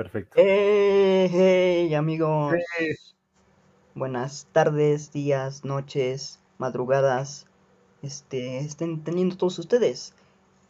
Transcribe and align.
Perfecto. 0.00 0.32
Hey, 0.34 1.28
hey, 1.30 1.94
amigos. 1.94 2.54
Buenas 3.94 4.46
tardes, 4.50 5.12
días, 5.12 5.62
noches, 5.66 6.40
madrugadas. 6.56 7.46
Este, 8.00 8.60
estén 8.60 9.04
teniendo 9.04 9.36
todos 9.36 9.58
ustedes. 9.58 10.14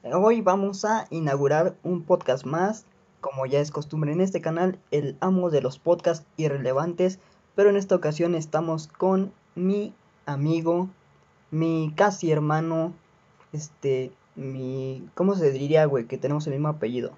Hoy 0.03 0.41
vamos 0.41 0.85
a 0.85 1.07
inaugurar 1.11 1.77
un 1.85 2.03
podcast 2.03 2.45
más, 2.45 2.87
como 3.21 3.47
ya 3.47 3.61
es 3.61 3.71
costumbre 3.71 4.11
en 4.11 4.21
este 4.21 4.41
canal, 4.41 4.81
el 4.91 5.17
amo 5.21 5.51
de 5.51 5.61
los 5.61 5.79
podcasts 5.79 6.27
irrelevantes, 6.37 7.21
pero 7.55 7.71
en 7.71 7.77
esta 7.77 7.95
ocasión 7.95 8.35
estamos 8.35 8.89
con 8.89 9.33
mi 9.55 9.95
amigo, 10.27 10.91
mi 11.53 11.93
casi 11.95 12.33
hermano, 12.33 12.95
este, 13.53 14.11
mi, 14.35 15.09
¿cómo 15.15 15.37
se 15.37 15.53
diría, 15.53 15.85
güey? 15.85 16.07
Que 16.07 16.19
tenemos 16.19 16.49
el 16.49 16.55
mismo 16.55 16.67
apellido. 16.67 17.17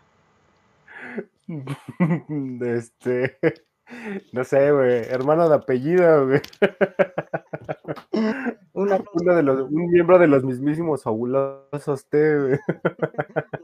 Este, 2.60 3.38
no 4.32 4.44
sé, 4.44 4.72
güey, 4.72 5.04
hermano 5.08 5.48
de 5.48 5.56
apellido, 5.56 6.26
güey. 6.26 6.40
Un 8.72 8.92
aplauso, 8.92 9.10
Uno 9.20 9.34
de 9.34 9.42
los, 9.42 9.70
un 9.70 9.90
miembro 9.90 10.18
de 10.18 10.26
los 10.26 10.44
mismísimos 10.44 11.02
fabulosos 11.02 12.06
güey. 12.10 12.54
un 12.54 12.58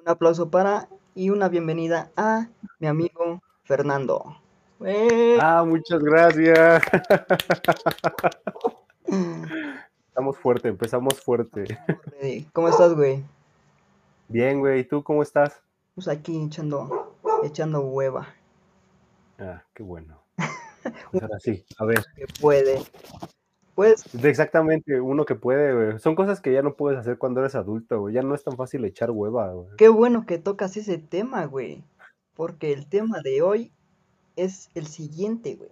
aplauso 0.06 0.50
para 0.50 0.88
y 1.14 1.30
una 1.30 1.48
bienvenida 1.48 2.10
a 2.16 2.48
mi 2.78 2.88
amigo 2.88 3.42
Fernando. 3.64 4.36
¡Eh! 4.84 5.38
Ah, 5.40 5.64
muchas 5.66 6.00
gracias. 6.00 6.82
Estamos 10.08 10.36
fuerte, 10.36 10.68
empezamos 10.68 11.20
fuerte. 11.20 11.78
¿Cómo 12.52 12.68
estás, 12.68 12.94
güey? 12.94 13.24
Bien, 14.28 14.60
güey, 14.60 14.80
¿y 14.80 14.84
tú 14.84 15.02
cómo 15.02 15.22
estás? 15.22 15.60
Pues 15.94 16.06
aquí 16.06 16.44
echando, 16.44 17.07
echando 17.44 17.80
hueva. 17.82 18.28
Ah, 19.38 19.62
qué 19.74 19.82
bueno. 19.82 20.22
Pues 21.10 21.22
ahora 21.22 21.38
sí, 21.40 21.66
a 21.78 21.84
ver, 21.84 22.02
Que 22.16 22.26
puede. 22.40 22.80
Pues, 23.74 24.04
exactamente, 24.24 25.00
uno 25.00 25.24
que 25.24 25.34
puede, 25.34 25.74
güey. 25.74 25.98
Son 25.98 26.14
cosas 26.14 26.40
que 26.40 26.52
ya 26.52 26.62
no 26.62 26.74
puedes 26.74 26.98
hacer 26.98 27.18
cuando 27.18 27.40
eres 27.40 27.54
adulto, 27.54 28.00
güey. 28.00 28.14
Ya 28.14 28.22
no 28.22 28.34
es 28.34 28.42
tan 28.42 28.56
fácil 28.56 28.84
echar 28.84 29.10
hueva, 29.10 29.52
güey. 29.52 29.68
qué 29.76 29.88
bueno 29.88 30.24
que 30.24 30.38
tocas 30.38 30.76
ese 30.76 30.98
tema, 30.98 31.44
güey. 31.44 31.84
Porque 32.34 32.72
el 32.72 32.86
tema 32.86 33.20
de 33.22 33.42
hoy 33.42 33.72
es 34.36 34.70
el 34.74 34.86
siguiente, 34.86 35.56
güey. 35.56 35.70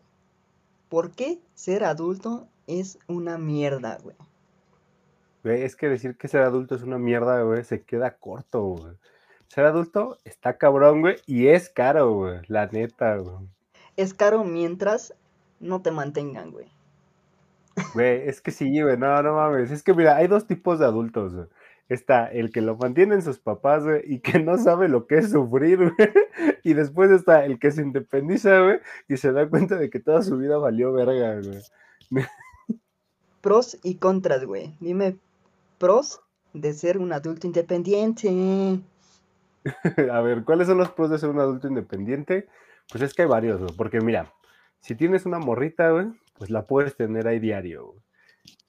¿Por 0.88 1.12
qué 1.12 1.40
ser 1.54 1.84
adulto 1.84 2.46
es 2.66 2.98
una 3.08 3.38
mierda, 3.38 3.98
güey? 4.02 4.16
Güey, 5.42 5.62
es 5.62 5.76
que 5.76 5.88
decir 5.88 6.16
que 6.16 6.28
ser 6.28 6.42
adulto 6.42 6.74
es 6.74 6.82
una 6.82 6.98
mierda, 6.98 7.42
güey, 7.42 7.64
se 7.64 7.82
queda 7.82 8.16
corto, 8.16 8.62
güey. 8.62 8.94
Ser 9.48 9.64
adulto 9.64 10.18
está 10.24 10.58
cabrón, 10.58 11.00
güey, 11.00 11.16
y 11.26 11.48
es 11.48 11.68
caro, 11.68 12.12
güey, 12.12 12.40
la 12.48 12.66
neta, 12.66 13.16
güey. 13.16 13.48
Es 13.96 14.12
caro 14.12 14.44
mientras 14.44 15.14
no 15.60 15.82
te 15.82 15.90
mantengan, 15.90 16.50
güey. 16.50 16.66
Güey, 17.94 18.28
es 18.28 18.40
que 18.40 18.50
sí, 18.50 18.80
güey, 18.80 18.96
no, 18.96 19.22
no 19.22 19.34
mames. 19.34 19.70
Es 19.70 19.82
que 19.82 19.94
mira, 19.94 20.16
hay 20.16 20.26
dos 20.26 20.46
tipos 20.46 20.78
de 20.78 20.86
adultos, 20.86 21.34
güey. 21.34 21.46
Está 21.88 22.26
el 22.26 22.50
que 22.50 22.62
lo 22.62 22.76
mantienen 22.76 23.22
sus 23.22 23.38
papás, 23.38 23.84
güey, 23.84 24.02
y 24.04 24.18
que 24.18 24.40
no 24.40 24.58
sabe 24.58 24.88
lo 24.88 25.06
que 25.06 25.18
es 25.18 25.30
sufrir, 25.30 25.78
güey. 25.96 26.10
Y 26.64 26.74
después 26.74 27.10
está 27.10 27.44
el 27.44 27.58
que 27.58 27.70
se 27.70 27.82
independiza, 27.82 28.60
güey, 28.60 28.80
y 29.08 29.16
se 29.16 29.32
da 29.32 29.48
cuenta 29.48 29.76
de 29.76 29.88
que 29.90 30.00
toda 30.00 30.22
su 30.22 30.36
vida 30.36 30.58
valió 30.58 30.92
verga, 30.92 31.40
güey. 31.40 32.24
Pros 33.40 33.78
y 33.84 33.96
contras, 33.96 34.44
güey. 34.44 34.74
Dime 34.80 35.16
pros 35.78 36.20
de 36.52 36.72
ser 36.72 36.98
un 36.98 37.12
adulto 37.12 37.46
independiente. 37.46 38.80
A 40.12 40.20
ver, 40.20 40.44
¿cuáles 40.44 40.66
son 40.68 40.78
los 40.78 40.90
pros 40.90 41.10
de 41.10 41.18
ser 41.18 41.30
un 41.30 41.40
adulto 41.40 41.68
independiente? 41.68 42.48
Pues 42.90 43.02
es 43.02 43.14
que 43.14 43.22
hay 43.22 43.28
varios, 43.28 43.60
güey. 43.60 43.74
Porque 43.76 44.00
mira, 44.00 44.32
si 44.80 44.94
tienes 44.94 45.26
una 45.26 45.38
morrita, 45.38 45.90
güey, 45.90 46.06
pues 46.38 46.50
la 46.50 46.66
puedes 46.66 46.96
tener 46.96 47.26
ahí 47.26 47.38
diario, 47.38 47.86
güey. 47.86 48.00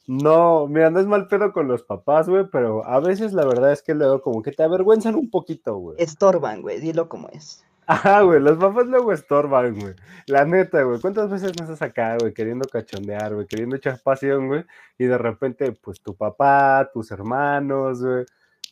No, 0.07 0.67
mira, 0.67 0.89
no 0.89 1.01
es 1.01 1.05
mal 1.05 1.27
pedo 1.27 1.51
con 1.51 1.67
los 1.67 1.83
papás, 1.83 2.29
güey, 2.29 2.45
pero 2.49 2.85
a 2.85 3.01
veces 3.01 3.33
la 3.33 3.45
verdad 3.45 3.73
es 3.73 3.81
que 3.81 3.93
luego 3.93 4.21
como 4.21 4.41
que 4.41 4.53
te 4.53 4.63
avergüenzan 4.63 5.15
un 5.15 5.29
poquito, 5.29 5.75
güey. 5.75 5.97
Estorban, 5.99 6.61
güey. 6.61 6.79
Dilo 6.79 7.09
como 7.09 7.27
es. 7.29 7.65
Ajá, 7.87 8.21
güey, 8.21 8.39
los 8.39 8.57
papás 8.57 8.85
luego 8.87 9.11
estorban, 9.11 9.77
güey. 9.79 9.95
La 10.27 10.45
neta, 10.45 10.83
güey. 10.83 10.99
¿Cuántas 11.01 11.29
veces 11.29 11.53
no 11.57 11.63
estás 11.65 11.81
acá, 11.81 12.17
güey, 12.19 12.33
queriendo 12.33 12.67
cachondear, 12.69 13.33
güey, 13.35 13.47
queriendo 13.47 13.75
echar 13.75 13.99
pasión, 14.01 14.47
güey? 14.47 14.65
Y 14.97 15.05
de 15.05 15.17
repente, 15.17 15.73
pues 15.73 16.01
tu 16.01 16.15
papá, 16.15 16.89
tus 16.93 17.11
hermanos, 17.11 18.01
güey, 18.01 18.25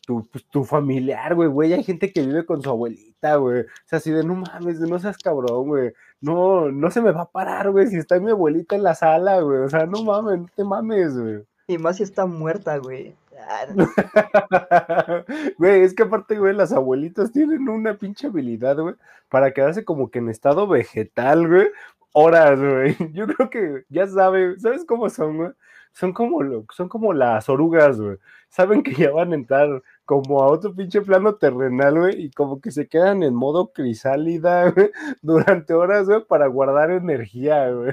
tu, 0.06 0.26
pues, 0.30 0.44
tu 0.46 0.64
familiar, 0.64 1.34
güey, 1.34 1.48
güey. 1.48 1.72
Hay 1.74 1.84
gente 1.84 2.12
que 2.12 2.22
vive 2.22 2.46
con 2.46 2.62
su 2.62 2.70
abuelita, 2.70 3.36
güey. 3.36 3.62
O 3.62 3.66
sea, 3.84 3.98
así 3.98 4.10
de 4.10 4.24
no 4.24 4.36
mames, 4.36 4.80
no 4.80 4.98
seas 4.98 5.18
cabrón, 5.18 5.68
güey. 5.68 5.92
No, 6.20 6.70
no 6.70 6.90
se 6.90 7.02
me 7.02 7.12
va 7.12 7.22
a 7.22 7.30
parar, 7.30 7.70
güey, 7.70 7.88
si 7.88 7.96
está 7.98 8.18
mi 8.18 8.30
abuelita 8.30 8.76
en 8.76 8.84
la 8.84 8.94
sala, 8.94 9.40
güey. 9.40 9.58
O 9.60 9.68
sea, 9.68 9.86
no 9.86 10.02
mames, 10.02 10.40
no 10.40 10.48
te 10.54 10.64
mames, 10.64 11.18
güey. 11.18 11.44
Y 11.68 11.78
más 11.78 11.96
si 11.96 12.04
está 12.04 12.26
muerta, 12.26 12.78
güey. 12.78 13.14
Ah, 13.38 13.66
Güey, 15.58 15.82
es 15.82 15.94
que 15.94 16.04
aparte, 16.04 16.38
güey, 16.38 16.54
las 16.54 16.72
abuelitas 16.72 17.32
tienen 17.32 17.68
una 17.68 17.98
pinche 17.98 18.28
habilidad, 18.28 18.76
güey, 18.78 18.94
para 19.28 19.52
quedarse 19.52 19.84
como 19.84 20.10
que 20.10 20.18
en 20.20 20.28
estado 20.30 20.66
vegetal, 20.66 21.46
güey, 21.48 21.68
horas, 22.12 22.58
güey. 22.58 22.96
Yo 23.12 23.26
creo 23.26 23.50
que 23.50 23.84
ya 23.88 24.06
saben, 24.06 24.58
¿sabes 24.60 24.84
cómo 24.84 25.10
son, 25.10 25.36
güey? 25.36 25.50
Son 25.92 26.12
como, 26.12 26.42
lo, 26.42 26.66
son 26.72 26.88
como 26.88 27.12
las 27.12 27.48
orugas, 27.48 28.00
güey. 28.00 28.18
Saben 28.48 28.82
que 28.82 28.94
ya 28.94 29.10
van 29.12 29.32
a 29.32 29.36
entrar 29.36 29.82
como 30.06 30.42
a 30.42 30.46
otro 30.46 30.74
pinche 30.74 31.02
plano 31.02 31.34
terrenal, 31.34 31.98
güey, 31.98 32.24
y 32.26 32.30
como 32.30 32.60
que 32.60 32.70
se 32.70 32.88
quedan 32.88 33.22
en 33.22 33.34
modo 33.34 33.72
crisálida, 33.72 34.70
güey, 34.74 34.90
durante 35.20 35.74
horas, 35.74 36.06
güey, 36.06 36.24
para 36.24 36.46
guardar 36.46 36.90
energía, 36.92 37.70
güey. 37.70 37.92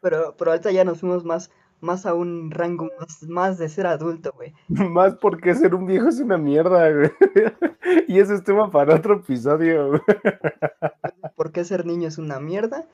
Pero, 0.00 0.34
pero 0.36 0.50
ahorita 0.50 0.72
ya 0.72 0.84
nos 0.84 1.00
fuimos 1.00 1.24
más, 1.24 1.50
más 1.80 2.06
a 2.06 2.14
un 2.14 2.50
rango 2.50 2.88
más, 2.98 3.22
más 3.28 3.58
de 3.58 3.68
ser 3.68 3.86
adulto, 3.86 4.32
güey. 4.34 4.54
Más 4.68 5.14
porque 5.16 5.54
ser 5.54 5.74
un 5.74 5.86
viejo 5.86 6.08
es 6.08 6.18
una 6.18 6.38
mierda, 6.38 6.90
güey. 6.90 7.10
Y 8.08 8.18
eso 8.20 8.34
es 8.34 8.44
tema 8.44 8.70
para 8.70 8.94
otro 8.94 9.16
episodio, 9.16 9.88
güey. 9.88 10.00
¿Por 11.36 11.52
qué 11.52 11.64
ser 11.64 11.84
niño 11.84 12.08
es 12.08 12.18
una 12.18 12.40
mierda? 12.40 12.86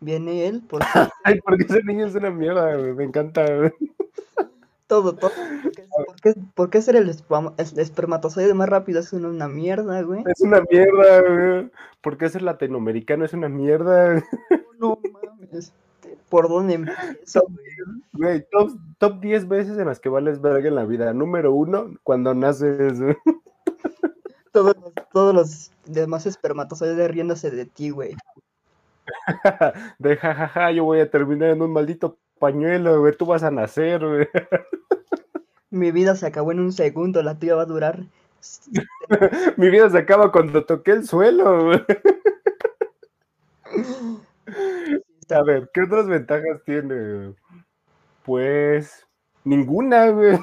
Viene 0.00 0.46
él 0.46 0.62
por 0.62 0.82
Ay, 1.24 1.40
porque 1.40 1.64
ser 1.64 1.84
niño 1.84 2.06
es 2.06 2.14
una 2.14 2.30
mierda, 2.30 2.76
güey. 2.76 2.92
Me 2.94 3.04
encanta, 3.04 3.44
güey. 3.44 3.72
Todo, 4.86 5.14
todo. 5.14 5.30
¿Por 5.62 5.72
qué, 5.72 5.84
por 6.06 6.16
qué- 6.22 6.34
por 6.54 6.70
qué 6.70 6.82
ser 6.82 6.96
el, 6.96 7.08
espermatozoide 7.08 8.54
más 8.54 8.68
rápido 8.68 9.00
es 9.00 9.12
una, 9.12 9.28
una 9.28 9.48
mierda, 9.48 10.02
güey? 10.02 10.22
Es 10.26 10.40
una 10.40 10.62
mierda, 10.70 11.20
güey. 11.22 11.70
Porque 12.00 12.28
ser 12.28 12.42
latinoamericano 12.42 13.24
es 13.24 13.32
una 13.32 13.48
mierda. 13.48 14.22
No 14.78 14.98
mames. 15.12 15.72
¿Por 16.28 16.48
dónde 16.48 16.74
empiezo, 16.74 17.42
güey? 17.48 17.66
Güey, 18.12 18.46
top, 18.50 18.70
top 18.98 19.20
10 19.20 19.48
veces 19.48 19.78
en 19.78 19.86
las 19.86 20.00
que 20.00 20.08
vales 20.08 20.40
verga 20.40 20.68
en 20.68 20.74
la 20.74 20.84
vida. 20.84 21.12
Número 21.12 21.52
uno, 21.52 21.94
cuando 22.02 22.34
naces, 22.34 23.00
güey. 23.00 23.16
Todos 24.52 24.76
los, 24.76 24.92
todos 25.12 25.34
los 25.34 25.70
demás 25.84 26.26
espermatozoides 26.26 27.10
riéndose 27.10 27.50
de 27.50 27.66
ti, 27.66 27.90
güey. 27.90 28.16
De 29.98 30.16
jajaja, 30.16 30.72
yo 30.72 30.84
voy 30.84 31.00
a 31.00 31.10
terminar 31.10 31.50
en 31.50 31.62
un 31.62 31.72
maldito 31.72 32.18
pañuelo, 32.38 33.00
güey. 33.00 33.16
Tú 33.16 33.26
vas 33.26 33.42
a 33.42 33.50
nacer, 33.50 34.06
güey. 34.06 34.28
Mi 35.70 35.90
vida 35.90 36.14
se 36.16 36.26
acabó 36.26 36.52
en 36.52 36.60
un 36.60 36.72
segundo, 36.72 37.22
la 37.22 37.38
tuya 37.38 37.56
va 37.56 37.62
a 37.62 37.66
durar. 37.66 38.06
Mi 39.56 39.70
vida 39.70 39.90
se 39.90 39.98
acaba 39.98 40.32
cuando 40.32 40.64
toqué 40.64 40.92
el 40.92 41.06
suelo, 41.06 41.64
güey. 41.64 41.84
A 45.28 45.42
ver, 45.42 45.68
¿qué 45.74 45.82
otras 45.82 46.06
ventajas 46.06 46.62
tiene? 46.64 47.34
Pues 48.24 49.06
ninguna, 49.44 50.08
güey. 50.10 50.38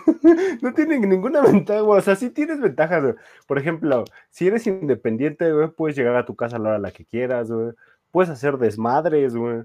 No 0.62 0.74
tiene 0.74 1.00
ninguna 1.00 1.42
ventaja. 1.42 1.84
O 1.84 2.02
sea, 2.02 2.16
sí 2.16 2.30
tienes 2.30 2.60
ventajas, 2.60 3.02
güey. 3.02 3.16
Por 3.48 3.58
ejemplo, 3.58 4.04
si 4.30 4.48
eres 4.48 4.68
independiente, 4.68 5.52
güey, 5.54 5.70
puedes 5.70 5.96
llegar 5.96 6.18
a 6.18 6.26
tu 6.26 6.36
casa 6.36 6.58
a 6.58 6.60
la 6.60 6.70
hora 6.70 6.78
a 6.78 6.82
la 6.82 6.92
que 6.92 7.06
quieras, 7.06 7.50
güey. 7.50 7.72
Puedes 8.12 8.30
hacer 8.30 8.58
desmadres, 8.58 9.36
güey. 9.36 9.64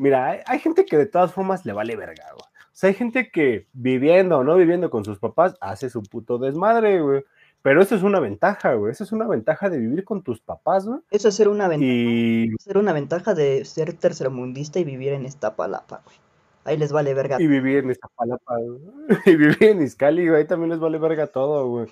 Mira, 0.00 0.26
hay, 0.26 0.40
hay 0.46 0.58
gente 0.58 0.84
que 0.84 0.96
de 0.96 1.06
todas 1.06 1.32
formas 1.32 1.64
le 1.66 1.72
vale 1.72 1.96
verga, 1.96 2.24
güey. 2.32 2.44
O 2.44 2.80
sea, 2.80 2.88
hay 2.88 2.94
gente 2.94 3.30
que 3.30 3.66
viviendo 3.72 4.38
o 4.38 4.44
no 4.44 4.56
viviendo 4.56 4.90
con 4.90 5.04
sus 5.04 5.18
papás 5.18 5.54
hace 5.60 5.90
su 5.90 6.02
puto 6.02 6.38
desmadre, 6.38 7.00
güey. 7.00 7.22
Pero 7.62 7.82
eso 7.82 7.94
es 7.94 8.02
una 8.02 8.20
ventaja, 8.20 8.72
güey. 8.74 8.92
Eso 8.92 9.04
es 9.04 9.12
una 9.12 9.26
ventaja 9.26 9.68
de 9.68 9.78
vivir 9.78 10.04
con 10.04 10.22
tus 10.22 10.40
papás, 10.40 10.86
güey. 10.86 11.00
Eso 11.10 11.28
es 11.28 11.34
ser 11.34 11.48
una 11.48 11.68
ventaja. 11.68 11.92
Y, 11.92 12.48
Ser 12.58 12.78
una 12.78 12.94
ventaja 12.94 13.34
de 13.34 13.66
ser 13.66 13.92
tercermundista 13.92 14.78
y 14.78 14.84
vivir 14.84 15.12
en 15.12 15.26
esta 15.26 15.56
palapa, 15.56 16.00
güey. 16.04 16.16
Ahí 16.64 16.78
les 16.78 16.92
vale 16.92 17.12
verga. 17.14 17.36
y 17.40 17.46
vivir 17.46 17.78
en 17.78 17.90
Iztapalapa, 17.90 18.56
güey. 18.58 18.80
Y 19.26 19.36
vivir 19.36 19.62
en 19.62 19.82
Izcali, 19.82 20.28
güey. 20.28 20.40
Ahí 20.40 20.46
también 20.46 20.70
les 20.70 20.78
vale 20.78 20.98
verga 20.98 21.26
todo, 21.26 21.68
güey. 21.68 21.86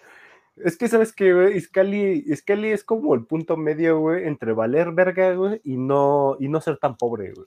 Es 0.56 0.76
que, 0.76 0.88
¿sabes 0.88 1.12
qué, 1.12 1.34
güey? 1.34 1.56
Izcali, 1.56 2.24
Izcali 2.26 2.70
es 2.70 2.84
como 2.84 3.14
el 3.14 3.26
punto 3.26 3.56
medio, 3.56 4.00
güey, 4.00 4.26
entre 4.26 4.52
valer 4.52 4.92
verga, 4.92 5.34
güey, 5.34 5.60
y 5.64 5.76
no, 5.76 6.36
y 6.40 6.48
no 6.48 6.60
ser 6.60 6.78
tan 6.78 6.96
pobre, 6.96 7.32
güey. 7.32 7.46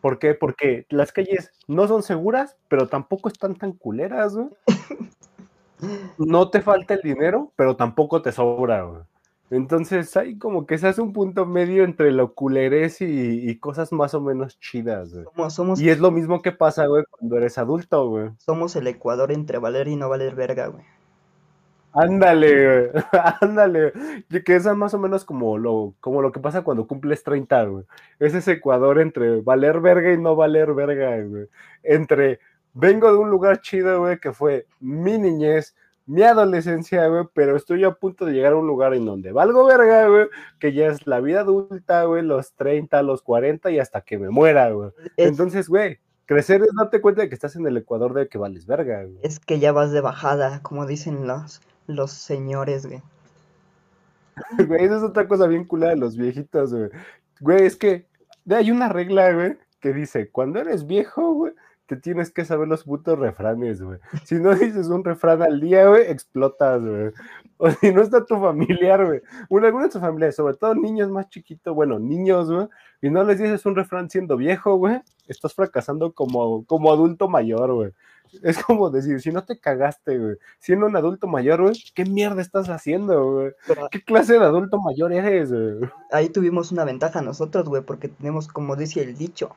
¿Por 0.00 0.18
qué? 0.18 0.34
Porque 0.34 0.86
las 0.88 1.12
calles 1.12 1.52
no 1.68 1.86
son 1.86 2.02
seguras, 2.02 2.56
pero 2.68 2.88
tampoco 2.88 3.28
están 3.28 3.54
tan 3.54 3.72
culeras, 3.72 4.34
güey. 4.34 4.48
No 6.18 6.50
te 6.50 6.60
falta 6.60 6.92
el 6.92 7.00
dinero, 7.00 7.52
pero 7.56 7.74
tampoco 7.74 8.20
te 8.20 8.32
sobra, 8.32 8.82
güey. 8.82 9.00
Entonces 9.50 10.16
hay 10.16 10.38
como 10.38 10.64
que 10.64 10.78
se 10.78 10.86
hace 10.86 11.00
un 11.00 11.12
punto 11.12 11.44
medio 11.44 11.82
entre 11.82 12.12
lo 12.12 12.34
culerés 12.34 12.98
y, 13.00 13.58
cosas 13.58 13.90
más 13.90 14.14
o 14.14 14.20
menos 14.20 14.60
chidas, 14.60 15.12
güey. 15.12 15.50
Somos, 15.50 15.80
y 15.80 15.90
es 15.90 15.98
lo 15.98 16.12
mismo 16.12 16.40
que 16.40 16.52
pasa, 16.52 16.86
güey, 16.86 17.04
cuando 17.10 17.36
eres 17.36 17.58
adulto, 17.58 18.08
güey. 18.08 18.30
Somos 18.38 18.76
el 18.76 18.86
Ecuador 18.86 19.32
entre 19.32 19.58
valer 19.58 19.88
y 19.88 19.96
no 19.96 20.08
valer 20.08 20.36
verga, 20.36 20.68
güey. 20.68 20.84
Ándale, 21.92 22.90
güey. 22.90 23.04
Ándale. 23.40 23.92
Que 24.44 24.56
es 24.56 24.66
más 24.76 24.94
o 24.94 24.98
menos 24.98 25.24
como 25.24 25.58
lo, 25.58 25.94
como 26.00 26.22
lo 26.22 26.32
que 26.32 26.40
pasa 26.40 26.62
cuando 26.62 26.86
cumples 26.86 27.22
30, 27.22 27.64
güey. 27.64 27.84
Es 28.18 28.34
ese 28.34 28.52
Ecuador 28.52 29.00
entre 29.00 29.40
valer 29.40 29.80
verga 29.80 30.12
y 30.12 30.18
no 30.18 30.36
valer 30.36 30.74
verga, 30.74 31.20
güey. 31.22 31.46
Entre 31.82 32.40
vengo 32.74 33.12
de 33.12 33.18
un 33.18 33.30
lugar 33.30 33.60
chido, 33.60 34.00
güey, 34.00 34.18
que 34.18 34.32
fue 34.32 34.66
mi 34.80 35.18
niñez, 35.18 35.74
mi 36.06 36.22
adolescencia, 36.22 37.06
güey, 37.08 37.24
pero 37.32 37.56
estoy 37.56 37.84
a 37.84 37.92
punto 37.92 38.24
de 38.24 38.32
llegar 38.32 38.52
a 38.52 38.56
un 38.56 38.66
lugar 38.66 38.94
en 38.94 39.04
donde 39.04 39.32
valgo 39.32 39.64
verga, 39.64 40.08
güey, 40.08 40.26
que 40.58 40.72
ya 40.72 40.88
es 40.88 41.06
la 41.06 41.20
vida 41.20 41.40
adulta, 41.40 42.04
güey, 42.04 42.22
los 42.22 42.52
30, 42.54 43.02
los 43.02 43.22
40 43.22 43.70
y 43.70 43.78
hasta 43.78 44.00
que 44.00 44.18
me 44.18 44.30
muera, 44.30 44.70
güey. 44.70 44.90
Entonces, 45.16 45.68
güey, 45.68 45.98
crecer 46.26 46.62
es 46.62 46.70
darte 46.76 47.00
cuenta 47.00 47.22
de 47.22 47.28
que 47.28 47.34
estás 47.34 47.56
en 47.56 47.66
el 47.66 47.76
Ecuador 47.76 48.14
de 48.14 48.28
que 48.28 48.38
vales 48.38 48.66
verga, 48.66 49.04
güey. 49.04 49.18
Es 49.22 49.40
que 49.40 49.58
ya 49.58 49.72
vas 49.72 49.92
de 49.92 50.00
bajada, 50.00 50.62
como 50.62 50.86
dicen 50.86 51.26
los, 51.26 51.60
los 51.94 52.12
señores, 52.12 52.86
güey. 52.86 53.02
Güey, 54.66 54.84
esa 54.84 54.96
es 54.96 55.02
otra 55.02 55.28
cosa 55.28 55.46
bien 55.46 55.64
culada 55.64 55.92
de 55.92 56.00
los 56.00 56.16
viejitos, 56.16 56.72
güey. 56.72 56.90
Güey, 57.40 57.66
es 57.66 57.76
que 57.76 58.06
hay 58.48 58.70
una 58.70 58.88
regla, 58.88 59.32
güey, 59.32 59.58
que 59.80 59.92
dice, 59.92 60.30
cuando 60.30 60.60
eres 60.60 60.86
viejo, 60.86 61.34
güey, 61.34 61.52
te 61.86 61.96
tienes 61.96 62.30
que 62.30 62.44
saber 62.44 62.68
los 62.68 62.84
putos 62.84 63.18
refranes, 63.18 63.82
güey. 63.82 63.98
Si 64.24 64.36
no 64.36 64.54
dices 64.54 64.88
un 64.88 65.04
refrán 65.04 65.42
al 65.42 65.60
día, 65.60 65.88
güey, 65.88 66.10
explotas, 66.10 66.80
güey. 66.80 67.12
O 67.60 67.70
si 67.80 67.92
no 67.92 68.00
está 68.00 68.24
tu 68.24 68.40
familiar, 68.40 69.04
güey. 69.04 69.20
Bueno, 69.50 69.66
algunos 69.66 69.88
de 69.88 69.92
tus 69.92 70.00
familiares, 70.00 70.34
sobre 70.34 70.56
todo 70.56 70.74
niños 70.74 71.10
más 71.10 71.28
chiquitos, 71.28 71.74
bueno, 71.74 71.98
niños, 71.98 72.50
güey, 72.50 72.66
y 73.02 73.10
no 73.10 73.22
les 73.22 73.38
dices 73.38 73.66
un 73.66 73.76
refrán 73.76 74.08
siendo 74.08 74.38
viejo, 74.38 74.76
güey, 74.76 75.00
estás 75.28 75.52
fracasando 75.54 76.12
como, 76.14 76.64
como 76.64 76.90
adulto 76.90 77.28
mayor, 77.28 77.74
güey. 77.74 77.92
Es 78.42 78.62
como 78.62 78.90
decir, 78.90 79.20
si 79.20 79.30
no 79.30 79.44
te 79.44 79.58
cagaste, 79.58 80.18
güey, 80.18 80.36
siendo 80.58 80.86
un 80.86 80.96
adulto 80.96 81.26
mayor, 81.26 81.60
güey, 81.60 81.74
¿qué 81.94 82.06
mierda 82.06 82.40
estás 82.40 82.70
haciendo, 82.70 83.30
güey? 83.30 83.52
¿Qué 83.90 84.02
clase 84.02 84.38
de 84.38 84.44
adulto 84.44 84.80
mayor 84.80 85.12
eres, 85.12 85.52
güey? 85.52 85.90
Ahí 86.12 86.30
tuvimos 86.30 86.72
una 86.72 86.86
ventaja 86.86 87.20
nosotros, 87.20 87.68
güey, 87.68 87.82
porque 87.82 88.08
tenemos, 88.08 88.48
como 88.48 88.74
dice 88.74 89.02
el 89.02 89.18
dicho, 89.18 89.54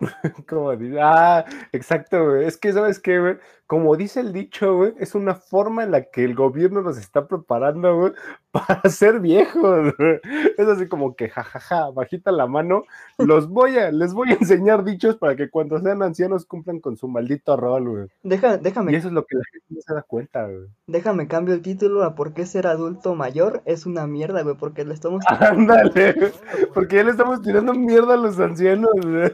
como 0.48 0.74
dice, 0.76 0.98
ah, 1.00 1.44
exacto, 1.72 2.24
güey. 2.24 2.46
Es 2.46 2.56
que, 2.56 2.72
¿sabes 2.72 2.98
qué, 2.98 3.18
güey? 3.18 3.36
Como 3.66 3.96
dice 3.96 4.20
el 4.20 4.32
dicho, 4.32 4.76
güey, 4.76 4.94
es 4.98 5.14
una 5.14 5.34
forma 5.34 5.84
en 5.84 5.90
la 5.90 6.04
que 6.04 6.22
el 6.22 6.34
gobierno 6.34 6.82
nos 6.82 6.98
está 6.98 7.26
preparando, 7.26 7.96
güey, 7.96 8.12
para 8.50 8.82
ser 8.90 9.20
viejos, 9.20 9.94
güey. 9.96 10.20
Es 10.58 10.68
así 10.68 10.86
como 10.86 11.16
que, 11.16 11.30
jajaja, 11.30 11.90
bajita 11.90 12.30
la 12.30 12.46
mano, 12.46 12.84
los 13.18 13.48
voy 13.48 13.78
a, 13.78 13.90
les 13.90 14.12
voy 14.12 14.32
a 14.32 14.34
enseñar 14.40 14.84
dichos 14.84 15.16
para 15.16 15.34
que 15.34 15.48
cuando 15.48 15.80
sean 15.80 16.02
ancianos 16.02 16.44
cumplan 16.44 16.80
con 16.80 16.96
su 16.96 17.08
maldito 17.08 17.56
rol, 17.56 17.88
güey. 17.88 18.08
Deja, 18.22 18.58
déjame. 18.58 18.92
Y 18.92 18.96
eso 18.96 19.08
es 19.08 19.14
lo 19.14 19.24
que 19.24 19.36
la 19.36 19.44
gente 19.50 19.66
no 19.70 19.80
se 19.80 19.94
da 19.94 20.02
cuenta, 20.02 20.44
güey. 20.46 20.68
Déjame 20.86 21.26
cambio 21.26 21.54
el 21.54 21.62
título 21.62 22.04
a 22.04 22.14
por 22.14 22.34
qué 22.34 22.44
ser 22.44 22.66
adulto 22.66 23.14
mayor 23.14 23.62
es 23.64 23.86
una 23.86 24.06
mierda, 24.06 24.42
güey, 24.42 24.56
porque 24.56 24.84
le 24.84 24.92
estamos... 24.92 25.24
Ándale, 25.26 26.32
porque 26.74 26.96
ya 26.96 27.04
le 27.04 27.10
estamos 27.12 27.40
tirando 27.40 27.72
mierda 27.72 28.14
a 28.14 28.18
los 28.18 28.38
ancianos, 28.38 28.92
güey. 29.02 29.32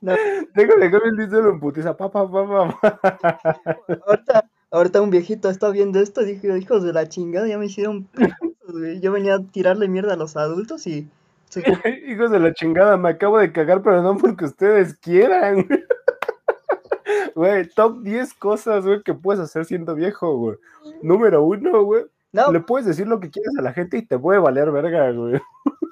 No. 0.00 0.14
Tengo 0.54 0.74
que 0.76 0.84
el 0.84 1.16
título 1.16 1.50
en 1.50 1.60
putiza, 1.60 1.96
papá, 1.96 2.20
Ahorita, 4.06 4.50
ahorita 4.70 5.02
un 5.02 5.10
viejito 5.10 5.50
está 5.50 5.68
viendo 5.70 6.00
esto 6.00 6.22
dije, 6.22 6.56
hijos 6.58 6.82
de 6.82 6.92
la 6.92 7.08
chingada, 7.08 7.46
ya 7.46 7.58
me 7.58 7.66
hicieron 7.66 8.08
Yo 9.00 9.12
venía 9.12 9.34
a 9.34 9.42
tirarle 9.42 9.88
mierda 9.88 10.14
a 10.14 10.16
los 10.16 10.36
adultos 10.36 10.86
y... 10.86 11.08
hijos 12.06 12.30
de 12.30 12.38
la 12.38 12.54
chingada, 12.54 12.96
me 12.96 13.10
acabo 13.10 13.38
de 13.38 13.52
cagar, 13.52 13.82
pero 13.82 14.02
no 14.02 14.16
porque 14.16 14.44
ustedes 14.44 14.94
quieran. 14.96 15.66
Güey, 17.34 17.68
top 17.68 18.02
10 18.02 18.34
cosas, 18.34 18.84
güey, 18.84 19.02
que 19.02 19.14
puedes 19.14 19.40
hacer 19.40 19.64
siendo 19.64 19.94
viejo, 19.94 20.36
güey. 20.36 20.56
Número 21.02 21.42
uno, 21.42 21.82
güey. 21.84 22.04
Le 22.32 22.60
puedes 22.60 22.86
decir 22.86 23.08
lo 23.08 23.18
que 23.18 23.30
quieras 23.30 23.54
a 23.58 23.62
la 23.62 23.72
gente 23.72 23.98
y 23.98 24.06
te 24.06 24.18
puede 24.18 24.38
valer 24.38 24.70
verga, 24.70 25.10
güey. 25.10 25.40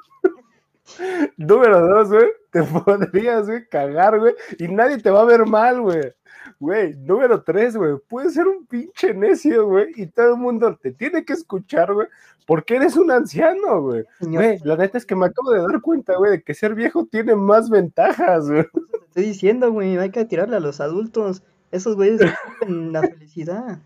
Número 1.36 1.86
dos, 1.86 2.08
güey, 2.08 2.28
te 2.50 2.62
podrías, 2.84 3.46
güey, 3.46 3.68
cagar, 3.68 4.18
güey, 4.18 4.34
y 4.58 4.68
nadie 4.68 4.98
te 4.98 5.10
va 5.10 5.22
a 5.22 5.26
ver 5.26 5.46
mal, 5.46 5.80
güey. 5.80 6.12
Güey, 6.60 6.94
número 6.94 7.42
tres, 7.42 7.76
güey, 7.76 7.96
puedes 8.08 8.34
ser 8.34 8.48
un 8.48 8.66
pinche 8.66 9.14
necio, 9.14 9.66
güey, 9.66 9.92
y 9.96 10.06
todo 10.06 10.34
el 10.34 10.40
mundo 10.40 10.76
te 10.80 10.92
tiene 10.92 11.24
que 11.24 11.34
escuchar, 11.34 11.92
güey, 11.92 12.08
porque 12.46 12.76
eres 12.76 12.96
un 12.96 13.10
anciano, 13.10 13.82
güey. 13.82 14.04
Güey, 14.20 14.58
la 14.64 14.76
neta 14.76 14.98
es 14.98 15.04
que 15.04 15.14
me 15.14 15.26
acabo 15.26 15.50
de 15.50 15.60
dar 15.60 15.80
cuenta, 15.82 16.16
güey, 16.16 16.32
de 16.32 16.42
que 16.42 16.54
ser 16.54 16.74
viejo 16.74 17.06
tiene 17.06 17.34
más 17.36 17.68
ventajas, 17.68 18.48
güey. 18.48 18.64
Te 18.72 19.06
estoy 19.06 19.24
diciendo, 19.24 19.70
güey, 19.70 19.98
hay 19.98 20.10
que 20.10 20.24
tirarle 20.24 20.56
a 20.56 20.60
los 20.60 20.80
adultos. 20.80 21.42
Esos 21.70 21.96
güeyes 21.96 22.20
la 22.66 23.02
felicidad. 23.02 23.78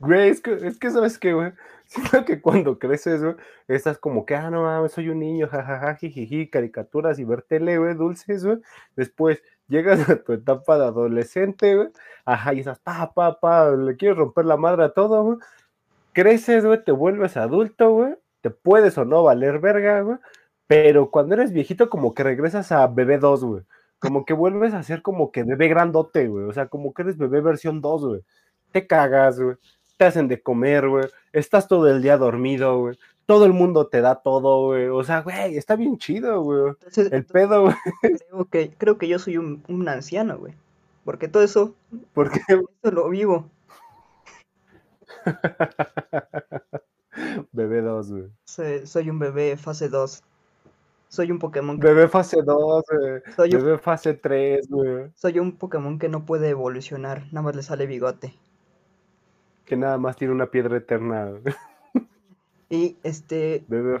Güey, 0.00 0.30
es 0.30 0.40
que, 0.40 0.54
es 0.54 0.78
que 0.78 0.90
¿sabes 0.90 1.18
qué, 1.18 1.32
güey? 1.34 1.52
Siento 2.10 2.24
que 2.24 2.40
cuando 2.40 2.78
creces, 2.78 3.20
güey, 3.20 3.34
estás 3.66 3.98
como 3.98 4.24
que, 4.24 4.36
ah, 4.36 4.48
no 4.48 4.62
mames, 4.62 4.92
soy 4.92 5.08
un 5.08 5.18
niño, 5.18 5.48
jajaja, 5.48 5.96
jijiji, 5.96 6.48
caricaturas 6.48 7.18
y 7.18 7.24
ver 7.24 7.42
tele, 7.42 7.78
güey, 7.78 7.94
dulces, 7.94 8.44
güey. 8.44 8.58
Después 8.94 9.42
llegas 9.66 9.98
a 10.08 10.22
tu 10.22 10.32
etapa 10.32 10.78
de 10.78 10.84
adolescente, 10.84 11.74
güey, 11.74 11.88
ajá, 12.24 12.54
y 12.54 12.60
estás, 12.60 12.78
pa, 12.78 13.12
pa, 13.12 13.40
pa, 13.40 13.72
le 13.72 13.96
quieres 13.96 14.18
romper 14.18 14.44
la 14.44 14.56
madre 14.56 14.84
a 14.84 14.94
todo, 14.94 15.24
güey. 15.24 15.38
Creces, 16.12 16.64
güey, 16.64 16.84
te 16.84 16.92
vuelves 16.92 17.36
adulto, 17.36 17.90
güey, 17.90 18.14
te 18.40 18.50
puedes 18.50 18.96
o 18.98 19.04
no 19.04 19.24
valer 19.24 19.58
verga, 19.58 20.02
güey, 20.02 20.18
pero 20.68 21.10
cuando 21.10 21.34
eres 21.34 21.52
viejito, 21.52 21.90
como 21.90 22.14
que 22.14 22.22
regresas 22.22 22.70
a 22.72 22.86
bebé 22.86 23.18
2, 23.18 23.44
güey. 23.44 23.62
Como 23.98 24.24
que 24.24 24.34
vuelves 24.34 24.74
a 24.74 24.82
ser 24.84 25.02
como 25.02 25.32
que 25.32 25.42
bebé 25.44 25.68
grandote, 25.68 26.28
güey. 26.28 26.46
O 26.46 26.52
sea, 26.52 26.68
como 26.68 26.94
que 26.94 27.02
eres 27.02 27.18
bebé 27.18 27.40
versión 27.42 27.80
2, 27.80 28.06
güey. 28.06 28.22
Te 28.72 28.86
cagas, 28.86 29.40
güey 29.40 29.56
te 30.00 30.06
hacen 30.06 30.28
de 30.28 30.42
comer, 30.42 30.88
güey, 30.88 31.04
estás 31.30 31.68
todo 31.68 31.86
el 31.86 32.00
día 32.00 32.16
dormido, 32.16 32.78
güey, 32.78 32.98
todo 33.26 33.44
el 33.44 33.52
mundo 33.52 33.88
te 33.88 34.00
da 34.00 34.14
todo, 34.14 34.68
güey, 34.68 34.86
o 34.86 35.04
sea, 35.04 35.20
güey, 35.20 35.58
está 35.58 35.76
bien 35.76 35.98
chido, 35.98 36.40
güey, 36.40 36.72
el 36.96 37.26
pedo, 37.26 37.64
güey. 37.64 37.74
Creo 38.00 38.46
que, 38.46 38.70
creo 38.78 38.96
que 38.96 39.08
yo 39.08 39.18
soy 39.18 39.36
un, 39.36 39.62
un 39.68 39.86
anciano, 39.90 40.38
güey, 40.38 40.54
porque 41.04 41.28
todo 41.28 41.42
eso, 41.42 41.74
porque 42.14 42.40
eso 42.48 42.90
lo 42.90 43.10
vivo. 43.10 43.50
bebé 47.52 47.82
2, 47.82 48.10
güey. 48.10 48.30
Soy, 48.46 49.10
un 49.10 49.18
bebé 49.18 49.58
fase 49.58 49.90
2. 49.90 50.22
Soy 51.08 51.30
un 51.30 51.38
Pokémon. 51.38 51.78
Bebé 51.78 52.08
fase 52.08 52.40
2, 52.40 52.84
güey. 52.90 53.20
Soy 53.36 53.50
bebé 53.50 53.76
fase 53.76 54.14
3, 54.14 54.66
güey. 54.70 55.10
Soy 55.14 55.38
un 55.38 55.58
Pokémon 55.58 55.98
que 55.98 56.08
no 56.08 56.24
puede 56.24 56.48
evolucionar, 56.48 57.26
nada 57.32 57.42
más 57.42 57.54
le 57.54 57.62
sale 57.62 57.84
bigote 57.84 58.32
que 59.70 59.76
nada 59.76 59.98
más 59.98 60.16
tiene 60.16 60.34
una 60.34 60.50
piedra 60.50 60.76
eterna. 60.76 61.30
Y 62.72 62.96
este. 63.02 63.64
Bebé 63.66 64.00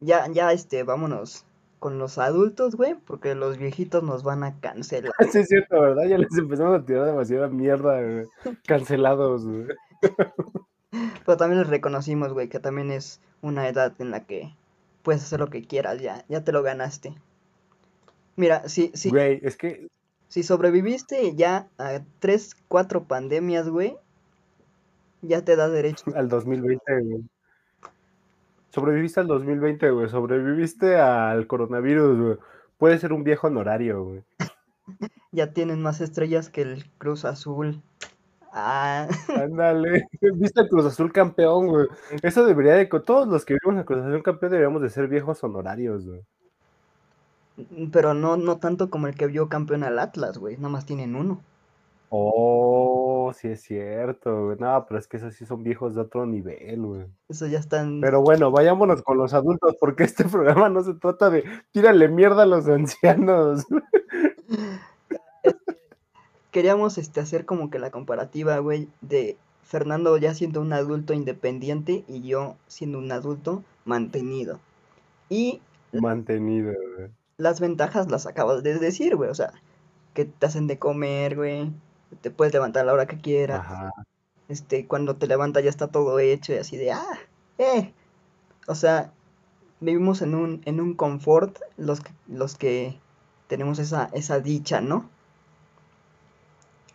Ya, 0.00 0.26
ya, 0.28 0.52
este, 0.52 0.84
vámonos 0.84 1.44
con 1.78 1.98
los 1.98 2.16
adultos, 2.16 2.74
güey, 2.74 2.94
porque 2.94 3.34
los 3.34 3.58
viejitos 3.58 4.02
nos 4.02 4.22
van 4.22 4.42
a 4.42 4.58
cancelar. 4.60 5.12
Sí, 5.32 5.38
es 5.40 5.48
cierto, 5.48 5.78
¿verdad? 5.78 6.04
Ya 6.04 6.16
les 6.16 6.36
empezamos 6.36 6.80
a 6.80 6.84
tirar 6.86 7.04
demasiada 7.04 7.48
mierda, 7.48 8.00
güey. 8.00 8.26
Cancelados, 8.66 9.46
güey. 9.46 9.66
Pero 11.26 11.36
también 11.36 11.60
les 11.60 11.68
reconocimos, 11.68 12.32
güey, 12.32 12.48
que 12.48 12.58
también 12.58 12.90
es 12.90 13.20
una 13.42 13.68
edad 13.68 13.92
en 13.98 14.10
la 14.10 14.24
que 14.24 14.54
puedes 15.02 15.22
hacer 15.22 15.40
lo 15.40 15.48
que 15.48 15.66
quieras, 15.66 16.00
ya, 16.00 16.24
ya 16.28 16.42
te 16.42 16.52
lo 16.52 16.62
ganaste. 16.62 17.14
Mira, 18.36 18.66
sí, 18.66 18.92
sí. 18.94 19.10
Güey, 19.10 19.40
es 19.42 19.56
que. 19.56 19.88
Si 20.28 20.42
sobreviviste 20.42 21.34
ya 21.34 21.68
a 21.76 22.00
tres, 22.18 22.56
cuatro 22.68 23.04
pandemias, 23.04 23.68
güey, 23.68 23.96
ya 25.22 25.44
te 25.44 25.56
da 25.56 25.68
derecho. 25.68 26.04
Al 26.14 26.28
2020, 26.28 27.00
güey. 27.02 27.24
Sobreviviste 28.70 29.20
al 29.20 29.26
2020, 29.26 29.90
güey. 29.90 30.08
Sobreviviste 30.08 30.96
al 30.96 31.46
coronavirus, 31.46 32.20
güey. 32.20 32.36
Puede 32.78 32.98
ser 32.98 33.12
un 33.12 33.24
viejo 33.24 33.48
honorario, 33.48 34.04
güey. 34.04 34.24
ya 35.32 35.52
tienen 35.52 35.82
más 35.82 36.00
estrellas 36.00 36.50
que 36.50 36.62
el 36.62 36.84
Cruz 36.98 37.24
Azul. 37.24 37.82
Ah. 38.52 39.08
Ándale. 39.36 40.08
Viste 40.34 40.60
el 40.60 40.68
Cruz 40.68 40.86
Azul 40.86 41.12
campeón, 41.12 41.66
güey. 41.68 41.86
Eso 42.22 42.44
debería 42.44 42.74
de. 42.74 42.86
Todos 42.86 43.28
los 43.28 43.44
que 43.44 43.54
vivimos 43.54 43.80
el 43.80 43.84
Cruz 43.84 44.04
Azul 44.04 44.22
campeón 44.22 44.52
deberíamos 44.52 44.82
de 44.82 44.90
ser 44.90 45.08
viejos 45.08 45.42
honorarios, 45.42 46.06
güey. 46.06 46.22
Pero 47.92 48.14
no, 48.14 48.36
no 48.36 48.58
tanto 48.58 48.88
como 48.88 49.06
el 49.06 49.16
que 49.16 49.26
vio 49.26 49.48
campeón 49.48 49.82
al 49.82 49.98
Atlas, 49.98 50.38
güey. 50.38 50.56
Nada 50.56 50.70
más 50.70 50.86
tienen 50.86 51.14
uno. 51.14 51.40
Oh, 52.12 53.32
sí 53.34 53.48
es 53.48 53.62
cierto, 53.62 54.46
güey. 54.46 54.58
No, 54.58 54.84
pero 54.86 54.98
es 54.98 55.06
que 55.06 55.16
esos 55.16 55.34
sí 55.34 55.46
son 55.46 55.62
viejos 55.62 55.94
de 55.94 56.00
otro 56.00 56.26
nivel, 56.26 56.82
güey. 56.82 57.06
Eso 57.28 57.46
ya 57.46 57.60
están. 57.60 58.00
Pero 58.00 58.20
bueno, 58.20 58.50
vayámonos 58.50 59.02
con 59.02 59.16
los 59.16 59.32
adultos, 59.32 59.76
porque 59.80 60.04
este 60.04 60.24
programa 60.28 60.68
no 60.68 60.82
se 60.82 60.94
trata 60.94 61.30
de 61.30 61.44
tírale 61.72 62.08
mierda 62.08 62.42
a 62.42 62.46
los 62.46 62.68
ancianos. 62.68 63.64
queríamos 66.50 66.98
este, 66.98 67.20
hacer 67.20 67.44
como 67.44 67.70
que 67.70 67.78
la 67.78 67.90
comparativa, 67.90 68.58
güey, 68.58 68.88
de 69.00 69.36
Fernando 69.62 70.16
ya 70.16 70.34
siendo 70.34 70.60
un 70.60 70.72
adulto 70.72 71.12
independiente 71.12 72.04
y 72.08 72.22
yo 72.22 72.56
siendo 72.66 72.98
un 72.98 73.12
adulto 73.12 73.62
mantenido. 73.84 74.58
Y 75.28 75.60
Mantenido, 75.92 76.72
güey. 76.96 77.10
las 77.36 77.60
ventajas 77.60 78.10
las 78.10 78.26
acabas 78.26 78.62
de 78.62 78.78
decir, 78.78 79.16
güey. 79.16 79.30
O 79.30 79.34
sea, 79.34 79.52
que 80.14 80.24
te 80.24 80.46
hacen 80.46 80.66
de 80.66 80.78
comer, 80.78 81.36
güey. 81.36 81.72
Te 82.20 82.30
puedes 82.30 82.52
levantar 82.52 82.82
a 82.82 82.86
la 82.86 82.92
hora 82.92 83.06
que 83.06 83.18
quieras. 83.18 83.60
Ajá. 83.60 83.90
Este, 84.48 84.86
cuando 84.86 85.14
te 85.16 85.28
levantas 85.28 85.62
ya 85.62 85.70
está 85.70 85.88
todo 85.88 86.18
hecho 86.18 86.52
y 86.52 86.56
así 86.56 86.76
de, 86.76 86.90
ah, 86.90 87.18
eh. 87.58 87.92
O 88.66 88.74
sea, 88.74 89.12
vivimos 89.78 90.22
en 90.22 90.34
un, 90.34 90.60
en 90.64 90.80
un 90.80 90.94
confort 90.94 91.58
los 91.76 92.00
que, 92.00 92.10
los 92.26 92.56
que 92.56 92.98
tenemos 93.46 93.78
esa, 93.78 94.10
esa 94.12 94.40
dicha, 94.40 94.80
¿no? 94.80 95.08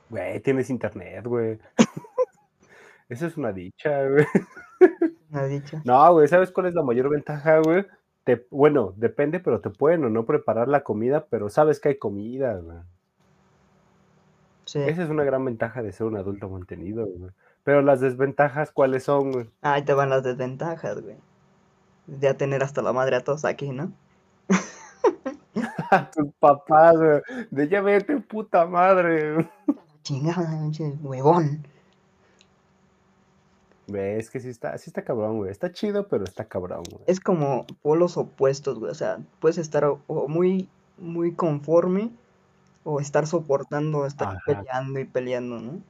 Güey, 0.10 0.40
tienes 0.42 0.70
internet, 0.70 1.26
güey. 1.26 1.60
Eso 3.10 3.28
es 3.28 3.38
una 3.38 3.52
dicha, 3.52 4.08
güey. 4.08 4.26
Una 5.32 5.46
dicha. 5.46 5.82
No, 5.86 6.14
güey, 6.14 6.28
¿sabes 6.28 6.52
cuál 6.52 6.68
es 6.68 6.76
la 6.76 6.84
mayor 6.84 7.10
ventaja, 7.10 7.60
güey? 7.60 7.86
Te, 8.24 8.46
bueno, 8.52 8.94
depende, 8.98 9.40
pero 9.40 9.62
te 9.62 9.70
pueden 9.70 10.04
o 10.04 10.10
no 10.10 10.26
preparar 10.26 10.68
la 10.68 10.84
comida, 10.84 11.26
pero 11.30 11.50
sabes 11.50 11.80
que 11.80 11.90
hay 11.90 11.98
comida, 11.98 12.56
güey. 12.56 12.80
Sí. 14.66 14.80
Esa 14.80 15.04
es 15.04 15.10
una 15.10 15.24
gran 15.24 15.46
ventaja 15.46 15.82
de 15.84 15.92
ser 15.92 16.08
un 16.08 16.18
adulto 16.18 16.50
mantenido, 16.50 17.06
güey. 17.06 17.32
Pero 17.64 17.82
las 17.82 18.00
desventajas, 18.00 18.72
¿cuáles 18.72 19.04
son, 19.04 19.32
güey? 19.32 19.50
Ahí 19.62 19.84
te 19.84 19.94
van 19.94 20.10
las 20.10 20.24
desventajas, 20.24 21.02
güey. 21.02 21.18
De 22.08 22.28
a 22.28 22.38
tener 22.38 22.64
hasta 22.64 22.82
la 22.82 22.94
madre 22.94 23.16
a 23.16 23.24
todos 23.24 23.46
aquí, 23.46 23.70
¿no? 23.70 23.92
A 25.92 26.10
tus 26.12 26.32
papás, 26.40 26.98
güey. 26.98 27.22
De 27.52 27.68
ya 27.68 27.82
vete, 27.82 28.18
puta 28.18 28.66
madre. 28.66 29.34
güey. 29.34 29.50
Chingada, 30.04 30.70
huevón. 31.02 31.66
Güey, 33.88 34.20
es 34.20 34.30
que 34.32 34.40
sí 34.40 34.50
está, 34.50 34.78
sí 34.78 34.90
está 34.90 35.04
cabrón, 35.04 35.38
güey. 35.38 35.52
Está 35.52 35.72
chido, 35.72 36.08
pero 36.08 36.24
está 36.24 36.46
cabrón, 36.46 36.84
güey. 36.90 37.04
Es 37.08 37.20
como 37.20 37.66
polos 37.82 38.18
opuestos, 38.18 38.80
güey. 38.80 38.92
O 38.92 38.96
sea, 38.96 39.20
puedes 39.40 39.58
estar 39.58 39.86
o, 39.86 40.02
o 40.08 40.28
muy, 40.28 40.70
muy 40.98 41.34
conforme 41.34 42.12
o 42.86 43.02
estar 43.02 43.28
soportando, 43.28 44.06
estar 44.06 44.30
Ajá. 44.30 44.40
peleando 44.46 45.00
y 45.00 45.06
peleando, 45.06 45.60
¿no? 45.60 45.82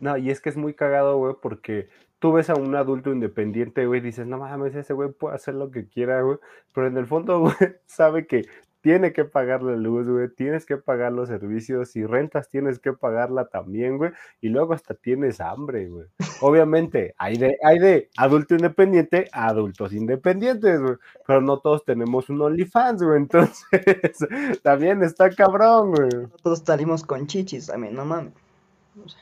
No, 0.00 0.16
y 0.16 0.30
es 0.30 0.40
que 0.40 0.48
es 0.48 0.56
muy 0.56 0.74
cagado, 0.74 1.18
güey, 1.18 1.34
porque 1.42 1.88
tú 2.20 2.32
ves 2.32 2.48
a 2.50 2.54
un 2.54 2.74
adulto 2.76 3.12
independiente, 3.12 3.84
güey, 3.84 4.00
y 4.00 4.04
dices, 4.04 4.26
no 4.26 4.38
mames, 4.38 4.74
ese 4.74 4.94
güey 4.94 5.10
puede 5.10 5.34
hacer 5.34 5.54
lo 5.54 5.70
que 5.70 5.88
quiera, 5.88 6.22
güey, 6.22 6.38
pero 6.72 6.86
en 6.86 6.96
el 6.96 7.06
fondo, 7.06 7.40
güey, 7.40 7.56
sabe 7.84 8.26
que 8.26 8.46
tiene 8.84 9.14
que 9.14 9.24
pagar 9.24 9.62
la 9.62 9.76
luz, 9.76 10.06
güey, 10.06 10.28
tienes 10.28 10.66
que 10.66 10.76
pagar 10.76 11.10
los 11.10 11.28
servicios 11.30 11.96
y 11.96 12.04
rentas 12.04 12.50
tienes 12.50 12.78
que 12.78 12.92
pagarla 12.92 13.46
también, 13.46 13.96
güey, 13.96 14.10
y 14.42 14.50
luego 14.50 14.74
hasta 14.74 14.92
tienes 14.92 15.40
hambre, 15.40 15.88
güey. 15.88 16.06
Obviamente, 16.42 17.14
hay 17.16 17.38
de, 17.38 17.56
hay 17.62 17.78
de 17.78 18.10
adulto 18.18 18.54
independiente 18.54 19.26
a 19.32 19.46
adultos 19.46 19.94
independientes, 19.94 20.82
güey, 20.82 20.96
pero 21.26 21.40
no 21.40 21.60
todos 21.60 21.82
tenemos 21.86 22.28
un 22.28 22.42
OnlyFans, 22.42 23.02
güey, 23.02 23.16
entonces 23.16 23.64
también 24.62 25.02
está 25.02 25.30
cabrón, 25.30 25.92
güey. 25.92 26.10
No 26.10 26.28
todos 26.42 26.58
salimos 26.58 27.04
con 27.04 27.26
chichis 27.26 27.68
también, 27.68 27.94
no 27.94 28.04
mames. 28.04 28.34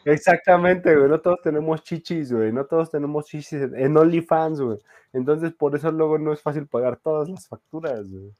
Exactamente, 0.04 0.95
güey. 0.95 1.09
No 1.09 1.21
todos 1.21 1.40
tenemos 1.40 1.83
chichis, 1.83 2.31
güey. 2.31 2.52
No 2.52 2.66
todos 2.66 2.90
tenemos 2.90 3.25
chichis 3.25 3.54
en, 3.54 3.75
en 3.75 3.97
OnlyFans, 3.97 4.61
güey. 4.61 4.78
Entonces, 5.14 5.52
por 5.54 5.75
eso 5.75 5.90
luego 5.90 6.19
no 6.19 6.33
es 6.33 6.42
fácil 6.42 6.66
pagar 6.66 6.99
todas 6.99 7.28
las 7.31 7.49
facturas, 7.49 8.11
güey. 8.11 8.33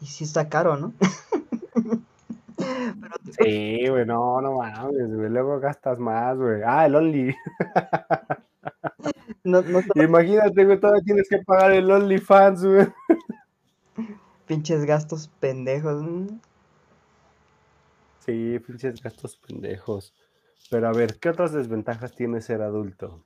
Y 0.00 0.06
sí 0.06 0.24
está 0.24 0.48
caro, 0.48 0.76
¿no? 0.76 0.92
Pero 2.56 3.14
Sí, 3.38 3.88
güey, 3.88 4.06
no, 4.06 4.40
no 4.40 4.58
mames, 4.58 5.14
güey. 5.14 5.28
Luego 5.28 5.58
gastas 5.60 5.98
más, 5.98 6.36
güey. 6.36 6.62
Ah, 6.64 6.86
el 6.86 6.94
Only. 6.94 7.34
no, 9.44 9.62
no 9.62 9.80
te- 9.82 10.04
Imagínate, 10.04 10.64
güey, 10.64 10.78
todavía 10.78 11.02
tienes 11.04 11.28
que 11.28 11.38
pagar 11.38 11.72
el 11.72 11.90
OnlyFans, 11.90 12.64
güey. 12.64 12.86
pinches 14.46 14.84
gastos 14.84 15.28
pendejos. 15.40 16.02
¿no? 16.02 16.38
Sí, 18.20 18.58
pinches 18.66 19.02
gastos 19.02 19.36
pendejos. 19.36 20.14
Pero 20.70 20.88
a 20.88 20.92
ver, 20.92 21.18
¿qué 21.18 21.28
otras 21.30 21.52
desventajas 21.52 22.14
tiene 22.14 22.40
ser 22.40 22.62
adulto? 22.62 23.20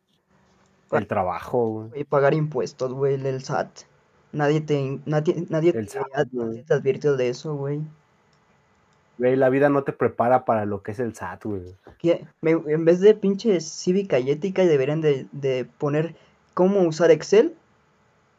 El 0.90 1.06
trabajo, 1.06 1.68
güey. 1.68 2.00
Y 2.00 2.04
pagar 2.04 2.34
impuestos, 2.34 2.92
güey, 2.94 3.14
el 3.14 3.42
SAT. 3.44 3.80
Nadie 4.32 4.60
te, 4.60 5.00
nadie, 5.06 5.46
nadie 5.48 5.72
te, 5.72 5.98
advirtió 6.74 7.16
de 7.16 7.28
eso, 7.28 7.54
güey. 7.54 7.80
Güey, 9.18 9.36
la 9.36 9.48
vida 9.48 9.68
no 9.68 9.82
te 9.82 9.92
prepara 9.92 10.44
para 10.44 10.64
lo 10.64 10.82
que 10.82 10.92
es 10.92 11.00
el 11.00 11.14
SAT, 11.14 11.44
güey. 11.44 11.74
Me- 12.40 12.50
en 12.52 12.84
vez 12.84 13.00
de 13.00 13.14
pinche 13.14 13.60
cívica 13.60 14.18
y 14.20 14.30
ética, 14.30 14.64
deberían 14.64 15.00
de, 15.00 15.26
de 15.32 15.66
poner 15.78 16.14
cómo 16.54 16.82
usar 16.82 17.10
Excel 17.10 17.54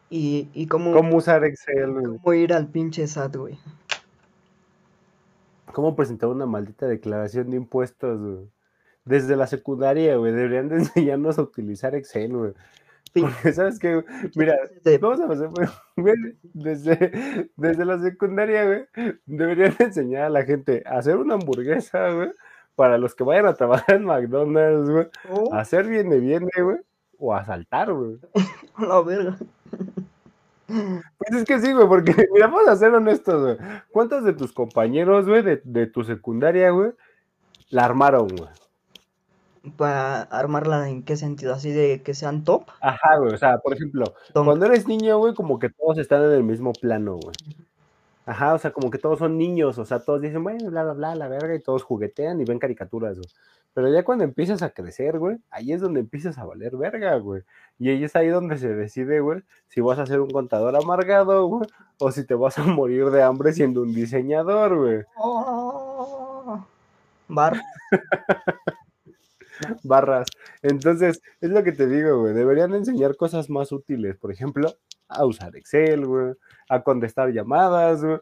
y, 0.10 0.48
y 0.54 0.68
cómo, 0.68 0.94
¿Cómo 0.94 1.18
usar 1.18 1.44
Excel, 1.44 1.92
güey? 1.92 2.06
cómo 2.06 2.34
ir 2.34 2.54
al 2.54 2.68
pinche 2.68 3.06
SAT, 3.08 3.36
güey. 3.36 3.58
cómo 5.74 5.96
presentar 5.96 6.30
una 6.30 6.46
maldita 6.46 6.88
declaración 6.88 7.50
de 7.52 7.58
impuestos, 7.58 8.20
güey. 8.20 8.48
Desde 9.06 9.36
la 9.36 9.48
secundaria, 9.48 10.16
güey, 10.18 10.32
deberían 10.34 10.70
de 10.70 10.76
enseñarnos 10.80 11.38
a 11.40 11.42
utilizar 11.44 11.96
Excel, 11.96 12.36
güey. 12.36 12.54
Porque, 13.14 13.54
¿sabes 13.54 13.80
qué? 13.80 14.04
Mira, 14.36 14.56
de- 14.84 14.98
vamos 15.00 15.20
a 15.20 15.28
pasar, 15.28 15.50
desde, 16.54 17.50
desde 17.58 17.86
la 17.86 18.00
secundaria, 18.00 18.66
güey, 18.66 19.14
deberían 19.26 19.76
de 19.78 19.86
enseñar 19.86 20.24
a 20.24 20.30
la 20.30 20.44
gente 20.44 20.84
a 20.86 20.98
hacer 21.00 21.18
una 21.18 21.36
hamburguesa, 21.36 22.10
güey, 22.12 22.32
para 22.76 22.98
los 22.98 23.16
que 23.16 23.24
vayan 23.24 23.48
a 23.48 23.54
trabajar 23.56 23.96
en 23.96 24.06
McDonald's, 24.06 24.90
güey, 24.90 25.08
Oh, 25.30 25.54
a 25.54 25.62
hacer 25.62 25.88
viene, 25.88 26.18
viene, 26.20 26.50
güey, 26.62 26.78
o 27.18 27.34
a 27.34 27.44
saltar, 27.46 27.92
güey. 27.92 28.18
la 28.80 29.02
verga. 29.02 29.38
Pues 30.68 31.32
es 31.34 31.46
que 31.46 31.60
sí, 31.60 31.74
güey, 31.74 31.88
porque, 31.88 32.14
mira, 32.34 32.48
vamos 32.48 32.68
a 32.68 32.76
ser 32.76 32.94
honestos, 32.94 33.42
güey. 33.58 33.58
¿Cuántos 33.92 34.24
de 34.24 34.34
tus 34.34 34.54
compañeros, 34.54 35.28
güey, 35.28 35.42
de, 35.42 35.62
de 35.64 35.88
tu 35.88 36.04
secundaria, 36.04 36.70
güey, 36.70 36.92
la 37.70 37.86
armaron, 37.86 38.28
güey? 38.28 38.50
Para 39.78 40.22
armarla, 40.24 40.90
¿en 40.90 41.04
qué 41.04 41.16
sentido? 41.18 41.54
Así 41.54 41.72
de 41.72 42.02
que 42.04 42.14
sean 42.14 42.44
top. 42.44 42.64
Ajá, 42.82 43.18
güey, 43.18 43.34
o 43.34 43.38
sea, 43.38 43.58
por 43.60 43.74
ejemplo, 43.74 44.06
Tom- 44.34 44.46
cuando 44.46 44.66
eres 44.66 44.88
niño, 44.88 45.18
güey, 45.18 45.34
como 45.34 45.60
que 45.60 45.70
todos 45.70 45.98
están 45.98 46.24
en 46.24 46.32
el 46.32 46.44
mismo 46.44 46.74
plano, 46.74 47.16
güey. 47.18 47.36
Ajá, 48.26 48.54
o 48.54 48.60
sea, 48.60 48.72
como 48.72 48.92
que 48.92 49.00
todos 49.00 49.18
son 49.20 49.38
niños, 49.38 49.78
o 49.80 49.86
sea, 49.86 50.00
todos 50.00 50.22
dicen, 50.22 50.44
bueno, 50.44 50.70
bla, 50.70 50.84
bla, 50.84 50.94
bla, 50.94 51.16
la 51.16 51.28
verga, 51.28 51.56
y 51.56 51.60
todos 51.60 51.84
juguetean 51.84 52.40
y 52.40 52.46
ven 52.46 52.60
caricaturas, 52.60 53.18
güey. 53.18 53.30
Pero 53.74 53.88
ya 53.92 54.04
cuando 54.04 54.24
empiezas 54.24 54.62
a 54.62 54.72
crecer, 54.72 55.18
güey, 55.20 55.38
ahí 55.52 55.72
es 55.74 55.82
donde 55.82 56.00
empiezas 56.02 56.38
a 56.38 56.46
valer 56.46 56.76
verga, 56.76 57.16
güey. 57.18 57.44
Y 57.80 57.90
ahí 57.90 58.04
es 58.04 58.16
ahí 58.16 58.28
donde 58.28 58.58
se 58.58 58.68
decide, 58.76 59.20
güey, 59.22 59.42
si 59.70 59.80
vas 59.82 59.98
a 60.00 60.06
ser 60.06 60.20
un 60.20 60.30
contador 60.30 60.76
amargado, 60.76 61.46
güey, 61.48 61.68
o 62.00 62.12
si 62.12 62.26
te 62.26 62.34
vas 62.36 62.58
a 62.60 62.64
morir 62.64 63.06
de 63.10 63.24
hambre 63.24 63.54
siendo 63.54 63.82
un 63.84 63.94
diseñador, 63.94 64.76
güey. 64.78 65.04
Oh, 65.16 66.66
bar. 67.30 67.62
barras. 69.84 70.28
Entonces, 70.62 71.22
es 71.42 71.50
lo 71.50 71.64
que 71.64 71.72
te 71.72 71.88
digo, 71.88 72.22
güey. 72.22 72.34
Deberían 72.34 72.74
enseñar 72.74 73.16
cosas 73.16 73.50
más 73.50 73.72
útiles. 73.72 74.18
Por 74.18 74.32
ejemplo, 74.32 74.76
a 75.08 75.26
usar 75.26 75.56
Excel, 75.56 76.06
güey. 76.06 76.34
A 76.70 76.84
contestar 76.84 77.32
llamadas, 77.32 78.04
güey. 78.04 78.20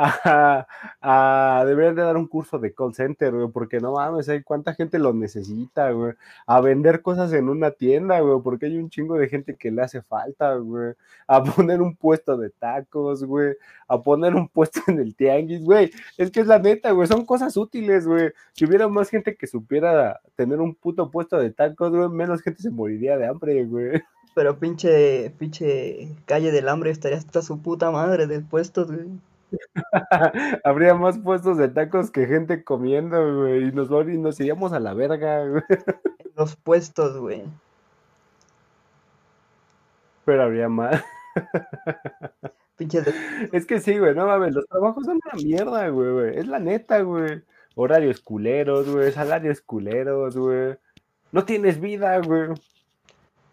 A, 0.00 0.66
a- 1.00 1.64
deberían 1.66 1.96
de 1.96 2.02
dar 2.02 2.16
un 2.16 2.28
curso 2.28 2.58
de 2.58 2.72
call 2.72 2.94
center, 2.94 3.32
güey, 3.34 3.48
porque 3.48 3.80
no 3.80 3.92
mames, 3.94 4.28
hay 4.28 4.42
cuánta 4.42 4.72
gente 4.74 4.98
lo 4.98 5.12
necesita, 5.12 5.90
güey. 5.90 6.12
A 6.46 6.60
vender 6.60 7.02
cosas 7.02 7.32
en 7.32 7.48
una 7.48 7.72
tienda, 7.72 8.20
güey, 8.20 8.40
porque 8.42 8.66
hay 8.66 8.78
un 8.78 8.90
chingo 8.90 9.16
de 9.16 9.28
gente 9.28 9.56
que 9.56 9.70
le 9.72 9.82
hace 9.82 10.00
falta, 10.02 10.54
güey. 10.54 10.94
A 11.26 11.42
poner 11.42 11.82
un 11.82 11.96
puesto 11.96 12.36
de 12.36 12.50
tacos, 12.50 13.24
güey. 13.24 13.54
A 13.88 14.00
poner 14.00 14.34
un 14.36 14.48
puesto 14.48 14.80
en 14.86 15.00
el 15.00 15.14
tianguis, 15.16 15.64
güey. 15.64 15.90
Es 16.16 16.30
que 16.30 16.40
es 16.40 16.46
la 16.46 16.58
neta, 16.60 16.92
güey, 16.92 17.08
son 17.08 17.24
cosas 17.26 17.56
útiles, 17.56 18.06
güey. 18.06 18.30
Si 18.52 18.64
hubiera 18.66 18.86
más 18.88 19.10
gente 19.10 19.34
que 19.36 19.46
supiera 19.48 20.20
tener 20.36 20.60
un 20.60 20.74
puto 20.74 21.10
puesto 21.10 21.38
de 21.38 21.50
tacos, 21.50 21.90
güey, 21.90 22.08
menos 22.08 22.40
gente 22.42 22.62
se 22.62 22.70
moriría 22.70 23.16
de 23.18 23.26
hambre, 23.26 23.64
güey. 23.64 24.00
Pero 24.34 24.58
pinche, 24.60 25.30
pinche 25.38 26.14
calle 26.24 26.52
del 26.52 26.68
hambre 26.68 26.90
estaría 26.90 27.18
hasta 27.18 27.42
su 27.42 27.60
puta 27.60 27.90
madre 27.90 28.26
del 28.28 28.44
puesto, 28.44 28.86
güey. 28.86 29.08
Habría 30.64 30.94
más 30.94 31.18
puestos 31.18 31.58
de 31.58 31.68
tacos 31.68 32.10
que 32.10 32.26
gente 32.26 32.64
comiendo, 32.64 33.40
güey, 33.40 33.68
y 33.68 33.72
nos, 33.72 33.90
y 34.08 34.18
nos 34.18 34.40
iríamos 34.40 34.72
a 34.72 34.80
la 34.80 34.94
verga, 34.94 35.46
güey. 35.46 35.62
Los 36.36 36.56
puestos, 36.56 37.16
güey. 37.18 37.44
Pero 40.24 40.42
habría 40.42 40.68
más. 40.68 41.02
Es 43.52 43.66
que 43.66 43.80
sí, 43.80 43.98
güey, 43.98 44.14
no 44.14 44.26
mames, 44.26 44.54
los 44.54 44.66
trabajos 44.66 45.04
son 45.04 45.18
una 45.24 45.42
mierda, 45.42 45.88
güey, 45.88 46.12
güey. 46.12 46.38
Es 46.38 46.46
la 46.46 46.60
neta, 46.60 47.00
güey. 47.02 47.42
Horarios 47.74 48.20
culeros, 48.20 48.88
güey, 48.88 49.12
salarios 49.12 49.60
culeros, 49.60 50.36
güey. 50.36 50.76
No 51.32 51.44
tienes 51.44 51.80
vida, 51.80 52.18
güey. 52.20 52.50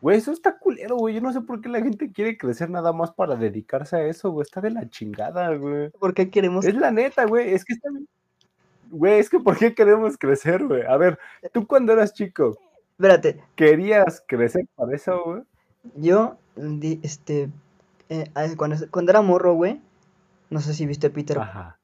Güey, 0.06 0.20
eso 0.20 0.32
está 0.32 0.60
culero, 0.60 0.98
güey. 0.98 1.16
Yo 1.16 1.22
no 1.22 1.34
sé 1.34 1.42
por 1.42 1.62
qué 1.62 1.68
la 1.68 1.80
gente 1.82 2.12
quiere 2.12 2.38
crecer 2.38 2.70
nada 2.70 2.94
más 2.94 3.10
para 3.12 3.36
dedicarse 3.36 3.96
a 3.96 4.04
eso, 4.06 4.30
güey. 4.30 4.44
Está 4.44 4.62
de 4.62 4.70
la 4.70 4.88
chingada, 4.88 5.56
güey. 5.56 5.90
¿Por 5.90 6.14
qué 6.14 6.30
queremos? 6.30 6.64
Es 6.64 6.76
la 6.76 6.92
neta, 6.92 7.26
güey. 7.26 7.56
Es 7.56 7.66
que 7.66 7.74
está. 7.74 7.90
Güey, 8.92 9.18
es 9.18 9.32
que 9.32 9.40
¿por 9.40 9.58
qué 9.58 9.74
queremos 9.74 10.16
crecer, 10.20 10.64
güey? 10.64 10.84
A 10.84 10.96
ver, 10.98 11.18
tú 11.52 11.66
cuando 11.66 11.92
eras 11.92 12.14
chico, 12.14 12.56
Espérate, 12.92 13.42
¿querías 13.56 14.24
crecer 14.28 14.68
para 14.76 14.96
eso, 14.96 15.24
güey? 15.26 15.42
yo, 15.96 16.38
di- 16.56 17.00
este, 17.02 17.50
eh, 18.10 18.26
cuando, 18.58 18.76
cuando 18.92 19.12
era 19.12 19.24
morro, 19.24 19.56
güey, 19.56 19.82
no 20.52 20.60
sé 20.62 20.76
si 20.76 20.86
viste 20.86 21.10
Peter, 21.10 21.40
Ajá, 21.40 21.80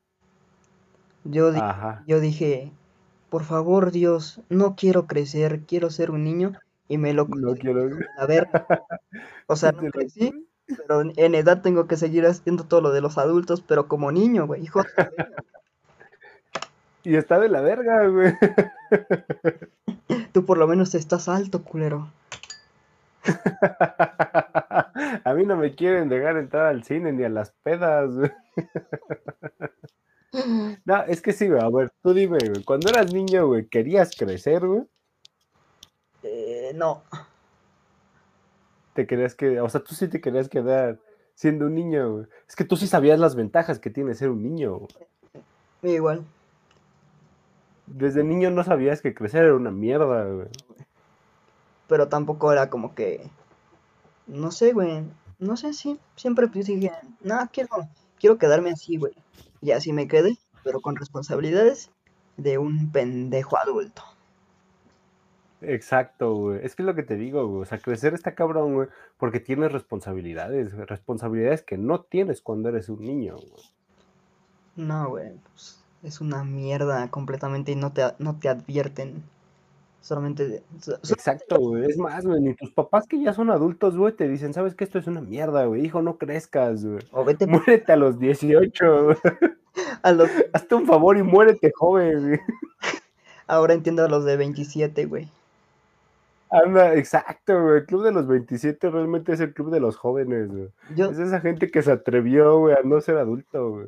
yo, 1.23 1.51
di- 1.51 1.59
ajá. 1.59 2.03
yo 2.05 2.19
dije, 2.19 2.71
por 3.31 3.45
favor, 3.45 3.89
Dios, 3.91 4.41
no 4.49 4.75
quiero 4.75 5.07
crecer, 5.07 5.61
quiero 5.61 5.89
ser 5.89 6.11
un 6.11 6.23
niño, 6.23 6.53
y 6.91 6.97
me 6.97 7.13
lo 7.13 7.25
No 7.35 7.55
quiero. 7.55 7.89
la 8.17 8.25
verga. 8.27 8.65
O 9.47 9.55
sea, 9.55 9.71
no 9.73 9.89
crecí, 9.91 10.47
pero 10.67 11.01
en- 11.01 11.35
edad 11.35 11.61
tengo 11.61 11.87
que 11.87 11.97
seguir 11.97 12.25
haciendo 12.25 12.63
todo 12.65 12.81
lo 12.81 12.91
de 12.91 13.01
los 13.01 13.17
adultos, 13.17 13.61
pero 13.61 13.87
como 13.87 14.11
niño, 14.11 14.47
güey, 14.47 14.63
hijo 14.63 14.81
de 14.83 14.89
la 14.97 15.03
verga. 15.17 15.35
Y 17.03 17.15
está 17.15 17.39
de 17.39 17.49
la 17.49 17.61
verga, 17.61 18.07
güey. 18.07 18.33
Tú 20.33 20.45
por 20.45 20.59
lo 20.59 20.67
menos 20.67 20.93
estás 20.93 21.27
alto, 21.27 21.63
culero. 21.63 22.11
A 25.23 25.33
mí 25.35 25.43
no 25.45 25.55
me 25.57 25.73
quieren 25.75 26.09
dejar 26.09 26.37
entrar 26.37 26.67
al 26.67 26.83
cine 26.83 27.11
ni 27.11 27.23
a 27.23 27.29
las 27.29 27.51
pedas, 27.63 28.11
güey. 28.15 28.31
No, 30.85 31.03
es 31.07 31.21
que 31.21 31.33
sí, 31.33 31.47
güey. 31.47 31.59
A 31.61 31.69
ver, 31.69 31.91
tú 32.03 32.13
dime, 32.13 32.37
güey. 32.37 32.63
Cuando 32.63 32.89
eras 32.89 33.11
niño, 33.13 33.47
güey, 33.47 33.65
¿querías 33.67 34.15
crecer, 34.15 34.65
güey? 34.65 34.83
Eh, 36.23 36.71
no, 36.75 37.03
Te 38.93 39.07
querías 39.07 39.35
que, 39.35 39.59
o 39.59 39.69
sea, 39.69 39.83
tú 39.83 39.95
sí 39.95 40.07
te 40.07 40.21
querías 40.21 40.49
quedar 40.49 40.99
siendo 41.33 41.65
un 41.65 41.75
niño, 41.75 42.11
güey. 42.11 42.25
Es 42.47 42.55
que 42.55 42.65
tú 42.65 42.75
sí 42.75 42.87
sabías 42.87 43.19
las 43.19 43.35
ventajas 43.35 43.79
que 43.79 43.89
tiene 43.89 44.13
ser 44.13 44.29
un 44.29 44.43
niño. 44.43 44.79
güey. 44.79 45.95
igual. 45.95 46.25
Desde 47.87 48.23
niño 48.23 48.51
no 48.51 48.63
sabías 48.63 49.01
que 49.01 49.13
crecer 49.13 49.45
era 49.45 49.55
una 49.55 49.71
mierda, 49.71 50.25
güey. 50.25 50.47
pero 51.87 52.07
tampoco 52.07 52.51
era 52.51 52.69
como 52.69 52.93
que, 52.95 53.29
no 54.27 54.51
sé, 54.51 54.71
güey, 54.71 55.03
no 55.39 55.57
sé, 55.57 55.73
sí, 55.73 55.99
siempre 56.15 56.47
pues 56.47 56.67
dije, 56.67 56.91
no, 57.21 57.37
quiero, 57.51 57.89
quiero 58.19 58.37
quedarme 58.37 58.71
así, 58.71 58.97
güey, 58.97 59.13
y 59.61 59.71
así 59.71 59.91
me 59.91 60.07
quedé, 60.07 60.37
pero 60.63 60.79
con 60.79 60.95
responsabilidades 60.95 61.89
de 62.37 62.57
un 62.59 62.91
pendejo 62.91 63.57
adulto. 63.57 64.03
Exacto, 65.61 66.33
güey. 66.35 66.59
Es 66.63 66.75
que 66.75 66.81
es 66.81 66.85
lo 66.87 66.95
que 66.95 67.03
te 67.03 67.15
digo, 67.15 67.47
güey. 67.47 67.61
O 67.61 67.65
sea, 67.65 67.77
crecer 67.77 68.13
está 68.13 68.33
cabrón, 68.35 68.73
güey, 68.73 68.87
porque 69.17 69.39
tienes 69.39 69.71
responsabilidades, 69.71 70.73
güey. 70.73 70.85
Responsabilidades 70.87 71.61
que 71.61 71.77
no 71.77 72.01
tienes 72.01 72.41
cuando 72.41 72.69
eres 72.69 72.89
un 72.89 73.01
niño, 73.05 73.35
güey. 73.37 73.63
No, 74.75 75.09
güey, 75.09 75.31
pues 75.51 75.83
es 76.03 76.19
una 76.21 76.43
mierda 76.43 77.09
completamente 77.11 77.71
y 77.71 77.75
no 77.75 77.91
te, 77.93 78.03
no 78.19 78.39
te 78.39 78.49
advierten. 78.49 79.23
Solamente, 80.01 80.63
so- 80.79 80.97
so- 81.03 81.13
Exacto, 81.13 81.59
güey. 81.59 81.85
Es 81.85 81.97
más, 81.97 82.25
güey, 82.25 82.41
ni 82.41 82.55
tus 82.55 82.71
papás 82.71 83.05
que 83.07 83.21
ya 83.21 83.33
son 83.33 83.51
adultos, 83.51 83.95
güey, 83.95 84.13
te 84.13 84.27
dicen, 84.27 84.51
¿sabes 84.53 84.73
qué? 84.73 84.83
Esto 84.83 84.97
es 84.97 85.05
una 85.05 85.21
mierda, 85.21 85.65
güey. 85.65 85.85
Hijo, 85.85 86.01
no 86.01 86.17
crezcas, 86.17 86.83
güey. 86.83 86.99
o 87.11 87.23
vete 87.23 87.45
Muérete 87.45 87.91
a 87.91 87.97
los 87.97 88.17
18, 88.17 89.03
güey. 89.03 89.17
a 90.01 90.11
los, 90.11 90.29
Hazte 90.53 90.73
un 90.73 90.87
favor 90.87 91.17
y 91.17 91.23
muérete 91.23 91.71
joven, 91.77 92.29
güey. 92.29 92.39
ahora 93.47 93.75
entiendo 93.75 94.03
a 94.03 94.07
los 94.09 94.25
de 94.25 94.37
27, 94.37 95.05
güey. 95.05 95.29
Anda, 96.51 96.95
exacto, 96.95 97.61
güey. 97.63 97.77
El 97.79 97.85
club 97.85 98.03
de 98.03 98.11
los 98.11 98.27
27 98.27 98.89
realmente 98.89 99.33
es 99.33 99.39
el 99.39 99.53
club 99.53 99.71
de 99.71 99.79
los 99.79 99.95
jóvenes, 99.97 100.49
güey. 100.49 100.69
Yo, 100.95 101.09
Es 101.11 101.17
esa 101.19 101.39
gente 101.41 101.71
que 101.71 101.81
se 101.81 101.91
atrevió, 101.91 102.59
güey, 102.59 102.75
a 102.75 102.81
no 102.83 102.99
ser 103.01 103.17
adulto, 103.17 103.69
güey. 103.71 103.87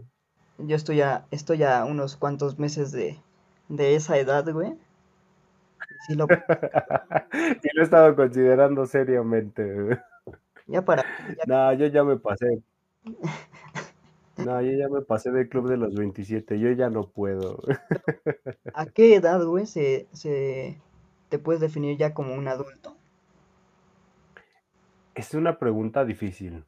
yo 0.58 0.75
estoy 0.75 1.01
a, 1.01 1.25
estoy 1.32 1.63
a 1.63 1.86
unos 1.86 2.15
cuantos 2.17 2.60
meses 2.60 2.91
de, 2.91 3.20
de 3.70 3.96
esa 3.96 4.17
edad, 4.17 4.46
güey. 4.51 4.74
Sí 6.08 6.15
lo, 6.15 6.27
y 7.34 7.67
lo 7.75 7.82
he 7.82 7.84
estado 7.84 8.15
considerando 8.15 8.86
seriamente, 8.86 9.63
güey. 9.82 9.98
ya 10.67 10.84
para, 10.84 11.03
ya 11.27 11.43
No, 11.48 11.74
yo 11.74 11.88
ya 11.88 12.03
me 12.03 12.17
pasé. 12.17 12.62
No, 14.38 14.62
yo 14.62 14.71
ya 14.71 14.89
me 14.89 15.02
pasé 15.02 15.32
del 15.32 15.47
club 15.49 15.69
de 15.69 15.78
los 15.78 15.95
27. 15.95 16.60
Yo 16.60 16.71
ya 16.71 16.89
no 16.89 17.08
puedo. 17.10 17.60
¿A 18.73 18.86
qué 18.88 19.15
edad, 19.15 19.43
güey, 19.45 19.65
se, 19.67 20.08
se 20.13 20.82
te 21.34 21.39
puedes 21.39 21.62
definir 21.62 21.98
ya 21.98 22.13
como 22.13 22.36
un 22.36 22.48
adulto? 22.48 22.96
Es 25.15 25.34
una 25.34 25.58
pregunta 25.58 26.06
difícil. 26.06 26.63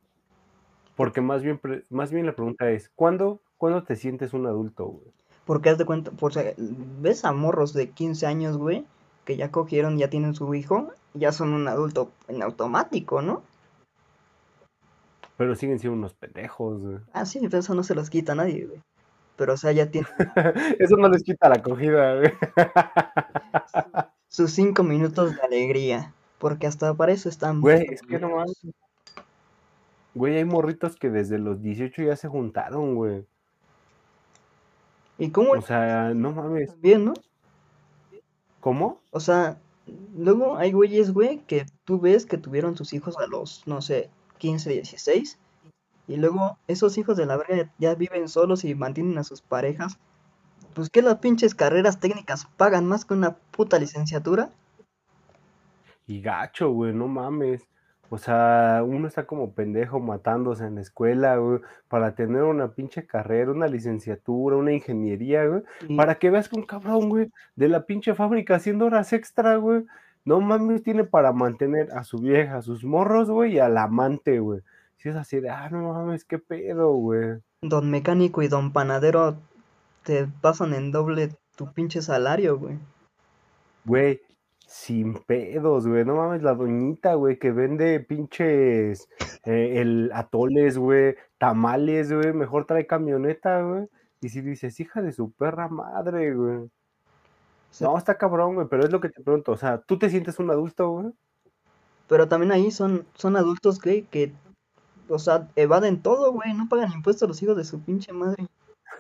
Porque 0.96 1.22
más 1.22 1.44
bien, 1.44 1.62
más 1.92 2.12
bien 2.12 2.26
la 2.26 2.34
pregunta 2.34 2.72
es, 2.72 2.90
¿cuándo, 2.96 3.42
¿cuándo 3.60 3.84
te 3.84 3.96
sientes 3.96 4.34
un 4.34 4.48
adulto, 4.48 4.86
güey? 4.88 5.14
Porque 5.46 5.70
haz 5.70 5.78
de 5.78 5.86
cuenta, 5.86 6.10
por, 6.10 6.34
ves 6.58 7.26
a 7.26 7.32
morros 7.32 7.74
de 7.74 7.92
15 7.92 8.26
años, 8.26 8.58
güey, 8.58 8.88
que 9.24 9.38
ya 9.38 9.52
cogieron, 9.52 10.00
ya 10.00 10.10
tienen 10.10 10.34
su 10.34 10.52
hijo, 10.56 10.90
ya 11.14 11.32
son 11.32 11.54
un 11.54 11.68
adulto 11.68 12.10
en 12.28 12.42
automático, 12.42 13.22
¿no? 13.22 13.44
Pero 15.38 15.54
siguen 15.54 15.78
siendo 15.78 16.00
unos 16.00 16.16
pendejos, 16.16 16.82
güey. 16.82 16.98
Ah, 17.14 17.28
sí, 17.28 17.40
pero 17.44 17.60
eso 17.60 17.76
no 17.76 17.84
se 17.84 17.94
los 17.94 18.10
quita 18.10 18.32
a 18.32 18.36
nadie, 18.36 18.66
güey. 18.66 18.82
Pero, 19.36 19.54
o 19.54 19.58
sea, 19.58 19.74
ya 19.74 19.92
tienen 19.92 20.10
Eso 20.80 20.98
no 20.98 21.08
les 21.08 21.22
quita 21.22 21.50
la 21.50 21.58
acogida, 21.58 22.16
güey. 22.16 22.34
sus 24.36 24.52
cinco 24.52 24.84
minutos 24.84 25.34
de 25.34 25.42
alegría. 25.42 26.14
Porque 26.40 26.68
hasta 26.68 26.94
para 26.94 27.14
eso 27.14 27.30
están 27.30 27.62
Güey, 27.62 27.88
es 27.90 28.02
que 28.02 28.20
no 28.20 28.30
culeros. 28.30 28.32
mames. 28.64 28.76
Güey, 30.14 30.36
hay 30.38 30.46
morritos 30.46 30.98
que 30.98 31.10
desde 31.10 31.40
los 31.40 31.62
18 31.62 32.04
ya 32.04 32.16
se 32.16 32.28
juntaron, 32.28 32.96
güey. 32.96 33.26
¿Y 35.18 35.32
cómo 35.32 35.52
O 35.52 35.62
sea, 35.62 36.14
no 36.14 36.32
mames. 36.32 36.70
también, 36.72 37.06
no? 37.06 37.14
¿Cómo? 38.60 39.02
O 39.12 39.20
sea, 39.22 39.58
luego 40.18 40.58
hay 40.58 40.74
güeyes, 40.74 41.14
güey, 41.14 41.40
que 41.48 41.66
tú 41.86 42.00
ves 42.02 42.26
que 42.26 42.38
tuvieron 42.38 42.76
sus 42.76 42.92
hijos 42.94 43.18
a 43.18 43.28
los, 43.28 43.66
no 43.66 43.82
sé, 43.82 44.10
15, 44.40 44.70
16. 44.72 45.38
Y 46.08 46.18
luego 46.18 46.58
esos 46.68 46.98
hijos 46.98 47.16
de 47.16 47.26
la 47.26 47.38
verga 47.38 47.72
ya 47.78 47.96
viven 47.96 48.28
solos 48.28 48.66
y 48.66 48.76
mantienen 48.76 49.18
a 49.18 49.24
sus 49.24 49.42
parejas. 49.42 49.98
Pues 50.76 50.90
que 50.90 51.02
las 51.02 51.18
pinches 51.20 51.56
carreras 51.56 52.00
técnicas 52.00 52.48
pagan 52.58 52.86
más 52.86 53.06
que 53.06 53.14
una 53.14 53.38
puta 53.52 53.80
licenciatura. 53.80 54.50
Y 56.06 56.22
gacho, 56.22 56.70
güey, 56.70 56.94
no 56.94 57.08
mames. 57.08 57.66
O 58.10 58.18
sea, 58.18 58.84
uno 58.86 59.08
está 59.08 59.26
como 59.26 59.54
pendejo 59.54 60.00
matándose 60.00 60.66
en 60.66 60.76
la 60.76 60.82
escuela, 60.82 61.38
güey, 61.38 61.62
para 61.88 62.14
tener 62.14 62.44
una 62.44 62.68
pinche 62.72 63.08
carrera, 63.08 63.52
una 63.52 63.68
licenciatura, 63.68 64.58
una 64.58 64.74
ingeniería, 64.74 65.46
güey, 65.46 65.64
para 65.98 66.16
que 66.16 66.30
veas 66.30 66.48
que 66.48 66.56
un 66.56 66.66
cabrón, 66.66 67.10
güey, 67.10 67.32
de 67.56 67.68
la 67.68 67.86
pinche 67.86 68.14
fábrica 68.14 68.56
haciendo 68.56 68.86
horas 68.86 69.12
extra, 69.12 69.56
güey, 69.56 69.86
no 70.24 70.40
mames, 70.40 70.84
tiene 70.84 71.04
para 71.04 71.32
mantener 71.32 71.92
a 71.94 72.04
su 72.04 72.20
vieja, 72.20 72.58
a 72.58 72.62
sus 72.62 72.84
morros, 72.84 73.30
güey, 73.30 73.54
y 73.54 73.60
al 73.60 73.78
amante, 73.78 74.40
güey. 74.40 74.62
Si 74.98 75.10
es 75.10 75.16
así 75.16 75.40
de, 75.40 75.50
ah, 75.50 75.70
no 75.70 75.94
mames, 75.94 76.26
qué 76.26 76.38
pedo, 76.38 76.94
güey. 76.94 77.40
don 77.62 77.90
mecánico 77.90 78.44
y 78.44 78.48
don 78.48 78.72
panadero 78.72 79.38
te 80.06 80.28
pasan 80.42 80.74
en 80.74 80.92
doble 80.92 81.36
tu 81.58 81.74
pinche 81.74 82.02
salario, 82.02 82.58
güey. 82.60 82.80
Güey, 83.86 84.22
sin 84.68 85.16
pedos, 85.16 85.88
güey. 85.88 86.06
No 86.06 86.16
mames, 86.16 86.44
la 86.44 86.54
doñita, 86.54 87.16
güey, 87.16 87.40
que 87.40 87.52
vende 87.52 88.00
pinches 88.00 89.10
eh, 89.44 89.82
el 89.82 90.12
atoles, 90.14 90.78
güey, 90.78 91.16
tamales, 91.38 92.12
güey. 92.14 92.34
Mejor 92.34 92.66
trae 92.66 92.88
camioneta, 92.88 93.62
güey. 93.62 93.88
Y 94.22 94.30
si 94.30 94.42
dices, 94.42 94.80
hija 94.80 95.02
de 95.02 95.12
su 95.12 95.32
perra 95.32 95.68
madre, 95.70 96.34
güey. 96.34 96.58
O 96.58 96.70
sea, 97.72 97.88
No, 97.88 97.98
está 97.98 98.18
cabrón, 98.18 98.56
güey, 98.56 98.68
pero 98.70 98.84
es 98.86 98.92
lo 98.92 99.02
que 99.02 99.10
te 99.10 99.24
pregunto. 99.24 99.52
O 99.54 99.58
sea, 99.58 99.80
¿tú 99.80 99.98
te 100.00 100.10
sientes 100.10 100.40
un 100.40 100.52
adulto, 100.52 100.90
güey? 100.90 101.14
Pero 102.08 102.28
también 102.28 102.52
ahí 102.52 102.72
son, 102.72 103.06
son 103.16 103.36
adultos, 103.36 103.82
güey, 103.82 104.04
que, 104.04 104.34
o 105.10 105.20
sea, 105.20 105.50
evaden 105.56 106.02
todo, 106.02 106.32
güey. 106.32 106.54
No 106.54 106.70
pagan 106.70 106.92
impuestos 106.94 107.28
los 107.28 107.42
hijos 107.42 107.58
de 107.58 107.66
su 107.66 107.82
pinche 107.82 108.14
madre. 108.14 108.48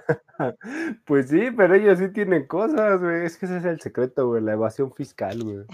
Pues 1.06 1.30
sí, 1.30 1.52
pero 1.56 1.76
ellos 1.76 2.00
sí 2.00 2.10
tienen 2.10 2.48
cosas, 2.48 3.00
güey. 3.00 3.26
Es 3.26 3.38
que 3.38 3.46
ese 3.46 3.58
es 3.58 3.66
el 3.66 3.80
secreto, 3.80 4.28
güey, 4.28 4.42
la 4.42 4.54
evasión 4.54 4.94
fiscal, 4.94 5.44
güey. 5.44 5.66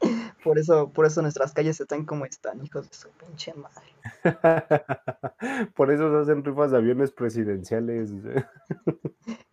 Por 0.44 0.58
eso, 0.58 0.90
por 0.90 1.06
eso 1.06 1.22
nuestras 1.22 1.54
calles 1.54 1.80
están 1.80 2.04
como 2.04 2.26
están, 2.26 2.62
hijos 2.62 2.90
de 2.90 2.94
su 2.94 3.08
pinche 3.08 3.54
madre. 3.54 3.82
Por 5.74 5.90
eso 5.90 6.10
se 6.10 6.20
hacen 6.20 6.44
rifas 6.44 6.70
de 6.70 6.76
aviones 6.76 7.12
presidenciales. 7.12 8.10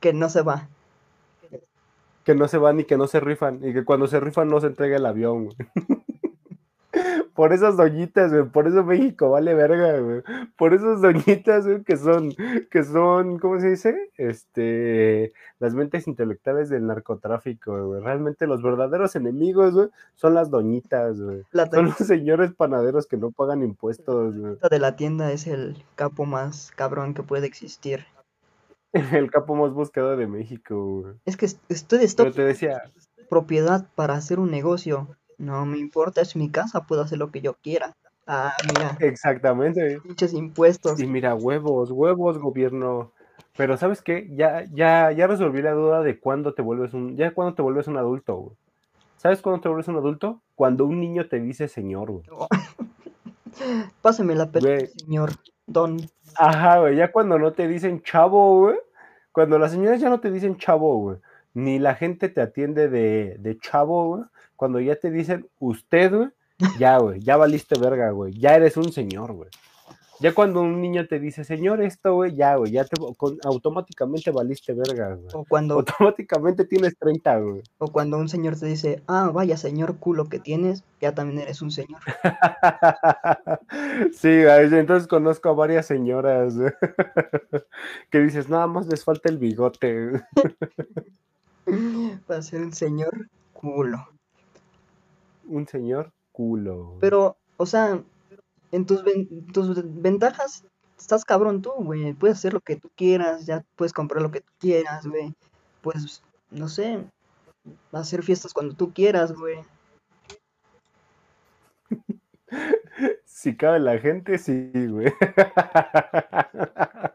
Que 0.01 0.11
no 0.11 0.27
se 0.27 0.41
va. 0.41 0.67
que 2.25 2.35
no 2.35 2.49
se 2.49 2.57
van 2.57 2.81
y 2.81 2.83
que 2.83 2.97
no 2.97 3.07
se 3.07 3.21
rifan, 3.21 3.63
y 3.63 3.71
que 3.71 3.85
cuando 3.85 4.07
se 4.07 4.19
rifan 4.19 4.49
no 4.49 4.59
se 4.59 4.67
entrega 4.67 4.97
el 4.97 5.05
avión, 5.05 5.45
güey. 5.45 5.55
Por 7.33 7.53
esas 7.53 7.77
doñitas, 7.77 8.31
güey, 8.31 8.45
por 8.45 8.67
eso 8.67 8.83
México 8.83 9.29
vale 9.29 9.53
verga, 9.53 9.99
güey. 9.99 10.21
Por 10.57 10.73
esas 10.73 11.01
doñitas, 11.01 11.65
güey, 11.65 11.83
que 11.83 11.97
son, 11.97 12.33
que 12.69 12.83
son, 12.83 13.39
¿cómo 13.39 13.59
se 13.59 13.69
dice? 13.69 14.11
Este, 14.17 15.31
las 15.59 15.73
mentes 15.73 16.07
intelectuales 16.07 16.69
del 16.69 16.87
narcotráfico, 16.87 17.87
güey. 17.87 18.01
Realmente 18.01 18.47
los 18.47 18.61
verdaderos 18.61 19.15
enemigos, 19.15 19.73
güey, 19.73 19.89
son 20.15 20.33
las 20.33 20.49
doñitas, 20.49 21.19
güey. 21.19 21.43
La 21.51 21.67
Son 21.67 21.85
los 21.85 21.95
señores 21.95 22.53
panaderos 22.53 23.07
que 23.07 23.17
no 23.17 23.31
pagan 23.31 23.63
impuestos, 23.63 24.37
güey. 24.37 24.57
de 24.69 24.79
la 24.79 24.95
tienda 24.95 25.31
es 25.31 25.47
el 25.47 25.83
capo 25.95 26.25
más 26.25 26.71
cabrón 26.75 27.13
que 27.13 27.23
puede 27.23 27.47
existir. 27.47 28.05
El 29.13 29.31
capo 29.31 29.55
más 29.55 29.71
buscado 29.73 30.17
de 30.17 30.27
México, 30.27 31.01
güey. 31.01 31.15
Es 31.25 31.37
que 31.37 31.45
estoy 31.45 31.99
Pero 32.17 32.31
te 32.33 32.43
decía. 32.43 32.81
Propiedad 33.29 33.87
para 33.95 34.15
hacer 34.15 34.39
un 34.39 34.51
negocio. 34.51 35.15
No 35.41 35.65
me 35.65 35.79
importa, 35.79 36.21
es 36.21 36.35
mi 36.35 36.51
casa, 36.51 36.85
puedo 36.85 37.01
hacer 37.01 37.17
lo 37.17 37.31
que 37.31 37.41
yo 37.41 37.55
quiera. 37.55 37.95
Ah, 38.27 38.53
mira. 38.67 38.95
Exactamente. 38.99 39.99
Muchos 40.05 40.33
impuestos. 40.33 40.99
Y 40.99 41.07
mira, 41.07 41.33
huevos, 41.33 41.89
huevos, 41.89 42.37
gobierno. 42.37 43.11
Pero 43.57 43.75
¿sabes 43.75 44.03
qué? 44.03 44.29
Ya, 44.35 44.65
ya, 44.71 45.11
ya 45.11 45.25
resolví 45.25 45.63
la 45.63 45.71
duda 45.71 46.03
de 46.03 46.19
cuándo 46.19 46.53
te 46.53 46.61
vuelves 46.61 46.93
un, 46.93 47.17
ya 47.17 47.33
cuándo 47.33 47.55
te 47.55 47.63
vuelves 47.63 47.87
un 47.87 47.97
adulto, 47.97 48.35
güey. 48.35 48.55
¿Sabes 49.17 49.41
cuándo 49.41 49.61
te 49.61 49.67
vuelves 49.67 49.87
un 49.87 49.97
adulto? 49.97 50.41
Cuando 50.53 50.85
un 50.85 50.99
niño 50.99 51.27
te 51.27 51.39
dice 51.39 51.67
señor, 51.67 52.11
güey. 52.11 52.23
Pásame 54.03 54.35
la 54.35 54.51
pelota, 54.51 54.85
señor 54.95 55.31
Don. 55.65 55.97
Ajá, 56.35 56.81
güey, 56.81 56.97
ya 56.97 57.11
cuando 57.11 57.39
no 57.39 57.51
te 57.51 57.67
dicen 57.67 58.03
chavo, 58.03 58.59
güey. 58.59 58.77
Cuando 59.31 59.57
las 59.57 59.71
señoras 59.71 59.99
ya 59.99 60.09
no 60.09 60.19
te 60.19 60.29
dicen 60.29 60.57
chavo, 60.57 60.97
güey. 60.99 61.17
Ni 61.53 61.79
la 61.79 61.95
gente 61.95 62.29
te 62.29 62.41
atiende 62.41 62.89
de, 62.89 63.35
de 63.39 63.57
chavo, 63.57 64.07
güey. 64.07 64.23
Cuando 64.55 64.79
ya 64.79 64.95
te 64.95 65.11
dicen 65.11 65.47
usted, 65.59 66.13
güey. 66.13 66.29
Ya, 66.77 66.97
güey, 66.99 67.19
ya 67.21 67.37
valiste 67.37 67.79
verga, 67.79 68.11
güey. 68.11 68.33
Ya 68.33 68.55
eres 68.55 68.77
un 68.77 68.91
señor, 68.91 69.33
güey. 69.33 69.49
Ya 70.21 70.35
cuando 70.35 70.61
un 70.61 70.79
niño 70.79 71.07
te 71.07 71.19
dice, 71.19 71.43
señor, 71.43 71.81
esto, 71.81 72.13
güey, 72.13 72.35
ya, 72.35 72.55
güey, 72.55 72.71
ya 72.71 72.83
te, 72.83 72.95
automáticamente 73.43 74.29
valiste 74.29 74.71
verga, 74.71 75.15
güey. 75.15 75.29
O 75.33 75.43
cuando... 75.45 75.79
Automáticamente 75.79 76.63
tienes 76.65 76.95
30, 76.99 77.39
güey. 77.39 77.63
O 77.79 77.87
cuando 77.87 78.19
un 78.19 78.29
señor 78.29 78.55
te 78.55 78.67
dice, 78.67 79.01
ah, 79.07 79.31
vaya 79.33 79.57
señor 79.57 79.97
culo 79.97 80.29
que 80.29 80.37
tienes, 80.37 80.83
ya 81.01 81.15
también 81.15 81.39
eres 81.39 81.63
un 81.63 81.71
señor. 81.71 82.01
sí, 84.13 84.29
entonces 84.29 85.07
conozco 85.07 85.49
a 85.49 85.53
varias 85.53 85.87
señoras 85.87 86.53
que 88.11 88.19
dices, 88.19 88.47
nada 88.47 88.67
más 88.67 88.85
les 88.85 89.03
falta 89.03 89.27
el 89.27 89.39
bigote. 89.39 90.21
Para 92.27 92.41
ser 92.41 92.61
un 92.61 92.73
señor 92.73 93.29
culo. 93.53 94.07
Un 95.45 95.67
señor 95.67 96.11
culo. 96.31 96.97
Pero, 96.99 97.37
o 97.57 97.65
sea, 97.65 98.03
en 98.71 98.85
tus, 98.85 99.03
tus 99.53 100.01
ventajas 100.01 100.63
estás 100.97 101.25
cabrón 101.25 101.61
tú, 101.61 101.71
güey. 101.71 102.13
Puedes 102.13 102.37
hacer 102.37 102.53
lo 102.53 102.61
que 102.61 102.75
tú 102.75 102.89
quieras, 102.95 103.45
ya 103.45 103.65
puedes 103.75 103.93
comprar 103.93 104.21
lo 104.21 104.31
que 104.31 104.41
tú 104.41 104.51
quieras, 104.59 105.05
güey. 105.05 105.33
Pues, 105.81 106.23
no 106.51 106.67
sé, 106.67 107.03
hacer 107.91 108.23
fiestas 108.23 108.53
cuando 108.53 108.75
tú 108.75 108.93
quieras, 108.93 109.33
güey. 109.33 109.59
Si 113.25 113.55
cabe 113.55 113.79
la 113.79 113.97
gente, 113.97 114.37
sí, 114.37 114.69
güey. 114.73 115.11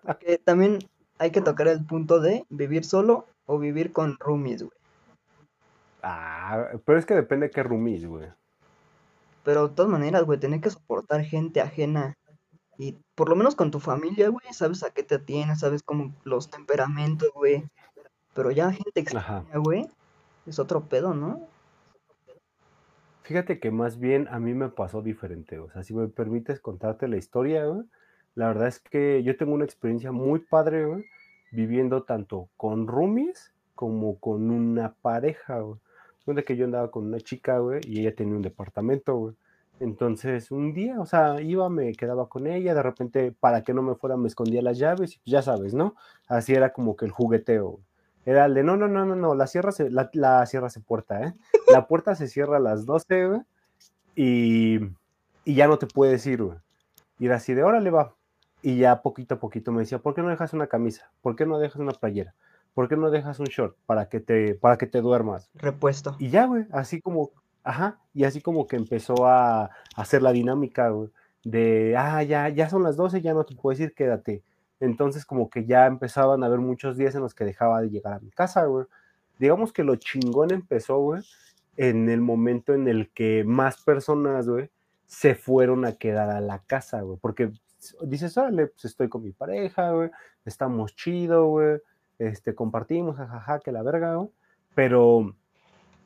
Porque 0.02 0.38
también 0.38 0.78
hay 1.18 1.31
que 1.31 1.40
tocar 1.40 1.68
el 1.68 1.85
punto 1.85 2.20
de 2.20 2.44
vivir 2.48 2.85
solo 2.85 3.26
o 3.46 3.59
vivir 3.59 3.92
con 3.92 4.18
roomies, 4.18 4.62
güey. 4.62 4.79
Ah, 6.02 6.68
pero 6.85 6.98
es 6.98 7.07
que 7.07 7.14
depende 7.14 7.46
de 7.46 7.50
qué 7.50 7.62
roomies, 7.62 8.07
güey. 8.07 8.29
Pero 9.44 9.68
de 9.68 9.74
todas 9.74 9.90
maneras, 9.90 10.24
güey, 10.24 10.38
tener 10.38 10.61
que 10.61 10.70
soportar 10.70 11.22
gente 11.22 11.61
ajena. 11.61 12.14
Y 12.79 12.98
por 13.14 13.29
lo 13.29 13.37
menos 13.37 13.55
con 13.55 13.70
tu 13.70 13.81
familia, 13.81 14.29
güey, 14.29 14.52
sabes 14.52 14.83
a 14.83 14.90
qué 14.90 15.02
te 15.02 15.14
atienes, 15.14 15.61
sabes 15.61 15.83
cómo 15.83 16.14
los 16.24 16.50
temperamentos, 16.50 17.31
güey. 17.35 17.64
Pero 18.35 18.50
ya 18.50 18.70
gente 18.70 19.00
extraña, 19.00 19.57
güey, 19.57 19.88
es 20.46 20.59
otro 20.59 20.83
pedo, 20.88 21.14
¿no? 21.14 21.48
Fíjate 23.22 23.59
que 23.59 23.70
más 23.70 23.98
bien 23.98 24.29
a 24.29 24.38
mí 24.38 24.55
me 24.55 24.68
pasó 24.68 25.02
diferente, 25.02 25.59
o 25.59 25.68
sea, 25.70 25.83
si 25.83 25.94
me 25.94 26.07
permites 26.07 26.61
contarte 26.61 27.09
la 27.09 27.16
historia, 27.16 27.64
güey, 27.64 27.85
la 28.37 28.49
verdad 28.49 28.68
es 28.68 28.79
que 28.79 29.22
yo 29.22 29.37
tengo 29.37 29.55
una 29.55 29.64
experiencia 29.64 30.12
muy 30.12 30.40
padre, 30.40 30.85
güey, 30.85 31.05
viviendo 31.51 32.05
tanto 32.05 32.49
con 32.57 32.87
roomies 32.87 33.55
como 33.75 34.20
con 34.20 34.51
una 34.51 34.94
pareja, 34.94 35.62
donde 36.27 36.44
que 36.44 36.57
yo 36.57 36.66
andaba 36.66 36.90
con 36.90 37.07
una 37.07 37.18
chica, 37.18 37.59
güey, 37.59 37.81
y 37.85 38.01
ella 38.01 38.14
tenía 38.14 38.37
un 38.37 38.42
departamento, 38.42 39.16
güey. 39.16 39.35
Entonces, 39.81 40.51
un 40.51 40.75
día, 40.75 41.01
o 41.01 41.07
sea, 41.07 41.40
iba, 41.40 41.68
me 41.70 41.92
quedaba 41.92 42.29
con 42.29 42.46
ella, 42.46 42.75
de 42.75 42.83
repente, 42.83 43.33
para 43.33 43.62
que 43.62 43.72
no 43.72 43.83
me 43.83 43.94
fuera, 43.94 44.16
me 44.16 44.29
escondía 44.29 44.61
las 44.62 44.79
llaves, 44.79 45.16
pues 45.16 45.33
ya 45.33 45.40
sabes, 45.42 45.72
¿no? 45.72 45.94
Así 46.29 46.53
era 46.53 46.72
como 46.72 46.94
que 46.96 47.07
el 47.07 47.12
jugueteo. 47.12 47.81
Era 48.27 48.46
el 48.46 48.55
de, 48.55 48.64
no, 48.64 48.77
no, 48.77 48.88
no, 48.88 49.07
no, 49.07 49.16
no, 49.16 49.35
la 49.35 49.46
sierra 49.46 49.72
se, 49.72 49.90
la, 49.90 50.11
la 50.12 50.44
sierra 50.46 50.68
se 50.68 50.81
puerta, 50.81 51.22
¿eh? 51.22 51.35
La 51.72 51.87
puerta 51.87 52.14
se 52.14 52.29
cierra 52.29 52.59
a 52.59 52.61
las 52.61 52.85
12, 52.85 53.27
güey, 53.29 53.40
y, 54.14 54.81
y 55.44 55.55
ya 55.55 55.68
no 55.68 55.79
te 55.79 55.87
puedes 55.87 56.27
ir, 56.27 56.42
güey. 56.42 56.59
Y 57.18 57.29
así 57.29 57.55
de, 57.55 57.62
órale, 57.62 57.90
va. 57.90 58.15
Y 58.66 58.79
ya 58.79 59.02
poquito 59.02 59.37
a 59.37 59.38
poquito 59.38 59.70
me 59.70 59.81
decía, 59.81 59.98
¿por 59.98 60.14
qué 60.14 60.22
no 60.22 60.29
dejas 60.29 60.52
una 60.52 60.66
camisa? 60.66 61.11
¿Por 61.22 61.37
qué 61.37 61.46
no 61.46 61.59
dejas 61.59 61.81
una 61.81 61.92
playera? 61.92 62.35
¿por 62.76 62.88
qué 62.88 62.96
no 62.98 63.11
dejas 63.11 63.40
un 63.40 63.46
short 63.46 63.74
para 63.87 64.11
que 64.11 64.20
te, 64.20 64.55
para 64.55 64.76
que 64.76 64.87
te 64.87 65.00
duermas? 65.00 65.48
Repuesto. 65.55 66.14
Y 66.18 66.29
ya, 66.29 66.44
güey, 66.44 66.66
así 66.72 67.00
como, 67.00 67.31
ajá, 67.64 67.98
y 68.12 68.24
así 68.24 68.42
como 68.42 68.66
que 68.66 68.76
empezó 68.76 69.26
a, 69.26 69.70
hacer 69.96 70.20
la 70.20 70.31
dinámica, 70.31 70.90
güey, 70.90 71.09
de, 71.42 71.94
ah, 71.96 72.22
ya, 72.22 72.50
ya 72.50 72.68
son 72.68 72.83
las 72.83 72.98
12, 72.98 73.22
ya 73.22 73.33
no 73.33 73.44
te 73.44 73.57
puedes 73.57 73.81
ir, 73.81 73.94
quédate. 73.94 74.42
Entonces 74.79 75.24
como 75.24 75.48
que 75.48 75.64
ya 75.64 75.87
empezaban 75.87 76.42
a 76.42 76.46
haber 76.46 76.59
muchos 76.59 76.98
días 76.98 77.14
en 77.14 77.22
los 77.22 77.35
que 77.35 77.46
dejaba 77.46 77.81
de 77.81 77.88
llegar 77.88 78.12
a 78.12 78.20
mi 78.20 78.31
casa, 78.31 78.66
güey. 78.66 78.85
Digamos 79.38 79.72
que 79.72 79.83
lo 79.83 79.96
chingón 79.96 80.52
empezó, 80.52 80.98
güey, 80.98 81.22
en 81.79 82.11
el 82.11 82.20
momento 82.20 82.74
en 82.74 82.88
el 82.88 83.09
que 83.09 83.42
más 83.42 83.83
personas, 83.83 84.50
güey, 84.50 84.68
se 85.07 85.35
fueron 85.35 85.87
a 85.87 85.92
quedar 85.92 86.29
a 86.29 86.42
la 86.42 86.59
casa, 86.59 87.00
güey, 87.00 87.18
porque 87.22 87.52
dices, 88.03 88.37
órale, 88.37 88.68
pues 88.68 88.87
estoy 88.87 89.09
con 89.09 89.22
mi 89.22 89.33
pareja, 89.33 89.92
güey, 89.92 90.11
estamos 90.44 90.94
chido, 90.94 91.46
güey, 91.49 91.79
este, 92.18 92.55
compartimos, 92.55 93.16
jajaja, 93.16 93.61
que 93.61 93.72
la 93.72 93.83
verga, 93.83 94.14
güey. 94.14 94.31
Pero 94.75 95.35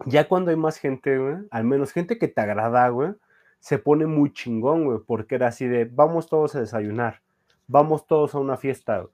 ya 0.07 0.29
cuando 0.29 0.51
hay 0.51 0.57
más 0.57 0.79
gente, 0.79 1.19
güey, 1.19 1.37
al 1.51 1.65
menos 1.65 1.93
gente 1.93 2.19
que 2.19 2.29
te 2.29 2.41
agrada, 2.41 2.89
güey, 2.89 3.15
se 3.59 3.79
pone 3.79 4.07
muy 4.07 4.33
chingón, 4.33 4.85
güey, 4.85 4.99
porque 5.07 5.35
era 5.37 5.49
así 5.49 5.67
de, 5.67 5.85
vamos 5.85 6.29
todos 6.29 6.55
a 6.55 6.61
desayunar, 6.61 7.21
vamos 7.67 8.07
todos 8.07 8.35
a 8.35 8.39
una 8.39 8.57
fiesta, 8.57 9.07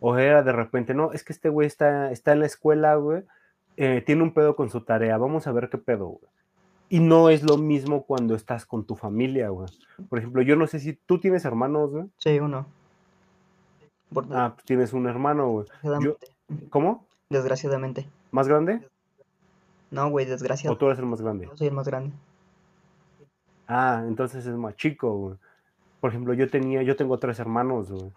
O 0.00 0.16
era 0.16 0.42
de 0.42 0.52
repente, 0.52 0.94
no, 0.94 1.12
es 1.12 1.24
que 1.24 1.32
este 1.32 1.48
güey 1.48 1.66
está, 1.66 2.10
está 2.12 2.32
en 2.32 2.40
la 2.40 2.46
escuela, 2.46 2.94
güey, 2.96 3.24
eh, 3.76 4.02
tiene 4.04 4.22
un 4.22 4.32
pedo 4.32 4.56
con 4.56 4.70
su 4.70 4.82
tarea, 4.82 5.18
vamos 5.18 5.46
a 5.46 5.52
ver 5.52 5.68
qué 5.68 5.78
pedo, 5.78 6.06
güey. 6.06 6.30
Y 6.92 6.98
no 6.98 7.30
es 7.30 7.44
lo 7.44 7.56
mismo 7.56 8.02
cuando 8.02 8.34
estás 8.34 8.66
con 8.66 8.84
tu 8.84 8.96
familia, 8.96 9.48
güey. 9.50 9.68
Por 10.08 10.18
ejemplo, 10.18 10.42
yo 10.42 10.56
no 10.56 10.66
sé 10.66 10.80
si 10.80 10.94
tú 10.94 11.20
tienes 11.20 11.44
hermanos, 11.44 11.92
güey. 11.92 12.06
Sí, 12.18 12.40
uno. 12.40 12.66
Ah, 14.32 14.52
pues 14.54 14.64
tienes 14.64 14.92
un 14.92 15.06
hermano, 15.06 15.48
güey. 15.50 15.66
¿Cómo? 16.68 17.06
Desgraciadamente. 17.28 18.08
¿Más 18.32 18.48
grande? 18.48 18.80
No, 19.92 20.10
güey, 20.10 20.26
desgraciadamente. 20.26 20.76
¿O 20.76 20.78
tú 20.78 20.86
eres 20.86 20.98
el 20.98 21.06
más 21.06 21.22
grande? 21.22 21.46
Yo 21.46 21.56
soy 21.56 21.68
el 21.68 21.74
más 21.74 21.86
grande. 21.86 22.12
Ah, 23.68 24.02
entonces 24.08 24.44
es 24.44 24.56
más 24.56 24.74
chico, 24.74 25.12
güey. 25.12 25.36
Por 26.00 26.10
ejemplo, 26.10 26.34
yo 26.34 26.50
tenía, 26.50 26.82
yo 26.82 26.96
tengo 26.96 27.18
tres 27.20 27.38
hermanos, 27.38 27.92
güey. 27.92 28.10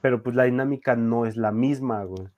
Pero 0.00 0.22
pues 0.22 0.36
la 0.36 0.44
dinámica 0.44 0.94
no 0.94 1.26
es 1.26 1.36
la 1.36 1.50
misma, 1.50 2.04
güey. 2.04 2.28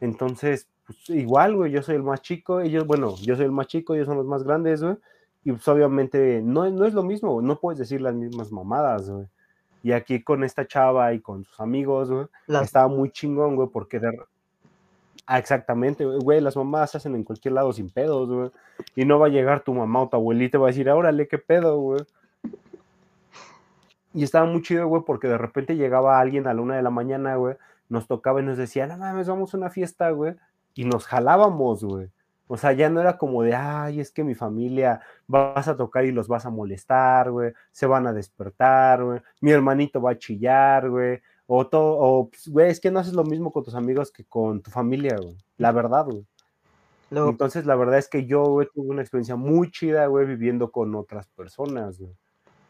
Entonces, 0.00 0.68
pues 0.86 1.10
igual, 1.10 1.56
güey, 1.56 1.72
yo 1.72 1.82
soy 1.82 1.96
el 1.96 2.04
más 2.04 2.22
chico, 2.22 2.60
ellos, 2.60 2.86
bueno, 2.86 3.16
yo 3.16 3.34
soy 3.34 3.46
el 3.46 3.52
más 3.52 3.66
chico, 3.66 3.94
ellos 3.94 4.06
son 4.06 4.18
los 4.18 4.26
más 4.26 4.44
grandes, 4.44 4.84
güey. 4.84 4.96
Y 5.44 5.52
pues 5.52 5.66
obviamente 5.68 6.40
no, 6.42 6.68
no 6.70 6.86
es 6.86 6.94
lo 6.94 7.02
mismo, 7.02 7.42
no 7.42 7.58
puedes 7.58 7.78
decir 7.78 8.00
las 8.00 8.14
mismas 8.14 8.52
mamadas, 8.52 9.10
güey. 9.10 9.26
Y 9.82 9.92
aquí 9.92 10.22
con 10.22 10.44
esta 10.44 10.66
chava 10.66 11.12
y 11.12 11.20
con 11.20 11.44
sus 11.44 11.58
amigos, 11.58 12.10
güey, 12.10 12.26
estaba 12.62 12.86
muy 12.86 13.10
chingón, 13.10 13.56
güey, 13.56 13.68
porque 13.68 13.98
de... 13.98 14.16
Ah, 15.26 15.38
exactamente, 15.38 16.04
güey, 16.04 16.40
las 16.40 16.56
mamás 16.56 16.92
se 16.92 16.98
hacen 16.98 17.14
en 17.14 17.24
cualquier 17.24 17.54
lado 17.54 17.72
sin 17.72 17.90
pedos, 17.90 18.28
güey. 18.28 18.50
Y 18.94 19.04
no 19.04 19.18
va 19.18 19.26
a 19.26 19.30
llegar 19.30 19.64
tu 19.64 19.74
mamá 19.74 20.02
o 20.02 20.08
tu 20.08 20.16
abuelita 20.16 20.58
y 20.58 20.60
va 20.60 20.66
a 20.66 20.70
decir, 20.70 20.88
órale, 20.88 21.26
qué 21.26 21.38
pedo, 21.38 21.78
güey. 21.78 22.00
Y 24.14 24.22
estaba 24.22 24.46
muy 24.46 24.62
chido, 24.62 24.86
güey, 24.86 25.02
porque 25.04 25.26
de 25.26 25.38
repente 25.38 25.76
llegaba 25.76 26.20
alguien 26.20 26.46
a 26.46 26.54
la 26.54 26.60
una 26.60 26.76
de 26.76 26.82
la 26.82 26.90
mañana, 26.90 27.36
güey, 27.36 27.56
nos 27.88 28.06
tocaba 28.06 28.40
y 28.40 28.44
nos 28.44 28.58
decía, 28.58 28.86
no 28.86 28.98
mames, 28.98 29.28
vamos 29.28 29.54
a 29.54 29.56
una 29.56 29.70
fiesta, 29.70 30.10
güey. 30.10 30.34
Y 30.74 30.84
nos 30.84 31.06
jalábamos, 31.06 31.84
güey. 31.84 32.08
O 32.46 32.56
sea, 32.56 32.72
ya 32.72 32.90
no 32.90 33.00
era 33.00 33.16
como 33.16 33.42
de, 33.42 33.54
ay, 33.54 34.00
es 34.00 34.10
que 34.10 34.24
mi 34.24 34.34
familia 34.34 35.00
vas 35.26 35.68
a 35.68 35.76
tocar 35.76 36.04
y 36.04 36.12
los 36.12 36.28
vas 36.28 36.44
a 36.44 36.50
molestar, 36.50 37.30
güey, 37.30 37.52
se 37.70 37.86
van 37.86 38.06
a 38.06 38.12
despertar, 38.12 39.04
güey, 39.04 39.20
mi 39.40 39.52
hermanito 39.52 40.00
va 40.02 40.12
a 40.12 40.18
chillar, 40.18 40.90
güey, 40.90 41.20
o 41.46 41.66
todo, 41.66 41.96
o, 41.98 42.30
pues, 42.30 42.48
güey, 42.48 42.70
es 42.70 42.80
que 42.80 42.90
no 42.90 42.98
haces 43.00 43.14
lo 43.14 43.24
mismo 43.24 43.52
con 43.52 43.64
tus 43.64 43.74
amigos 43.74 44.12
que 44.12 44.24
con 44.24 44.60
tu 44.62 44.70
familia, 44.70 45.16
güey, 45.16 45.36
la 45.56 45.72
verdad, 45.72 46.06
güey. 46.06 46.26
Entonces, 47.10 47.66
la 47.66 47.76
verdad 47.76 47.98
es 47.98 48.08
que 48.08 48.24
yo, 48.24 48.44
güey, 48.44 48.68
tuve 48.72 48.88
una 48.88 49.02
experiencia 49.02 49.36
muy 49.36 49.70
chida, 49.70 50.06
güey, 50.06 50.24
viviendo 50.26 50.70
con 50.70 50.94
otras 50.94 51.26
personas, 51.28 51.98
güey 51.98 52.14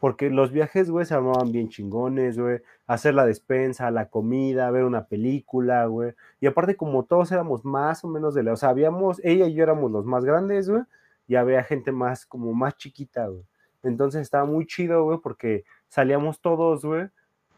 porque 0.03 0.31
los 0.31 0.51
viajes, 0.51 0.91
güey, 0.91 1.07
se 1.07 1.15
armaban 1.15 1.53
bien 1.53 1.69
chingones, 1.69 2.37
güey, 2.37 2.61
hacer 2.89 3.15
la 3.15 3.25
despensa, 3.25 3.89
la 3.93 4.09
comida, 4.09 4.69
ver 4.73 4.83
una 4.83 5.07
película, 5.07 5.87
güey, 5.87 6.15
y 6.41 6.49
aparte 6.49 6.75
como 6.75 7.05
todos 7.05 7.31
éramos 7.31 7.65
más 7.65 8.03
o 8.03 8.09
menos 8.09 8.35
de 8.35 8.43
la, 8.43 8.53
o 8.53 8.57
sea, 8.57 8.71
habíamos, 8.71 9.21
ella 9.23 9.47
y 9.47 9.55
yo 9.55 9.63
éramos 9.63 9.93
los 9.93 10.05
más 10.05 10.25
grandes, 10.25 10.69
güey, 10.69 10.83
y 11.29 11.37
había 11.37 11.63
gente 11.63 11.93
más, 11.93 12.27
como 12.27 12.53
más 12.53 12.77
chiquita, 12.77 13.29
güey, 13.29 13.45
entonces 13.85 14.23
estaba 14.23 14.45
muy 14.45 14.67
chido, 14.67 15.05
güey, 15.05 15.19
porque 15.23 15.63
salíamos 15.87 16.41
todos, 16.41 16.85
güey, 16.85 17.07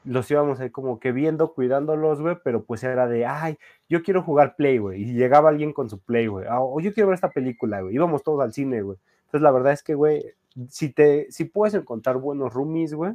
los 0.04 0.30
íbamos 0.30 0.60
ahí 0.60 0.68
como 0.68 1.00
que 1.00 1.12
viendo, 1.12 1.54
cuidándolos, 1.54 2.20
güey, 2.20 2.36
pero 2.44 2.62
pues 2.64 2.84
era 2.84 3.08
de, 3.08 3.24
ay, 3.24 3.56
yo 3.88 4.02
quiero 4.02 4.22
jugar 4.22 4.54
Play, 4.54 4.76
güey, 4.76 5.00
y 5.00 5.14
llegaba 5.14 5.48
alguien 5.48 5.72
con 5.72 5.88
su 5.88 5.98
Play, 5.98 6.26
güey, 6.26 6.44
ah, 6.46 6.60
o 6.60 6.78
yo 6.78 6.92
quiero 6.92 7.08
ver 7.08 7.14
esta 7.14 7.30
película, 7.30 7.80
güey, 7.80 7.94
íbamos 7.94 8.22
todos 8.22 8.42
al 8.42 8.52
cine, 8.52 8.82
güey. 8.82 8.98
Entonces 9.24 9.40
la 9.40 9.50
verdad 9.50 9.72
es 9.72 9.82
que, 9.82 9.94
güey, 9.94 10.22
si 10.68 10.90
te, 10.90 11.30
si 11.30 11.44
puedes 11.44 11.74
encontrar 11.74 12.18
buenos 12.18 12.52
roomies, 12.52 12.94
güey, 12.94 13.14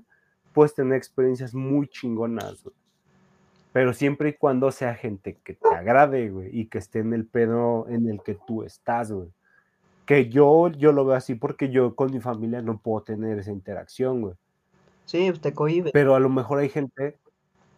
puedes 0.53 0.73
tener 0.73 0.97
experiencias 0.97 1.53
muy 1.53 1.87
chingonas, 1.87 2.63
güey. 2.63 2.75
Pero 3.71 3.93
siempre 3.93 4.29
y 4.29 4.33
cuando 4.33 4.71
sea 4.71 4.95
gente 4.95 5.37
que 5.43 5.53
te 5.53 5.75
agrade, 5.75 6.29
güey, 6.29 6.49
y 6.51 6.65
que 6.65 6.79
esté 6.79 6.99
en 6.99 7.13
el 7.13 7.25
pedo 7.25 7.87
en 7.87 8.09
el 8.09 8.21
que 8.23 8.35
tú 8.35 8.63
estás, 8.63 9.11
güey. 9.11 9.29
Que 10.05 10.27
yo, 10.27 10.69
yo 10.69 10.91
lo 10.91 11.05
veo 11.05 11.15
así 11.15 11.35
porque 11.35 11.69
yo 11.69 11.95
con 11.95 12.11
mi 12.11 12.19
familia 12.19 12.63
no 12.63 12.79
puedo 12.79 13.03
tener 13.03 13.37
esa 13.37 13.51
interacción, 13.51 14.21
güey. 14.21 14.33
Sí, 15.05 15.29
usted 15.29 15.53
cohibe. 15.53 15.91
Pero 15.91 16.15
a 16.15 16.19
lo 16.19 16.29
mejor 16.29 16.59
hay 16.59 16.69
gente. 16.69 17.17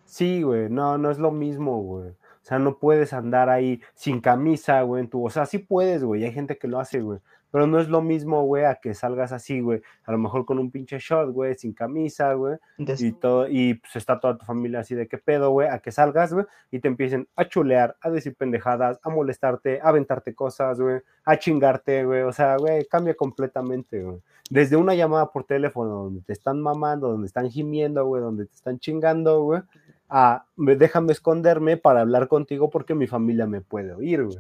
Sí, 0.06 0.42
güey, 0.42 0.70
no, 0.70 0.98
no 0.98 1.12
es 1.12 1.20
lo 1.20 1.32
mismo, 1.32 1.82
güey. 1.82 2.10
O 2.10 2.44
sea, 2.44 2.58
no 2.58 2.78
puedes 2.78 3.14
andar 3.14 3.50
ahí 3.50 3.82
sin 3.94 4.22
camisa, 4.22 4.82
güey, 4.82 5.04
en 5.04 5.10
tu. 5.10 5.26
O 5.26 5.30
sea, 5.30 5.46
sí 5.46 5.60
puedes, 5.60 6.04
güey. 6.04 6.24
Hay 6.24 6.32
gente 6.32 6.58
que 6.58 6.68
lo 6.68 6.80
hace, 6.80 7.02
güey. 7.02 7.20
Pero 7.52 7.68
no 7.68 7.80
es 7.80 7.90
lo 7.90 8.02
mismo, 8.02 8.44
güey, 8.44 8.66
a 8.66 8.76
que 8.76 8.94
salgas 8.94 9.32
así, 9.32 9.60
güey. 9.60 9.82
A 10.06 10.12
lo 10.12 10.18
mejor 10.18 10.46
con 10.46 10.58
un 10.58 10.72
pinche 10.72 11.00
shot, 11.00 11.32
güey, 11.32 11.56
sin 11.56 11.74
camisa, 11.74 12.34
güey. 12.34 12.58
Y 12.78 13.12
todo, 13.12 13.48
y 13.48 13.76
pues 13.76 13.96
está 13.98 14.20
toda 14.20 14.38
tu 14.38 14.46
familia 14.46 14.80
así 14.80 14.96
de 14.96 15.08
qué 15.08 15.18
pedo, 15.18 15.52
güey, 15.52 15.68
a 15.68 15.80
que 15.80 15.92
salgas, 15.92 16.34
güey, 16.34 16.46
y 16.72 16.80
te 16.80 16.88
empiecen 16.88 17.28
a 17.36 17.46
chulear, 17.48 17.98
a 18.02 18.10
decir 18.10 18.36
pendejadas, 18.36 19.00
a 19.04 19.10
molestarte, 19.10 19.82
a 19.82 19.90
aventarte 19.90 20.34
cosas, 20.34 20.80
güey, 20.80 21.02
a 21.26 21.38
chingarte, 21.38 22.06
güey. 22.06 22.22
O 22.22 22.32
sea, 22.32 22.58
güey, 22.58 22.86
cambia 22.86 23.16
completamente, 23.16 24.02
güey. 24.02 24.18
Desde 24.50 24.76
una 24.76 24.96
llamada 24.96 25.32
por 25.32 25.44
teléfono 25.44 26.04
donde 26.04 26.22
te 26.22 26.34
están 26.34 26.62
mamando, 26.62 27.10
donde 27.10 27.28
están 27.28 27.50
gimiendo, 27.50 28.06
güey, 28.06 28.22
donde 28.22 28.46
te 28.46 28.56
están 28.56 28.80
chingando, 28.80 29.44
güey, 29.44 29.62
a 30.10 30.46
déjame 30.58 31.14
esconderme 31.14 31.78
para 31.78 32.02
hablar 32.02 32.28
contigo 32.28 32.70
porque 32.70 32.94
mi 32.94 33.08
familia 33.08 33.48
me 33.48 33.62
puede 33.62 33.94
oír, 33.94 34.26
güey. 34.26 34.40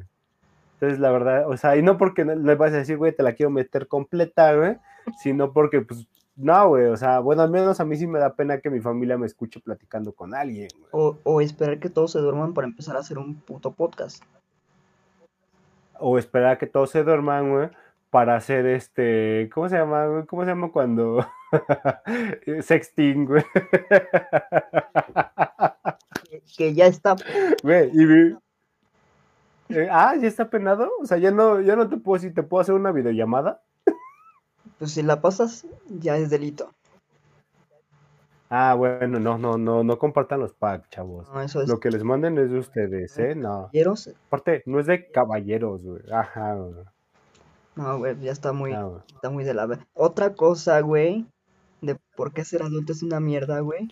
Entonces, 0.81 0.99
la 0.99 1.11
verdad, 1.11 1.47
o 1.47 1.55
sea, 1.57 1.77
y 1.77 1.83
no 1.83 1.99
porque 1.99 2.25
le 2.25 2.55
vas 2.55 2.73
a 2.73 2.77
decir, 2.77 2.97
güey, 2.97 3.15
te 3.15 3.21
la 3.21 3.33
quiero 3.33 3.51
meter 3.51 3.87
completa, 3.87 4.55
güey, 4.55 4.77
sino 5.21 5.53
porque, 5.53 5.81
pues, 5.81 6.07
no, 6.35 6.69
güey, 6.69 6.87
o 6.87 6.97
sea, 6.97 7.19
bueno, 7.19 7.43
al 7.43 7.51
menos 7.51 7.79
a 7.79 7.85
mí 7.85 7.95
sí 7.97 8.07
me 8.07 8.17
da 8.17 8.35
pena 8.35 8.61
que 8.61 8.71
mi 8.71 8.79
familia 8.79 9.15
me 9.15 9.27
escuche 9.27 9.59
platicando 9.59 10.11
con 10.11 10.33
alguien, 10.33 10.69
güey. 10.75 10.89
O, 10.91 11.19
o 11.23 11.39
esperar 11.39 11.79
que 11.79 11.91
todos 11.91 12.13
se 12.13 12.19
duerman 12.19 12.55
para 12.55 12.65
empezar 12.65 12.95
a 12.95 13.01
hacer 13.01 13.19
un 13.19 13.35
puto 13.35 13.73
podcast. 13.73 14.23
O 15.99 16.17
esperar 16.17 16.53
a 16.53 16.57
que 16.57 16.65
todos 16.65 16.89
se 16.89 17.03
duerman, 17.03 17.51
güey, 17.51 17.69
para 18.09 18.35
hacer 18.35 18.65
este, 18.65 19.51
¿cómo 19.53 19.69
se 19.69 19.77
llama, 19.77 20.07
güey? 20.07 20.25
¿Cómo 20.25 20.41
se 20.41 20.49
llama 20.49 20.71
cuando 20.71 21.23
sexting, 22.61 23.25
güey? 23.27 23.43
que, 26.57 26.73
ya 26.73 26.87
está. 26.87 27.15
Güey, 27.61 27.91
y 27.93 28.35
eh, 29.75 29.87
ah, 29.91 30.15
ya 30.15 30.27
está 30.27 30.49
penado. 30.49 30.89
O 31.01 31.05
sea, 31.05 31.17
ya 31.17 31.31
no, 31.31 31.61
ya 31.61 31.75
no 31.75 31.89
te 31.89 31.97
puedo 31.97 32.21
decir, 32.21 32.33
¿te 32.33 32.43
puedo 32.43 32.61
hacer 32.61 32.75
una 32.75 32.91
videollamada? 32.91 33.61
Pues 34.77 34.91
si 34.91 35.03
la 35.03 35.21
pasas, 35.21 35.67
ya 35.87 36.17
es 36.17 36.29
delito. 36.29 36.71
Ah, 38.49 38.73
bueno, 38.73 39.19
no, 39.19 39.37
no, 39.37 39.57
no, 39.57 39.83
no 39.83 39.97
compartan 39.97 40.39
los 40.41 40.53
packs, 40.53 40.89
chavos. 40.89 41.29
No, 41.29 41.41
eso 41.41 41.61
es... 41.61 41.69
Lo 41.69 41.79
que 41.79 41.89
les 41.89 42.03
manden 42.03 42.37
es 42.37 42.51
de 42.51 42.59
ustedes, 42.59 43.17
¿eh? 43.17 43.33
No. 43.33 43.67
¿Caballeros? 43.67 44.09
Aparte, 44.27 44.63
no 44.65 44.79
es 44.79 44.87
de 44.87 45.09
caballeros, 45.09 45.85
güey. 45.85 46.01
Ajá, 46.11 46.55
güey. 46.55 46.73
No, 47.75 47.97
güey, 47.99 48.19
ya 48.19 48.31
está 48.31 48.51
muy, 48.51 48.73
ah, 48.73 49.03
está 49.13 49.29
muy 49.29 49.45
de 49.45 49.53
la... 49.53 49.79
Otra 49.93 50.33
cosa, 50.33 50.81
güey, 50.81 51.25
de 51.79 51.95
por 52.17 52.33
qué 52.33 52.43
ser 52.43 52.63
adulto 52.63 52.91
es 52.91 53.03
una 53.03 53.21
mierda, 53.21 53.61
güey. 53.61 53.87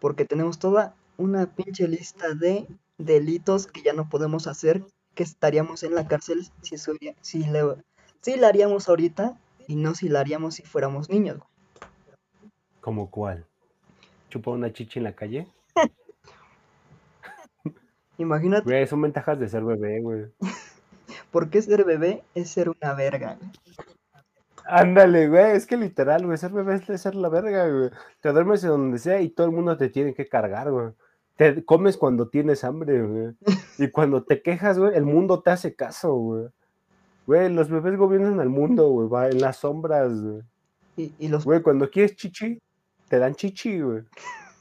Porque 0.00 0.24
tenemos 0.24 0.58
toda 0.58 0.94
una 1.18 1.46
pinche 1.46 1.86
lista 1.86 2.32
de 2.34 2.66
delitos 2.96 3.66
que 3.66 3.82
ya 3.82 3.92
no 3.92 4.08
podemos 4.08 4.46
hacer 4.46 4.84
que 5.14 5.22
estaríamos 5.22 5.82
en 5.82 5.94
la 5.94 6.06
cárcel 6.06 6.46
si, 6.62 6.76
si, 7.20 7.44
le, 7.44 7.76
si 8.20 8.36
la 8.36 8.48
haríamos 8.48 8.88
ahorita 8.88 9.38
y 9.66 9.76
no 9.76 9.94
si 9.94 10.08
la 10.08 10.20
haríamos 10.20 10.54
si 10.54 10.62
fuéramos 10.62 11.10
niños. 11.10 11.40
¿Como 12.80 13.10
cuál? 13.10 13.46
¿Chupa 14.28 14.50
una 14.50 14.72
chicha 14.72 14.98
en 14.98 15.04
la 15.04 15.14
calle? 15.14 15.46
Imagínate. 18.18 18.64
Güey, 18.64 18.86
son 18.86 19.02
ventajas 19.02 19.38
de 19.38 19.48
ser 19.48 19.62
bebé, 19.62 20.00
güey. 20.00 20.26
¿Por 21.30 21.50
qué 21.50 21.62
ser 21.62 21.84
bebé 21.84 22.22
es 22.34 22.50
ser 22.50 22.68
una 22.68 22.94
verga? 22.94 23.38
Ándale, 24.64 25.28
güey, 25.28 25.56
es 25.56 25.66
que 25.66 25.76
literal, 25.76 26.24
güey, 26.24 26.38
ser 26.38 26.52
bebé 26.52 26.80
es 26.86 27.00
ser 27.00 27.14
la 27.14 27.28
verga, 27.28 27.68
güey. 27.68 27.90
Te 28.20 28.32
duermes 28.32 28.62
en 28.64 28.70
donde 28.70 28.98
sea 28.98 29.20
y 29.20 29.28
todo 29.28 29.46
el 29.46 29.52
mundo 29.52 29.76
te 29.76 29.88
tiene 29.88 30.14
que 30.14 30.28
cargar, 30.28 30.70
güey. 30.70 30.92
Te 31.42 31.64
comes 31.64 31.96
cuando 31.96 32.28
tienes 32.28 32.62
hambre, 32.62 33.02
güey. 33.02 33.34
Y 33.76 33.90
cuando 33.90 34.22
te 34.22 34.42
quejas, 34.42 34.78
güey, 34.78 34.94
el 34.94 35.04
mundo 35.04 35.40
te 35.40 35.50
hace 35.50 35.74
caso, 35.74 36.14
güey. 36.14 36.46
Güey, 37.26 37.52
los 37.52 37.68
bebés 37.68 37.96
gobiernan 37.96 38.38
al 38.38 38.48
mundo, 38.48 38.88
güey, 38.88 39.08
va 39.08 39.28
en 39.28 39.40
las 39.40 39.56
sombras, 39.56 40.12
güey. 40.22 40.42
Y, 40.96 41.26
los... 41.26 41.44
Güey, 41.44 41.60
cuando 41.60 41.90
quieres 41.90 42.14
chichi, 42.14 42.60
te 43.08 43.18
dan 43.18 43.34
chichi, 43.34 43.80
güey. 43.80 44.02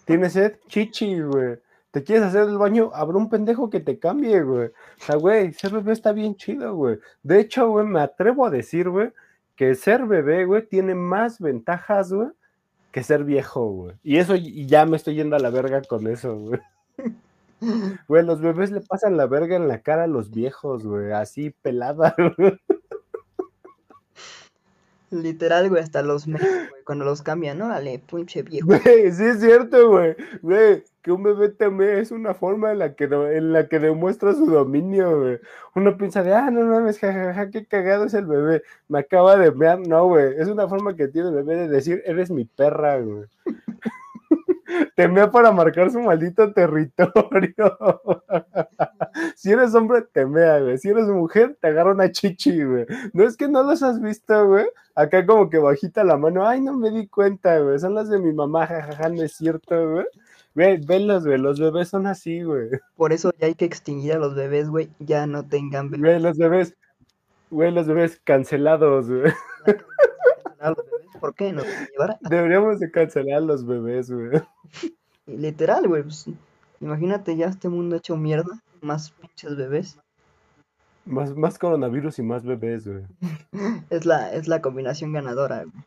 Tienes 0.05 0.33
sed, 0.33 0.55
chichi, 0.67 1.19
güey. 1.21 1.59
Te 1.91 2.03
quieres 2.03 2.23
hacer 2.23 2.49
el 2.49 2.57
baño, 2.57 2.89
habrá 2.95 3.17
un 3.17 3.29
pendejo 3.29 3.69
que 3.69 3.79
te 3.79 3.99
cambie, 3.99 4.41
güey. 4.41 4.69
O 4.69 5.05
sea, 5.05 5.17
güey, 5.17 5.53
ser 5.53 5.73
bebé 5.73 5.93
está 5.93 6.13
bien 6.13 6.35
chido, 6.35 6.73
güey. 6.75 6.97
De 7.21 7.41
hecho, 7.41 7.69
güey, 7.69 7.85
me 7.85 7.99
atrevo 7.99 8.47
a 8.47 8.49
decir, 8.49 8.89
güey, 8.89 9.11
que 9.55 9.75
ser 9.75 10.07
bebé, 10.07 10.45
güey, 10.45 10.65
tiene 10.67 10.95
más 10.95 11.39
ventajas, 11.39 12.11
güey, 12.11 12.29
que 12.91 13.03
ser 13.03 13.23
viejo, 13.23 13.65
güey. 13.65 13.95
Y 14.03 14.17
eso 14.17 14.35
ya 14.35 14.85
me 14.85 14.97
estoy 14.97 15.15
yendo 15.15 15.35
a 15.35 15.39
la 15.39 15.49
verga 15.49 15.81
con 15.81 16.07
eso, 16.07 16.37
güey. 16.37 16.59
Güey, 18.07 18.25
los 18.25 18.41
bebés 18.41 18.71
le 18.71 18.81
pasan 18.81 19.17
la 19.17 19.27
verga 19.27 19.55
en 19.55 19.67
la 19.67 19.83
cara 19.83 20.05
a 20.05 20.07
los 20.07 20.31
viejos, 20.31 20.83
güey, 20.83 21.11
así 21.11 21.51
pelada, 21.61 22.15
güey. 22.37 22.59
Literal, 25.11 25.69
güey, 25.69 25.83
hasta 25.83 26.01
los 26.01 26.25
meses, 26.25 26.69
güey, 26.69 26.83
cuando 26.85 27.03
los 27.03 27.21
cambian, 27.21 27.57
¿no? 27.57 27.67
Dale, 27.67 27.99
pinche 27.99 28.43
viejo. 28.43 28.67
Güey, 28.67 29.11
sí 29.11 29.25
es 29.25 29.41
cierto, 29.41 29.89
güey. 29.89 30.15
Güey, 30.41 30.83
que 31.01 31.11
un 31.11 31.21
bebé 31.21 31.49
también 31.49 31.97
es 31.97 32.11
una 32.11 32.33
forma 32.33 32.71
en 32.71 32.79
la 32.79 32.95
que, 32.95 33.03
en 33.03 33.51
la 33.51 33.67
que 33.67 33.79
demuestra 33.79 34.33
su 34.33 34.45
dominio, 34.45 35.19
güey. 35.19 35.39
Uno 35.75 35.97
piensa 35.97 36.23
de, 36.23 36.33
ah, 36.33 36.49
no 36.49 36.65
mames, 36.65 36.97
jajaja, 36.99 37.49
qué 37.49 37.65
cagado 37.65 38.05
es 38.05 38.13
el 38.13 38.25
bebé. 38.25 38.63
Me 38.87 38.99
acaba 38.99 39.35
de 39.35 39.49
ver, 39.49 39.79
no, 39.79 40.07
güey. 40.07 40.33
Es 40.37 40.47
una 40.47 40.69
forma 40.69 40.95
que 40.95 41.09
tiene 41.09 41.29
el 41.29 41.35
bebé 41.35 41.55
de 41.55 41.67
decir, 41.67 42.01
eres 42.05 42.31
mi 42.31 42.45
perra, 42.45 42.99
güey. 42.99 43.25
Temea 44.95 45.31
para 45.31 45.51
marcar 45.51 45.91
su 45.91 45.99
maldito 45.99 46.53
territorio. 46.53 47.13
si 49.35 49.51
eres 49.51 49.73
hombre, 49.75 50.03
temea, 50.13 50.59
güey. 50.59 50.77
Si 50.77 50.89
eres 50.89 51.07
mujer, 51.07 51.57
te 51.59 51.67
agarra 51.67 51.91
una 51.91 52.11
chichi, 52.11 52.63
güey. 52.63 52.85
No 53.13 53.23
es 53.23 53.37
que 53.37 53.47
no 53.47 53.63
los 53.63 53.83
has 53.83 54.01
visto, 54.01 54.47
güey. 54.47 54.67
Acá 54.95 55.25
como 55.25 55.49
que 55.49 55.57
bajita 55.57 56.03
la 56.03 56.17
mano. 56.17 56.47
Ay, 56.47 56.61
no 56.61 56.73
me 56.73 56.91
di 56.91 57.07
cuenta, 57.07 57.59
güey. 57.59 57.79
Son 57.79 57.95
las 57.95 58.09
de 58.09 58.19
mi 58.19 58.33
mamá, 58.33 58.67
jajaja, 58.67 59.09
no 59.09 59.23
es 59.23 59.33
cierto, 59.33 59.91
güey. 59.91 60.05
Güey, 60.53 60.85
venlos, 60.85 61.25
güey. 61.25 61.37
Los 61.37 61.59
bebés 61.59 61.89
son 61.89 62.07
así, 62.07 62.43
güey. 62.43 62.69
Por 62.95 63.13
eso 63.13 63.31
ya 63.39 63.47
hay 63.47 63.55
que 63.55 63.65
extinguir 63.65 64.13
a 64.13 64.19
los 64.19 64.35
bebés, 64.35 64.69
güey. 64.69 64.89
Ya 64.99 65.25
no 65.25 65.47
tengan 65.47 65.89
bebés. 65.89 66.01
Güey, 66.01 66.21
los 66.21 66.37
bebés. 66.37 66.75
Güey, 67.49 67.71
los 67.71 67.87
bebés 67.87 68.21
cancelados, 68.23 69.09
güey. 69.09 69.31
¿Por 71.19 71.35
qué? 71.35 71.53
¿Nos 71.53 71.65
llevar 71.65 72.17
Deberíamos 72.21 72.79
de 72.79 72.91
cancelar 72.91 73.37
a 73.37 73.41
los 73.41 73.65
bebés, 73.65 74.11
güey. 74.11 74.41
Literal, 75.25 75.87
güey. 75.87 76.03
Pues, 76.03 76.27
imagínate 76.79 77.35
ya 77.35 77.47
este 77.47 77.69
mundo 77.69 77.95
hecho 77.95 78.15
mierda. 78.15 78.61
Más 78.81 79.11
pinches 79.11 79.55
bebés. 79.55 79.99
Más, 81.05 81.35
más 81.35 81.57
coronavirus 81.57 82.19
y 82.19 82.23
más 82.23 82.43
bebés, 82.43 82.87
güey. 82.87 83.03
es, 83.89 84.05
la, 84.05 84.33
es 84.33 84.47
la 84.47 84.61
combinación 84.61 85.13
ganadora, 85.13 85.63
güey. 85.63 85.83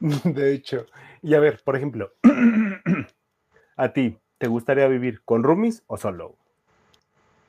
De 0.34 0.54
hecho. 0.54 0.86
Y 1.22 1.34
a 1.34 1.40
ver, 1.40 1.60
por 1.64 1.76
ejemplo, 1.76 2.12
a 3.76 3.92
ti, 3.92 4.18
¿te 4.38 4.48
gustaría 4.48 4.88
vivir 4.88 5.22
con 5.24 5.42
roomies 5.42 5.82
o 5.86 5.96
solo? 5.96 6.36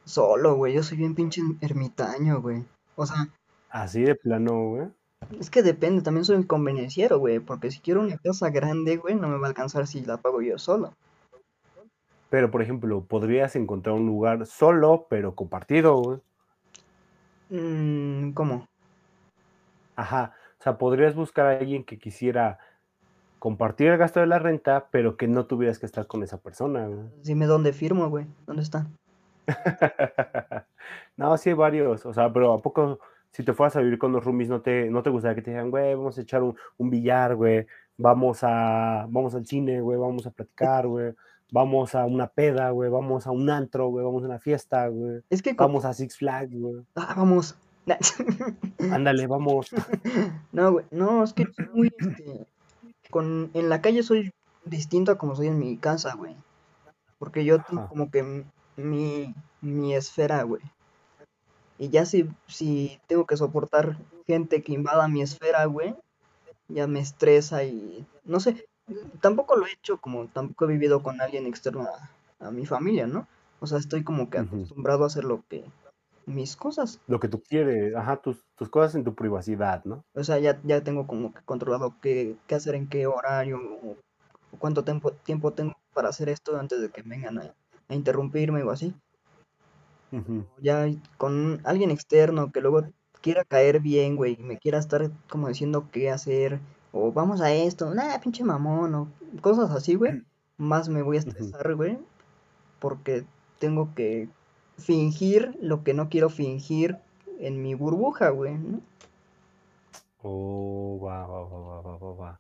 Solo, 0.06 0.56
güey. 0.56 0.74
Yo 0.74 0.84
soy 0.84 0.98
bien 0.98 1.16
pinche 1.16 1.42
ermitaño, 1.62 2.42
güey. 2.42 2.64
O 2.96 3.06
sea. 3.06 3.28
Así 3.70 4.02
de 4.02 4.16
plano, 4.16 4.70
güey. 4.70 4.88
Es 5.40 5.50
que 5.50 5.62
depende, 5.62 6.02
también 6.02 6.26
soy 6.26 6.38
un 6.38 6.44
convenenciero, 6.44 7.20
güey, 7.20 7.40
porque 7.40 7.72
si 7.72 7.80
quiero 7.80 8.02
una 8.02 8.18
casa 8.18 8.50
grande, 8.50 8.98
güey, 8.98 9.16
no 9.16 9.28
me 9.28 9.38
va 9.38 9.48
a 9.48 9.50
alcanzar 9.50 9.88
si 9.88 10.02
la 10.02 10.18
pago 10.18 10.42
yo 10.42 10.58
solo. 10.58 10.94
Pero, 12.30 12.52
por 12.52 12.62
ejemplo, 12.62 13.04
podrías 13.04 13.56
encontrar 13.56 13.96
un 13.96 14.06
lugar 14.06 14.46
solo, 14.46 15.08
pero 15.10 15.36
compartido, 15.36 15.96
güey. 15.98 16.20
Mm, 17.50 18.32
¿Cómo? 18.32 18.68
Ajá, 19.96 20.34
o 20.60 20.64
sea, 20.64 20.78
podrías 20.78 21.16
buscar 21.16 21.46
a 21.48 21.58
alguien 21.58 21.84
que 21.84 21.98
quisiera 21.98 22.60
compartir 23.40 23.88
el 23.88 23.98
gasto 23.98 24.20
de 24.20 24.28
la 24.28 24.40
renta, 24.40 24.88
pero 24.92 25.18
que 25.18 25.28
no 25.28 25.46
tuvieras 25.46 25.80
que 25.80 25.86
estar 25.86 26.08
con 26.08 26.24
esa 26.24 26.38
persona, 26.38 26.88
güey. 26.88 27.08
Dime 27.24 27.46
dónde 27.46 27.74
firmo, 27.74 28.10
güey, 28.10 28.26
¿dónde 28.46 28.64
está? 28.64 28.88
no, 31.18 31.38
sí 31.38 31.50
hay 31.50 31.56
varios, 31.56 32.06
o 32.06 32.14
sea, 32.14 32.32
pero 32.34 32.54
¿a 32.54 32.62
poco 32.62 33.00
si 33.38 33.44
te 33.44 33.54
fueras 33.54 33.76
a 33.76 33.82
vivir 33.82 34.00
con 34.00 34.12
los 34.12 34.26
roomies, 34.26 34.50
no 34.50 34.62
te, 34.62 34.90
no 34.90 35.04
te 35.04 35.12
gustaría 35.12 35.36
que 35.36 35.44
te 35.44 35.52
digan, 35.52 35.70
güey, 35.70 35.94
vamos 35.94 36.18
a 36.18 36.22
echar 36.22 36.42
un, 36.42 36.56
billar, 36.90 37.36
güey, 37.36 37.68
vamos 37.96 38.40
a, 38.42 39.06
vamos 39.10 39.36
al 39.36 39.46
cine, 39.46 39.80
güey, 39.80 40.00
vamos 40.00 40.26
a 40.26 40.32
platicar, 40.32 40.88
güey, 40.88 41.14
vamos 41.52 41.94
a 41.94 42.08
una 42.08 42.26
peda, 42.26 42.72
güey, 42.72 42.90
vamos 42.90 43.28
a 43.28 43.32
un 43.32 43.48
antro, 43.52 43.90
güey, 43.90 44.04
vamos 44.04 44.24
a 44.24 44.26
una 44.26 44.40
fiesta, 44.40 44.88
güey. 44.88 45.22
Es 45.30 45.44
que 45.44 45.54
vamos 45.54 45.86
a 45.86 45.94
Six 45.94 46.18
Flags, 46.18 46.52
güey. 46.52 46.84
Ah, 46.96 47.14
vamos. 47.16 47.56
Ándale, 48.92 49.28
vamos. 49.28 49.70
no, 50.52 50.72
güey, 50.72 50.86
no, 50.90 51.24
es 51.24 51.34
que 51.34 51.46
muy, 51.76 51.92
este, 51.96 52.48
con, 53.12 53.52
en 53.54 53.70
la 53.70 53.82
calle 53.82 54.02
soy 54.02 54.34
distinto 54.66 55.12
a 55.12 55.20
como 55.20 55.36
soy 55.36 55.46
en 55.46 55.60
mi 55.60 55.78
casa, 55.78 56.16
güey. 56.16 56.36
Porque 57.20 57.46
yo 57.46 57.60
tengo 57.62 57.88
como 57.88 58.10
que 58.10 58.44
mi, 58.78 59.36
mi 59.62 59.94
esfera, 59.94 60.42
güey. 60.42 60.64
Y 61.80 61.90
ya 61.90 62.06
si, 62.06 62.30
si 62.48 63.00
tengo 63.08 63.26
que 63.26 63.38
soportar 63.38 63.98
gente 64.26 64.64
que 64.64 64.74
invada 64.74 65.08
mi 65.08 65.22
esfera, 65.22 65.66
güey, 65.66 65.96
ya 66.68 66.88
me 66.88 67.00
estresa 67.00 67.64
y 67.64 68.06
no 68.26 68.40
sé, 68.40 68.68
tampoco 69.22 69.56
lo 69.56 69.66
he 69.66 69.72
hecho 69.72 69.98
como 70.00 70.28
tampoco 70.28 70.66
he 70.66 70.70
vivido 70.70 71.04
con 71.04 71.22
alguien 71.22 71.46
externo 71.46 71.88
a, 72.40 72.52
mi 72.52 72.66
familia, 72.66 73.08
¿no? 73.08 73.28
O 73.60 73.66
sea, 73.66 73.80
estoy 73.80 74.04
como 74.04 74.30
que 74.30 74.38
acostumbrado 74.38 75.04
a 75.04 75.08
hacer 75.08 75.24
lo 75.24 75.44
que 75.50 75.66
mis 76.28 76.56
cosas. 76.56 77.00
Lo 77.08 77.20
que 77.20 77.30
tú 77.30 77.42
quieres, 77.42 77.96
ajá, 77.96 78.18
tus, 78.18 78.46
tus 78.56 78.70
cosas 78.70 78.94
en 78.96 79.04
tu 79.04 79.16
privacidad, 79.16 79.84
¿no? 79.86 80.04
O 80.14 80.24
sea, 80.24 80.38
ya, 80.38 80.60
ya 80.64 80.84
tengo 80.84 81.08
como 81.08 81.34
que 81.34 81.42
controlado 81.46 81.96
qué, 82.02 82.36
qué 82.46 82.56
hacer 82.56 82.76
en 82.76 82.88
qué 82.88 83.08
horario 83.08 83.60
o, 83.84 83.98
cuánto 84.60 84.84
tiempo, 84.84 85.12
tiempo 85.12 85.54
tengo 85.54 85.76
para 85.94 86.10
hacer 86.10 86.30
esto 86.30 86.58
antes 86.60 86.82
de 86.82 86.90
que 86.90 87.02
vengan 87.02 87.40
a, 87.40 87.54
interrumpirme 87.90 88.62
o 88.64 88.72
así. 88.72 88.94
Ya 90.62 90.88
con 91.18 91.60
alguien 91.66 91.92
externo 91.92 92.52
que 92.52 92.62
luego 92.62 92.84
quiera 93.22 93.44
caer 93.44 93.82
bien, 93.82 94.16
güey, 94.16 94.38
y 94.40 94.44
me 94.44 94.58
quiera 94.58 94.78
estar 94.78 95.12
como 95.30 95.48
diciendo 95.48 95.90
qué 95.92 96.10
hacer, 96.10 96.60
o 96.92 97.12
vamos 97.12 97.42
a 97.42 97.52
esto, 97.52 97.94
nah, 97.94 98.18
pinche 98.20 98.44
mamón, 98.44 98.96
o 98.96 99.08
cosas 99.42 99.72
así, 99.72 99.96
güey, 99.96 100.22
más 100.58 100.90
me 100.90 101.02
voy 101.02 101.18
a 101.18 101.20
estresar, 101.20 101.76
güey, 101.76 101.98
porque 102.80 103.26
tengo 103.60 103.94
que 103.96 104.30
fingir 104.78 105.58
lo 105.62 105.84
que 105.84 105.94
no 105.94 106.10
quiero 106.10 106.30
fingir 106.30 106.98
en 107.40 107.62
mi 107.62 107.74
burbuja, 107.76 108.30
güey, 108.30 108.58
¿no? 108.58 108.82
Oh, 110.22 111.00
va, 111.04 111.28
va, 111.28 111.44
va, 111.44 111.82
va, 111.82 111.98
va, 111.98 112.14
va. 112.14 112.40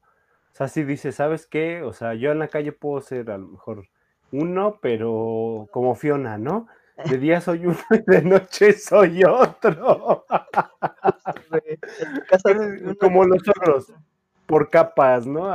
O 0.54 0.56
sea, 0.58 0.68
si 0.68 0.84
dices, 0.84 1.16
¿sabes 1.16 1.46
qué? 1.46 1.84
O 1.84 1.94
sea, 1.94 2.16
yo 2.16 2.32
en 2.32 2.40
la 2.40 2.48
calle 2.48 2.72
puedo 2.72 3.00
ser 3.02 3.30
a 3.30 3.38
lo 3.38 3.48
mejor 3.48 3.88
uno, 4.32 4.80
pero 4.82 5.68
como 5.72 5.96
Fiona, 5.96 6.38
¿no? 6.38 6.68
De 7.06 7.18
día 7.18 7.42
soy 7.42 7.66
uno 7.66 7.78
y 7.92 8.12
de 8.12 8.22
noche 8.24 8.74
soy 8.74 9.24
otro. 9.24 10.26
Como 13.00 13.26
los 13.26 13.48
otros, 13.48 13.94
por 14.46 14.70
capas, 14.70 15.28
¿no? 15.28 15.48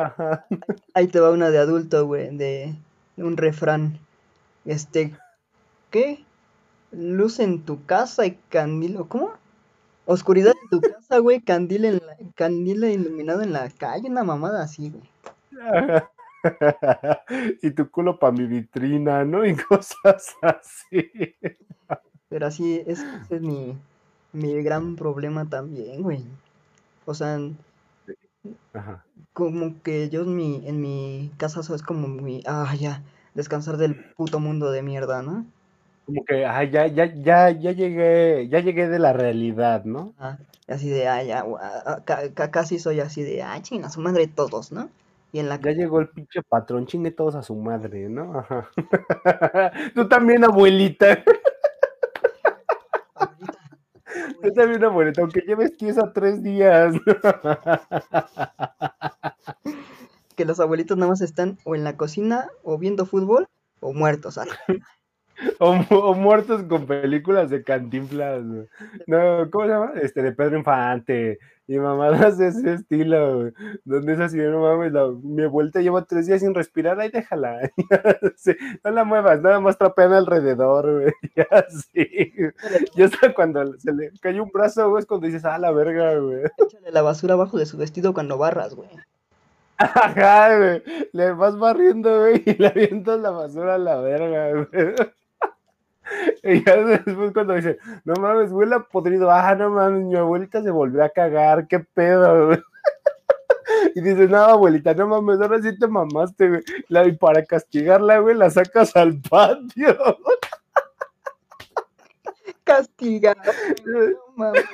Ahí 0.94 1.08
te 1.08 1.20
va 1.20 1.30
una 1.30 1.50
de 1.50 1.58
adulto, 1.58 2.06
güey, 2.06 2.36
de 2.36 2.74
un 3.16 3.36
refrán. 3.36 3.98
Este, 4.64 5.16
¿qué? 5.90 6.24
Luz 6.92 7.40
en 7.40 7.62
tu 7.62 7.84
casa 7.86 8.26
y 8.26 8.38
candilo, 8.48 9.08
¿cómo? 9.08 9.32
Oscuridad 10.04 10.52
en 10.62 10.68
tu 10.68 10.80
casa, 10.80 11.18
güey, 11.18 11.40
candil, 11.40 11.84
en 11.84 11.94
la, 11.94 12.16
candil 12.34 12.84
iluminado 12.84 13.42
en 13.42 13.52
la 13.52 13.68
calle, 13.70 14.08
una 14.10 14.24
mamada 14.24 14.62
así, 14.62 14.90
güey. 14.90 15.08
y 17.62 17.70
tu 17.70 17.90
culo 17.90 18.18
para 18.18 18.32
mi 18.32 18.46
vitrina, 18.46 19.24
¿no? 19.24 19.44
Y 19.46 19.54
cosas 19.56 20.36
así. 20.42 21.12
Pero 22.28 22.46
así, 22.46 22.82
ese 22.86 23.04
es 23.30 23.40
mi, 23.42 23.76
mi 24.32 24.62
gran 24.62 24.96
problema 24.96 25.48
también, 25.48 26.02
güey. 26.02 26.24
O 27.04 27.14
sea, 27.14 27.38
como 29.32 29.82
que 29.82 30.08
yo 30.10 30.22
en 30.22 30.36
mi, 30.36 30.66
en 30.66 30.80
mi 30.80 31.32
casa 31.36 31.60
es 31.60 31.82
como 31.82 32.08
mi, 32.08 32.42
ah, 32.46 32.74
ya, 32.78 33.02
descansar 33.34 33.76
del 33.76 33.94
puto 34.14 34.40
mundo 34.40 34.70
de 34.70 34.82
mierda, 34.82 35.22
¿no? 35.22 35.46
Como 36.06 36.24
que, 36.24 36.44
ah, 36.46 36.64
ya, 36.64 36.86
ya, 36.88 37.06
ya, 37.14 37.50
ya 37.50 37.72
llegué, 37.72 38.48
ya 38.48 38.60
llegué 38.60 38.88
de 38.88 38.98
la 38.98 39.12
realidad, 39.12 39.84
¿no? 39.84 40.14
Ah, 40.18 40.38
así 40.68 40.88
de, 40.90 41.08
ah, 41.08 41.22
ya, 41.22 41.44
ah, 41.44 42.02
casi 42.50 42.78
soy 42.78 43.00
así 43.00 43.22
de, 43.22 43.42
ah, 43.42 43.60
chinga, 43.62 43.90
su 43.90 44.00
madre 44.00 44.26
todos, 44.26 44.72
¿no? 44.72 44.90
Y 45.32 45.38
en 45.38 45.48
la 45.48 45.58
ya 45.58 45.70
llegó 45.70 45.98
el 45.98 46.10
pinche 46.10 46.42
patrón, 46.42 46.86
chingue 46.86 47.10
todos 47.10 47.34
a 47.36 47.42
su 47.42 47.56
madre, 47.56 48.08
¿no? 48.10 48.38
Ajá. 48.38 48.68
Tú 49.94 50.06
también, 50.06 50.44
abuelita. 50.44 51.24
Tú 54.42 54.52
también, 54.54 54.84
abuelita, 54.84 55.22
aunque 55.22 55.40
lleves 55.40 55.72
a 55.98 56.12
tres 56.12 56.42
días. 56.42 56.94
que 60.36 60.44
los 60.44 60.60
abuelitos 60.60 60.98
nada 60.98 61.10
más 61.10 61.22
están 61.22 61.58
o 61.64 61.74
en 61.74 61.84
la 61.84 61.96
cocina 61.96 62.50
o 62.62 62.76
viendo 62.76 63.06
fútbol 63.06 63.48
o 63.80 63.94
muertos. 63.94 64.38
O, 65.58 66.14
muertos 66.14 66.62
con 66.64 66.86
películas 66.86 67.50
de 67.50 67.62
cantinflas. 67.62 68.42
No, 69.06 69.50
¿cómo 69.50 69.64
se 69.64 69.70
llama? 69.70 69.92
Este, 70.00 70.22
de 70.22 70.32
Pedro 70.32 70.58
Infante. 70.58 71.38
Y 71.68 71.78
mamadas 71.78 72.38
de 72.38 72.48
ese 72.48 72.74
estilo, 72.74 73.50
Donde 73.84 74.12
es 74.14 74.20
así, 74.20 74.36
no 74.36 74.60
mames, 74.60 74.92
mi 75.22 75.46
vuelta 75.46 75.80
lleva 75.80 76.04
tres 76.04 76.26
días 76.26 76.40
sin 76.40 76.54
respirar, 76.54 76.98
ahí 77.00 77.08
déjala. 77.08 77.70
no 78.84 78.90
la 78.90 79.04
muevas, 79.04 79.40
nada 79.40 79.60
más 79.60 79.78
trapean 79.78 80.12
alrededor, 80.12 80.92
güey. 80.92 81.12
Y 81.34 81.40
así. 81.54 82.32
Y 82.94 83.02
hasta 83.02 83.32
cuando 83.32 83.78
se 83.78 83.92
le 83.92 84.10
cayó 84.20 84.42
un 84.42 84.50
brazo, 84.50 84.90
güey, 84.90 85.00
es 85.00 85.06
cuando 85.06 85.26
dices, 85.26 85.44
ah, 85.44 85.56
la 85.58 85.70
verga, 85.70 86.18
güey. 86.18 86.42
Échale 86.58 86.90
la 86.90 87.02
basura 87.02 87.34
abajo 87.34 87.56
de 87.56 87.66
su 87.66 87.78
vestido 87.78 88.12
cuando 88.12 88.36
barras, 88.38 88.74
güey. 88.74 88.90
Ajá, 89.78 90.58
güey. 90.58 90.82
Le 91.12 91.32
vas 91.32 91.56
barriendo, 91.56 92.20
güey, 92.20 92.42
y 92.44 92.54
le 92.54 92.66
avientas 92.66 93.20
la 93.20 93.30
basura 93.30 93.76
a 93.76 93.78
la 93.78 93.96
verga, 94.00 94.50
güey. 94.52 94.94
Y 96.42 96.64
ya 96.64 96.76
después 96.76 97.32
cuando 97.32 97.54
dice, 97.54 97.78
no 98.04 98.14
mames, 98.14 98.50
huele 98.50 98.76
podrido, 98.90 99.30
ah, 99.30 99.54
no 99.54 99.70
mames, 99.70 100.04
mi 100.04 100.16
abuelita 100.16 100.62
se 100.62 100.70
volvió 100.70 101.04
a 101.04 101.08
cagar, 101.08 101.66
qué 101.66 101.80
pedo. 101.80 102.50
Y 103.94 104.00
dice, 104.00 104.28
no, 104.28 104.38
abuelita, 104.38 104.94
no 104.94 105.06
mames, 105.06 105.40
ahora 105.40 105.60
sí 105.60 105.76
te 105.78 105.86
mamaste, 105.86 106.48
güey. 106.48 106.62
La, 106.88 107.06
y 107.06 107.12
para 107.12 107.44
castigarla, 107.44 108.18
güey, 108.18 108.36
la 108.36 108.50
sacas 108.50 108.94
al 108.96 109.20
patio. 109.20 109.96
Castigar. 112.64 113.36
No 113.84 114.00
mames. 114.36 114.64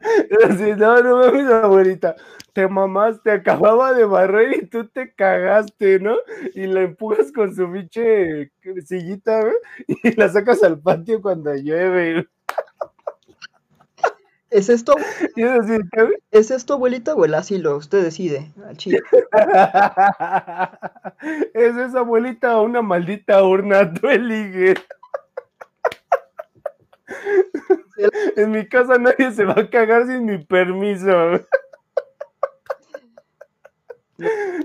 no, 0.78 1.02
no 1.02 1.16
mames, 1.18 1.50
abuelita 1.50 2.16
te 2.54 2.68
mamaste, 2.68 3.32
acababa 3.32 3.92
de 3.92 4.04
barrer 4.04 4.56
y 4.56 4.66
tú 4.66 4.86
te 4.88 5.12
cagaste, 5.12 5.98
¿no? 5.98 6.14
Y 6.54 6.66
la 6.68 6.82
empujas 6.82 7.32
con 7.32 7.54
su 7.54 7.68
biche 7.68 8.52
sillita, 8.86 9.42
y 9.88 10.14
la 10.14 10.28
sacas 10.28 10.62
al 10.62 10.78
patio 10.78 11.20
cuando 11.20 11.52
llueve. 11.54 12.28
¿Es 14.50 14.68
esto? 14.68 14.94
¿Es 16.30 16.52
esto, 16.52 16.74
abuelita, 16.74 17.14
o 17.14 17.24
el 17.24 17.34
asilo? 17.34 17.76
Usted 17.76 18.04
decide. 18.04 18.52
¿Es 21.54 21.76
esa 21.76 21.98
abuelita 21.98 22.56
o 22.56 22.62
una 22.62 22.82
maldita 22.82 23.42
urna? 23.42 23.92
Tú 24.00 24.06
eliges. 24.08 24.78
En 28.36 28.50
mi 28.50 28.66
casa 28.66 28.98
nadie 28.98 29.30
se 29.32 29.44
va 29.44 29.54
a 29.54 29.70
cagar 29.70 30.06
sin 30.06 30.24
mi 30.24 30.38
permiso. 30.38 31.40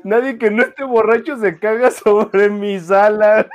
Nadie 0.03 0.37
que 0.37 0.51
no 0.51 0.63
esté 0.63 0.83
borracho 0.83 1.37
se 1.37 1.59
caga 1.59 1.91
sobre 1.91 2.49
mi 2.49 2.79
sala. 2.79 3.47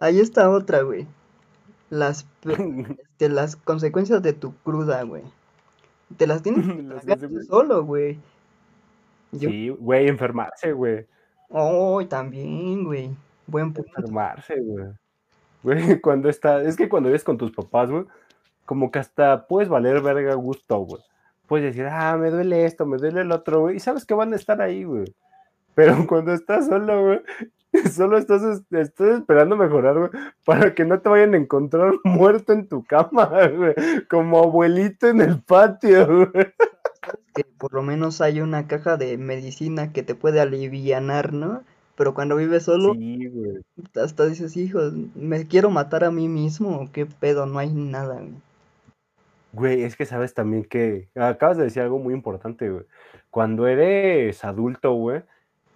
Ahí 0.00 0.20
está 0.20 0.50
otra, 0.50 0.82
güey. 0.82 1.06
Las, 1.90 2.26
este, 2.44 3.28
las 3.28 3.56
consecuencias 3.56 4.22
de 4.22 4.32
tu 4.32 4.54
cruda, 4.58 5.02
güey. 5.02 5.22
Te 6.16 6.26
las 6.26 6.42
tienes 6.42 6.66
que 6.66 7.42
solo, 7.48 7.84
güey. 7.84 8.18
Sí, 9.38 9.68
güey, 9.68 10.08
enfermarse, 10.08 10.72
güey. 10.72 11.06
Oh, 11.50 12.02
también, 12.06 12.84
güey. 12.84 13.10
Buen 13.46 13.72
punto. 13.72 13.90
Enfermarse, 13.96 14.60
güey. 14.60 14.86
Cuando 16.02 16.28
está, 16.28 16.62
es 16.62 16.76
que 16.76 16.88
cuando 16.88 17.08
vives 17.08 17.24
con 17.24 17.38
tus 17.38 17.52
papás, 17.52 17.90
güey, 17.90 18.04
como 18.64 18.90
que 18.90 18.98
hasta 18.98 19.46
puedes 19.46 19.68
valer 19.68 20.00
verga 20.02 20.34
gusto, 20.34 20.78
güey 20.78 21.02
puedes 21.48 21.74
decir, 21.74 21.88
ah, 21.90 22.16
me 22.16 22.30
duele 22.30 22.66
esto, 22.66 22.86
me 22.86 22.98
duele 22.98 23.22
el 23.22 23.32
otro, 23.32 23.62
güey, 23.62 23.76
y 23.76 23.80
sabes 23.80 24.04
que 24.04 24.14
van 24.14 24.32
a 24.32 24.36
estar 24.36 24.60
ahí, 24.60 24.84
güey. 24.84 25.12
Pero 25.74 25.96
cuando 26.06 26.32
estás 26.32 26.66
solo, 26.66 27.02
güey, 27.02 27.20
solo 27.90 28.18
estás, 28.18 28.62
estás 28.70 29.18
esperando 29.18 29.56
mejorar, 29.56 29.98
güey, 29.98 30.10
para 30.44 30.74
que 30.74 30.84
no 30.84 31.00
te 31.00 31.08
vayan 31.08 31.34
a 31.34 31.38
encontrar 31.38 31.94
muerto 32.04 32.52
en 32.52 32.68
tu 32.68 32.84
cama, 32.84 33.32
como 34.08 34.38
abuelito 34.38 35.08
en 35.08 35.22
el 35.22 35.40
patio, 35.40 36.30
por 37.56 37.72
lo 37.72 37.82
menos 37.82 38.20
hay 38.20 38.40
una 38.40 38.66
caja 38.66 38.96
de 38.96 39.16
medicina 39.16 39.92
que 39.92 40.02
te 40.02 40.14
puede 40.14 40.40
alivianar, 40.40 41.32
¿no? 41.32 41.62
Pero 41.98 42.14
cuando 42.14 42.36
vives 42.36 42.62
solo, 42.62 42.94
sí, 42.94 43.26
güey. 43.26 43.56
hasta 44.00 44.24
dices, 44.26 44.56
hijo, 44.56 44.78
¿me 45.16 45.48
quiero 45.48 45.68
matar 45.68 46.04
a 46.04 46.12
mí 46.12 46.28
mismo 46.28 46.88
qué 46.92 47.06
pedo? 47.06 47.44
No 47.44 47.58
hay 47.58 47.72
nada, 47.72 48.14
güey. 48.20 48.40
Güey, 49.52 49.82
es 49.82 49.96
que 49.96 50.06
sabes 50.06 50.32
también 50.32 50.64
que 50.64 51.08
acabas 51.16 51.56
de 51.56 51.64
decir 51.64 51.82
algo 51.82 51.98
muy 51.98 52.14
importante, 52.14 52.70
güey. 52.70 52.84
Cuando 53.30 53.66
eres 53.66 54.44
adulto, 54.44 54.92
güey, 54.92 55.24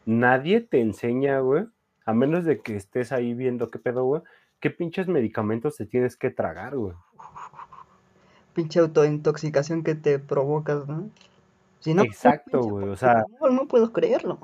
nadie 0.06 0.60
te 0.60 0.80
enseña, 0.80 1.40
güey, 1.40 1.66
a 2.06 2.14
menos 2.14 2.44
de 2.44 2.60
que 2.60 2.76
estés 2.76 3.10
ahí 3.10 3.34
viendo 3.34 3.68
qué 3.68 3.80
pedo, 3.80 4.04
güey, 4.04 4.22
qué 4.60 4.70
pinches 4.70 5.08
medicamentos 5.08 5.76
te 5.76 5.86
tienes 5.86 6.16
que 6.16 6.30
tragar, 6.30 6.76
güey. 6.76 6.94
Pinche 8.54 8.78
autointoxicación 8.78 9.82
que 9.82 9.96
te 9.96 10.20
provocas, 10.20 10.86
¿no? 10.86 11.10
Si 11.80 11.94
no 11.94 12.04
Exacto, 12.04 12.62
güey, 12.62 12.88
o 12.90 12.96
sea... 12.96 13.24
No, 13.50 13.66
puedo 13.66 13.92
creerlo. 13.92 14.38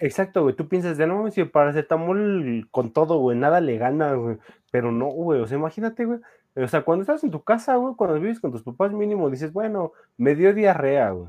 Exacto, 0.00 0.42
güey, 0.42 0.54
tú 0.54 0.68
piensas 0.68 0.98
de 0.98 1.06
no, 1.06 1.30
si 1.30 1.44
paracetamol 1.44 2.66
con 2.70 2.92
todo, 2.92 3.18
güey, 3.18 3.38
nada 3.38 3.60
le 3.60 3.78
gana, 3.78 4.14
güey, 4.14 4.38
pero 4.70 4.90
no, 4.90 5.06
güey, 5.06 5.40
o 5.40 5.46
sea, 5.46 5.56
imagínate, 5.56 6.04
güey, 6.04 6.20
o 6.56 6.68
sea, 6.68 6.82
cuando 6.82 7.02
estás 7.02 7.24
en 7.24 7.30
tu 7.30 7.42
casa, 7.42 7.74
güey, 7.76 7.94
cuando 7.96 8.20
vives 8.20 8.38
con 8.38 8.52
tus 8.52 8.62
papás 8.62 8.92
mínimo, 8.92 9.28
dices, 9.28 9.52
bueno, 9.52 9.92
me 10.16 10.34
dio 10.36 10.54
diarrea, 10.54 11.10
güey. 11.10 11.28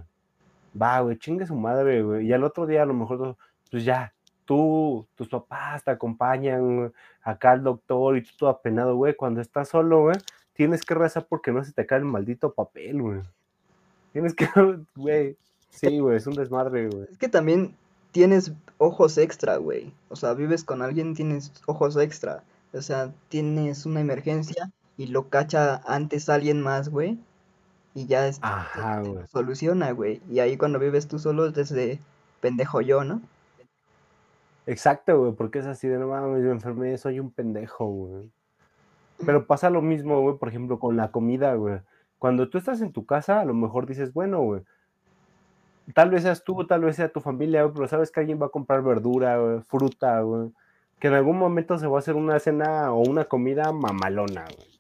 Va, 0.79 0.99
güey, 0.99 1.17
chingue 1.17 1.47
su 1.47 1.55
madre, 1.55 2.03
güey. 2.03 2.27
Y 2.27 2.33
al 2.33 2.43
otro 2.43 2.67
día 2.67 2.83
a 2.83 2.85
lo 2.85 2.93
mejor, 2.93 3.35
pues 3.71 3.83
ya, 3.83 4.13
tú, 4.45 5.07
tus 5.15 5.29
papás 5.29 5.83
te 5.83 5.91
acompañan 5.91 6.93
acá 7.23 7.51
al 7.51 7.63
doctor 7.63 8.17
y 8.17 8.21
tú 8.21 8.31
todo 8.37 8.49
apenado, 8.49 8.95
güey. 8.95 9.15
Cuando 9.15 9.41
estás 9.41 9.69
solo, 9.69 10.01
güey, 10.03 10.17
tienes 10.53 10.83
que 10.83 10.93
rezar 10.93 11.25
porque 11.27 11.51
no 11.51 11.63
se 11.63 11.73
te 11.73 11.85
cae 11.87 11.99
el 11.99 12.05
maldito 12.05 12.53
papel, 12.53 13.01
güey. 13.01 13.21
Tienes 14.13 14.35
que, 14.35 14.47
güey, 14.95 15.37
sí, 15.69 15.99
güey, 15.99 16.17
es 16.17 16.27
un 16.27 16.35
desmadre, 16.35 16.87
güey. 16.89 17.07
Es 17.11 17.17
que 17.17 17.29
también 17.29 17.75
tienes 18.15 18.53
ojos 18.77 19.17
extra, 19.17 19.57
güey. 19.57 19.93
O 20.07 20.15
sea, 20.15 20.33
vives 20.33 20.63
con 20.63 20.81
alguien, 20.81 21.15
tienes 21.15 21.51
ojos 21.65 21.97
extra. 21.97 22.45
O 22.71 22.81
sea, 22.81 23.13
tienes 23.27 23.85
una 23.85 23.99
emergencia 23.99 24.71
y 24.95 25.07
lo 25.07 25.27
cacha 25.27 25.81
antes 25.85 26.29
alguien 26.29 26.61
más, 26.61 26.87
güey. 26.87 27.19
Y 27.93 28.05
ya 28.05 28.25
es, 28.25 28.39
Ajá, 28.41 29.03
soluciona, 29.29 29.91
güey. 29.91 30.21
Y 30.29 30.39
ahí 30.39 30.55
cuando 30.55 30.79
vives 30.79 31.09
tú 31.09 31.19
solo 31.19 31.51
desde 31.51 31.99
pendejo 32.39 32.79
yo, 32.79 33.03
¿no? 33.03 33.21
Exacto, 34.65 35.19
güey, 35.19 35.33
porque 35.33 35.59
es 35.59 35.65
así 35.65 35.89
de 35.89 35.99
no 35.99 36.07
mames, 36.07 36.41
yo 36.41 36.51
enfermé, 36.51 36.97
soy 36.97 37.19
un 37.19 37.31
pendejo, 37.31 37.85
güey. 37.85 38.31
Pero 39.25 39.45
pasa 39.45 39.69
lo 39.69 39.81
mismo, 39.81 40.21
güey, 40.21 40.37
por 40.37 40.47
ejemplo, 40.47 40.79
con 40.79 40.95
la 40.95 41.11
comida, 41.11 41.53
güey. 41.55 41.81
Cuando 42.17 42.47
tú 42.47 42.59
estás 42.59 42.79
en 42.79 42.93
tu 42.93 43.05
casa, 43.05 43.41
a 43.41 43.45
lo 43.45 43.53
mejor 43.53 43.85
dices, 43.85 44.13
bueno, 44.13 44.39
güey, 44.41 44.61
tal 45.93 46.09
vez 46.09 46.23
seas 46.23 46.43
tú, 46.43 46.65
tal 46.65 46.81
vez 46.81 46.95
sea 46.95 47.09
tu 47.09 47.21
familia, 47.21 47.63
güey, 47.63 47.73
pero 47.73 47.87
sabes 47.87 48.11
que 48.11 48.19
alguien 48.19 48.41
va 48.41 48.47
a 48.47 48.49
comprar 48.49 48.81
verdura, 48.81 49.37
güey, 49.37 49.61
fruta, 49.61 50.21
güey, 50.21 50.49
que 50.99 51.07
en 51.07 51.13
algún 51.13 51.37
momento 51.37 51.77
se 51.77 51.87
va 51.87 51.97
a 51.97 51.99
hacer 51.99 52.15
una 52.15 52.39
cena 52.39 52.91
o 52.93 53.01
una 53.01 53.25
comida 53.25 53.71
mamalona, 53.71 54.45
güey. 54.45 54.75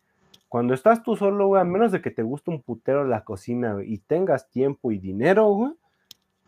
Cuando 0.49 0.73
estás 0.73 1.03
tú 1.03 1.15
solo, 1.15 1.47
güey, 1.47 1.61
a 1.61 1.65
menos 1.65 1.91
de 1.91 2.01
que 2.01 2.11
te 2.11 2.23
guste 2.23 2.49
un 2.49 2.61
putero 2.61 3.03
la 3.03 3.23
cocina 3.23 3.77
y 3.83 3.97
tengas 3.97 4.49
tiempo 4.49 4.91
y 4.91 4.99
dinero, 4.99 5.47
güey, 5.47 5.73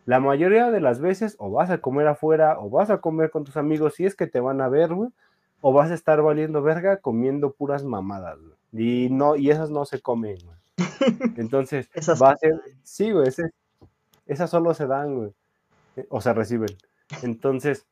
la 0.06 0.20
mayoría 0.20 0.70
de 0.70 0.80
las 0.80 1.00
veces 1.00 1.36
o 1.38 1.50
vas 1.50 1.68
a 1.68 1.82
comer 1.82 2.06
afuera 2.06 2.58
o 2.58 2.70
vas 2.70 2.88
a 2.88 3.02
comer 3.02 3.30
con 3.30 3.44
tus 3.44 3.58
amigos 3.58 3.96
si 3.96 4.06
es 4.06 4.14
que 4.14 4.26
te 4.26 4.40
van 4.40 4.62
a 4.62 4.68
ver, 4.70 4.94
güey, 4.94 5.10
o 5.60 5.72
vas 5.72 5.90
a 5.90 5.94
estar 5.94 6.22
valiendo 6.22 6.62
verga 6.62 6.96
comiendo 6.96 7.52
puras 7.52 7.84
mamadas, 7.84 8.38
güey. 8.40 8.56
Y 8.72 9.10
no, 9.10 9.36
y 9.36 9.50
esas 9.50 9.70
no 9.70 9.84
se 9.84 10.00
comen, 10.00 10.38
güey. 10.42 10.56
Entonces, 11.36 11.90
va 12.22 12.30
a 12.30 12.36
ser, 12.36 12.54
sí, 12.82 13.12
güey, 13.12 13.30
esas 14.28 14.50
solo 14.50 14.72
se 14.74 14.86
dan, 14.86 15.16
güey. 15.16 15.32
Eh, 15.96 16.06
o 16.10 16.20
se 16.20 16.32
reciben. 16.32 16.70
Entonces, 17.22 17.86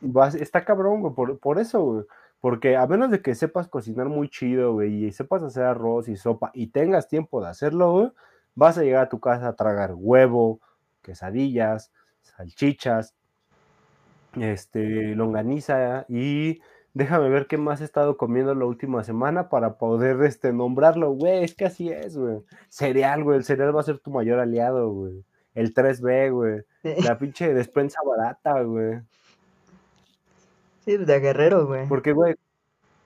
vas, 0.00 0.34
está 0.34 0.64
cabrón, 0.64 1.02
güey, 1.02 1.14
por, 1.14 1.38
por 1.38 1.58
eso, 1.58 1.82
güey. 1.82 2.04
Porque 2.40 2.76
a 2.76 2.86
menos 2.88 3.10
de 3.12 3.22
que 3.22 3.36
sepas 3.36 3.68
cocinar 3.68 4.08
muy 4.08 4.28
chido, 4.28 4.72
güey, 4.72 5.04
y 5.04 5.12
sepas 5.12 5.44
hacer 5.44 5.62
arroz 5.64 6.08
y 6.08 6.16
sopa 6.16 6.50
y 6.54 6.68
tengas 6.68 7.08
tiempo 7.08 7.40
de 7.40 7.48
hacerlo, 7.48 7.92
güey, 7.92 8.12
vas 8.56 8.78
a 8.78 8.82
llegar 8.82 9.04
a 9.04 9.08
tu 9.08 9.20
casa 9.20 9.48
a 9.48 9.54
tragar 9.54 9.92
huevo, 9.94 10.60
quesadillas, 11.02 11.92
salchichas, 12.22 13.14
este, 14.34 15.14
longaniza 15.14 16.04
y 16.08 16.60
déjame 16.94 17.28
ver 17.28 17.46
qué 17.46 17.58
más 17.58 17.80
he 17.80 17.84
estado 17.84 18.16
comiendo 18.16 18.54
la 18.54 18.64
última 18.64 19.04
semana 19.04 19.48
para 19.48 19.78
poder 19.78 20.22
este, 20.24 20.52
nombrarlo, 20.52 21.12
güey, 21.12 21.44
es 21.44 21.54
que 21.54 21.66
así 21.66 21.90
es, 21.90 22.16
güey. 22.16 22.40
Cereal, 22.68 23.22
güey, 23.24 23.38
el 23.38 23.44
cereal 23.44 23.74
va 23.76 23.80
a 23.80 23.84
ser 23.84 23.98
tu 24.00 24.10
mayor 24.10 24.40
aliado, 24.40 24.90
güey. 24.90 25.24
El 25.54 25.74
3B, 25.74 26.32
güey. 26.32 26.62
La 27.04 27.18
pinche 27.18 27.52
despensa 27.52 28.00
barata, 28.04 28.62
güey. 28.62 29.00
Sí, 30.84 30.96
de 30.96 31.20
guerrero, 31.20 31.66
güey. 31.66 31.86
Porque, 31.88 32.12
güey, 32.12 32.34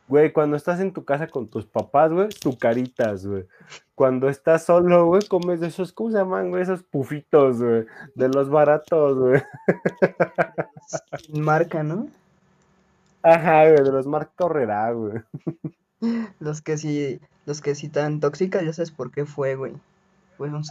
güey, 0.08 0.32
cuando 0.32 0.56
estás 0.56 0.80
en 0.80 0.92
tu 0.92 1.04
casa 1.04 1.26
con 1.26 1.48
tus 1.48 1.66
papás, 1.66 2.12
güey, 2.12 2.28
caritas, 2.58 3.26
güey. 3.26 3.46
Cuando 3.94 4.28
estás 4.28 4.64
solo, 4.64 5.06
güey, 5.06 5.26
comes 5.26 5.60
de 5.60 5.68
esos, 5.68 5.92
¿cómo 5.92 6.10
se 6.10 6.18
llaman, 6.18 6.50
güey? 6.50 6.62
Esos 6.62 6.82
pufitos, 6.82 7.62
güey. 7.62 7.86
De 8.14 8.28
los 8.28 8.48
baratos, 8.48 9.18
güey. 9.18 9.42
Marca, 11.34 11.82
¿no? 11.82 12.08
Ajá, 13.22 13.64
güey, 13.64 13.82
de 13.82 13.92
los 13.92 14.06
marca 14.06 14.32
Correrá, 14.36 14.92
güey. 14.92 15.20
Los 16.38 16.62
que 16.62 16.78
sí, 16.78 17.20
los 17.46 17.60
que 17.60 17.74
sí 17.74 17.88
tan 17.88 18.20
tóxicas, 18.20 18.64
ya 18.64 18.72
sabes 18.72 18.90
por 18.90 19.10
qué 19.10 19.24
fue, 19.24 19.56
güey. 19.56 19.72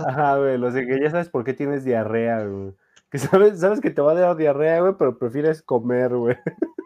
Ajá, 0.07 0.38
güey, 0.38 0.57
los 0.57 0.74
de 0.74 0.86
que 0.86 0.99
ya 0.99 1.11
sabes 1.11 1.30
por 1.30 1.43
qué 1.43 1.53
tienes 1.53 1.84
diarrea, 1.84 2.45
güey. 2.45 2.74
Que 3.09 3.18
sabes, 3.18 3.59
sabes 3.59 3.82
que 3.82 3.91
te 3.91 4.01
va 4.01 4.11
a 4.11 4.16
dar 4.16 4.36
diarrea, 4.36 4.82
güey, 4.82 4.93
pero 4.97 5.18
prefieres 5.18 5.61
comer, 5.61 6.16
güey. 6.16 6.38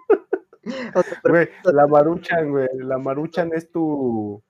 Güey, 1.23 1.49
la 1.63 1.87
maruchan, 1.87 2.51
güey. 2.51 2.67
La 2.75 2.97
maruchan 2.97 3.51
es 3.53 3.71
tu. 3.71 4.41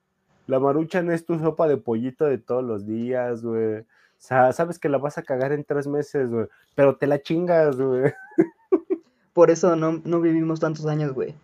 La 0.48 0.60
maruchan 0.60 1.12
es 1.12 1.26
tu 1.26 1.40
sopa 1.40 1.68
de 1.68 1.78
pollito 1.78 2.26
de 2.26 2.38
todos 2.38 2.64
los 2.64 2.86
días, 2.86 3.44
güey. 3.44 3.80
O 3.80 3.86
sea, 4.18 4.52
sabes 4.52 4.80
que 4.80 4.90
la 4.90 4.98
vas 4.98 5.18
a 5.18 5.24
cagar 5.24 5.54
en 5.54 5.64
tres 5.64 5.88
meses, 5.88 6.30
güey. 6.30 6.48
Pero 6.76 6.98
te 6.98 7.08
la 7.08 7.22
chingas, 7.22 7.80
güey. 7.80 8.12
Por 9.34 9.52
eso 9.52 9.76
no, 9.76 10.02
no 10.04 10.20
vivimos 10.20 10.60
tantos 10.60 10.86
años, 10.88 11.14
güey. 11.14 11.36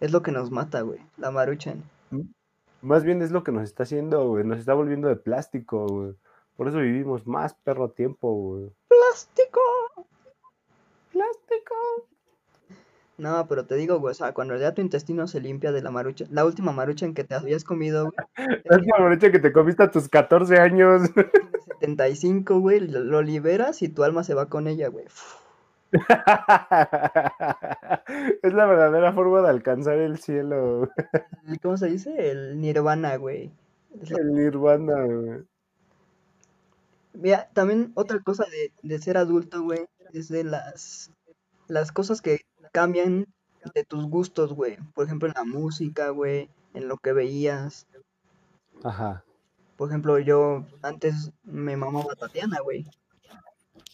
Es 0.00 0.12
lo 0.12 0.22
que 0.22 0.32
nos 0.32 0.50
mata, 0.50 0.80
güey. 0.80 1.00
La 1.18 1.30
maruchan. 1.30 1.82
Más 2.80 3.04
bien 3.04 3.20
es 3.22 3.30
lo 3.30 3.44
que 3.44 3.52
nos 3.52 3.64
está 3.64 3.82
haciendo, 3.82 4.26
güey. 4.28 4.44
Nos 4.44 4.58
está 4.58 4.74
volviendo 4.74 5.08
de 5.08 5.16
plástico, 5.16 5.86
güey. 5.86 6.14
Por 6.56 6.68
eso 6.68 6.78
vivimos 6.78 7.26
más 7.26 7.54
perro 7.54 7.90
tiempo, 7.90 8.32
güey. 8.32 8.70
¡Plástico! 8.88 9.60
¡Plástico! 11.12 11.74
No, 13.18 13.46
pero 13.46 13.66
te 13.66 13.76
digo, 13.76 14.00
güey, 14.00 14.12
o 14.12 14.14
sea, 14.14 14.32
cuando 14.32 14.56
ya 14.56 14.74
tu 14.74 14.80
intestino 14.80 15.28
se 15.28 15.40
limpia 15.40 15.70
de 15.70 15.82
la 15.82 15.90
marucha, 15.90 16.24
la 16.30 16.44
última 16.44 16.72
marucha 16.72 17.06
en 17.06 17.14
que 17.14 17.24
te 17.24 17.34
habías 17.34 17.62
comido, 17.62 18.04
güey. 18.04 18.14
La 18.64 18.76
última 18.76 18.98
marucha 18.98 19.30
que 19.30 19.38
te 19.38 19.52
comiste 19.52 19.82
a 19.82 19.90
tus 19.90 20.08
14 20.08 20.58
años. 20.58 21.02
75, 21.80 22.60
güey, 22.60 22.80
lo 22.80 23.22
liberas 23.22 23.82
y 23.82 23.88
tu 23.88 24.02
alma 24.02 24.24
se 24.24 24.34
va 24.34 24.46
con 24.46 24.66
ella, 24.66 24.88
güey. 24.88 25.04
es 28.42 28.54
la 28.54 28.66
verdadera 28.66 29.12
forma 29.12 29.42
de 29.42 29.50
alcanzar 29.50 29.98
el 29.98 30.18
cielo. 30.18 30.88
¿Cómo 31.62 31.76
se 31.76 31.88
dice? 31.88 32.30
El 32.30 32.60
nirvana, 32.60 33.16
güey. 33.16 33.52
El 34.08 34.32
nirvana, 34.32 35.04
güey. 35.04 35.44
Mira, 37.14 37.48
también 37.52 37.92
otra 37.94 38.20
cosa 38.20 38.44
de, 38.44 38.72
de 38.82 38.98
ser 38.98 39.16
adulto, 39.16 39.62
güey, 39.62 39.86
es 40.12 40.28
de 40.28 40.44
las, 40.44 41.12
las 41.68 41.92
cosas 41.92 42.20
que 42.20 42.40
cambian 42.72 43.26
de 43.74 43.84
tus 43.84 44.06
gustos, 44.06 44.52
güey. 44.54 44.78
Por 44.94 45.06
ejemplo, 45.06 45.28
en 45.28 45.34
la 45.34 45.44
música, 45.44 46.10
güey, 46.10 46.50
en 46.74 46.88
lo 46.88 46.96
que 46.96 47.12
veías. 47.12 47.86
Ajá. 48.82 49.24
Por 49.76 49.88
ejemplo, 49.88 50.18
yo 50.18 50.64
antes 50.82 51.32
me 51.42 51.76
mamaba 51.76 52.12
a 52.12 52.16
Tatiana, 52.16 52.58
güey. 52.62 52.86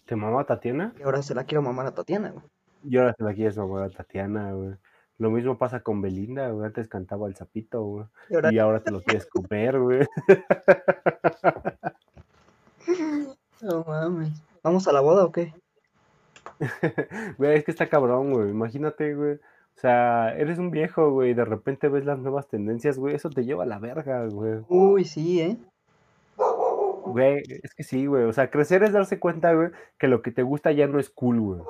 ¿Te 0.07 0.17
mamaba 0.17 0.43
a 0.43 0.47
Tatiana? 0.47 0.95
Y 0.99 1.03
ahora 1.03 1.23
se 1.23 1.35
la 1.35 1.45
quiero 1.45 1.63
mamar 1.63 1.87
a 1.87 1.95
Tatiana, 1.95 2.31
güey. 2.31 2.45
Y 2.85 2.97
ahora 2.97 3.15
se 3.17 3.25
la 3.25 3.35
quieres 3.35 3.59
mamar 3.59 3.85
a 3.85 3.91
Tatiana, 3.91 4.53
güey. 4.53 4.77
Lo 5.19 5.31
mismo 5.31 5.59
pasa 5.59 5.81
con 5.81 6.01
Belinda, 6.01 6.49
güey. 6.51 6.67
Antes 6.67 6.89
cantaba 6.89 7.27
el 7.27 7.35
sapito, 7.35 7.83
güey. 7.83 8.07
Y 8.53 8.59
ahora, 8.59 8.83
te 8.83 8.93
lo 8.93 9.03
quieres 9.03 9.27
comer, 9.27 9.79
güey. 9.81 10.07
No 13.61 13.85
mames. 13.87 14.31
¿Vamos 14.63 14.87
a 14.89 14.93
la 14.93 15.01
boda 15.01 15.25
o 15.25 15.33
qué? 15.33 15.53
güey, 17.39 17.57
es 17.57 17.65
que 17.65 17.71
está 17.71 17.89
cabrón, 17.89 18.33
güey. 18.33 18.51
Imagínate, 18.51 19.15
güey. 19.15 19.35
O 19.35 19.81
sea, 19.81 20.35
eres 20.37 20.59
un 20.59 20.71
viejo, 20.71 21.11
güey, 21.13 21.31
y 21.31 21.35
de 21.35 21.45
repente 21.45 21.89
ves 21.89 22.05
las 22.05 22.19
nuevas 22.19 22.49
tendencias, 22.49 22.99
güey. 22.99 23.15
Eso 23.15 23.31
te 23.31 23.45
lleva 23.45 23.63
a 23.63 23.67
la 23.67 23.79
verga, 23.79 24.27
güey. 24.27 24.61
Uy, 24.69 25.05
sí, 25.05 25.41
¿eh? 25.41 25.57
Güey, 26.37 27.43
es 27.63 27.75
que 27.75 27.85
sí, 27.85 28.07
güey. 28.07 28.25
O 28.25 28.33
sea, 28.33 28.51
crecer 28.51 28.83
es 28.83 28.93
darse 28.93 29.19
cuenta, 29.19 29.53
güey, 29.53 29.71
que 29.99 30.09
lo 30.09 30.21
que 30.21 30.31
te 30.31 30.43
gusta 30.43 30.73
ya 30.73 30.87
no 30.87 30.99
es 30.99 31.11
cool, 31.11 31.41
güey. 31.41 31.61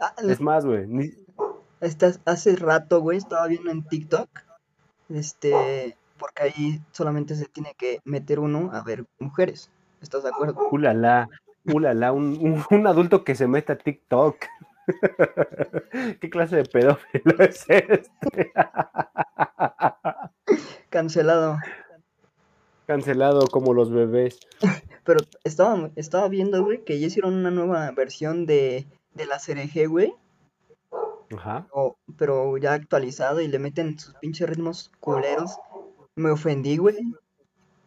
Ah, 0.00 0.14
es 0.18 0.40
más, 0.40 0.66
güey. 0.66 0.86
Estás, 1.80 2.20
hace 2.24 2.56
rato, 2.56 3.00
güey, 3.00 3.18
estaba 3.18 3.46
viendo 3.46 3.70
en 3.70 3.84
TikTok. 3.84 4.28
Este, 5.08 5.96
porque 6.18 6.42
ahí 6.44 6.80
solamente 6.92 7.34
se 7.34 7.46
tiene 7.46 7.74
que 7.76 8.00
meter 8.04 8.40
uno 8.40 8.70
a 8.72 8.82
ver 8.82 9.04
mujeres. 9.18 9.70
¿Estás 10.00 10.22
de 10.22 10.30
acuerdo? 10.30 10.68
Ulala. 10.70 11.28
Ulala, 11.64 12.12
un, 12.12 12.64
un, 12.70 12.86
adulto 12.86 13.24
que 13.24 13.34
se 13.34 13.46
mete 13.46 13.72
a 13.72 13.78
TikTok. 13.78 14.36
¿Qué 16.20 16.30
clase 16.30 16.56
de 16.56 16.64
pedófilo 16.64 17.34
es 17.40 17.64
este? 17.68 18.52
Cancelado. 20.88 21.58
Cancelado 22.86 23.46
como 23.48 23.74
los 23.74 23.90
bebés. 23.90 24.40
Pero 25.04 25.20
estaba, 25.44 25.90
estaba 25.96 26.28
viendo, 26.28 26.64
güey, 26.64 26.84
que 26.84 26.98
ya 26.98 27.06
hicieron 27.08 27.34
una 27.34 27.50
nueva 27.50 27.90
versión 27.90 28.46
de, 28.46 28.86
de 29.14 29.26
la 29.26 29.38
CRG, 29.38 29.88
güey. 29.88 30.14
Ajá. 31.36 31.66
o- 31.72 31.98
pero 32.16 32.56
ya 32.56 32.72
actualizado 32.72 33.42
y 33.42 33.48
le 33.48 33.58
meten 33.58 33.98
sus 33.98 34.14
pinches 34.14 34.48
ritmos 34.48 34.90
culeros. 35.00 35.58
Me 36.18 36.30
ofendí, 36.30 36.76
güey. 36.76 36.96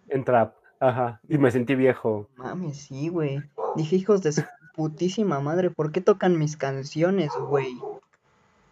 En 0.10 0.24
trap. 0.24 0.56
Ajá. 0.80 1.20
Y 1.28 1.38
me 1.38 1.52
sentí 1.52 1.76
viejo. 1.76 2.28
Mames, 2.38 2.78
sí, 2.78 3.10
güey. 3.10 3.42
Dije, 3.76 3.96
hijos 3.98 4.22
de 4.24 4.32
su 4.32 4.42
putísima 4.76 5.40
madre, 5.40 5.70
¿por 5.70 5.92
qué 5.92 6.02
tocan 6.02 6.40
mis 6.40 6.58
canciones, 6.58 7.32
güey? 7.50 7.78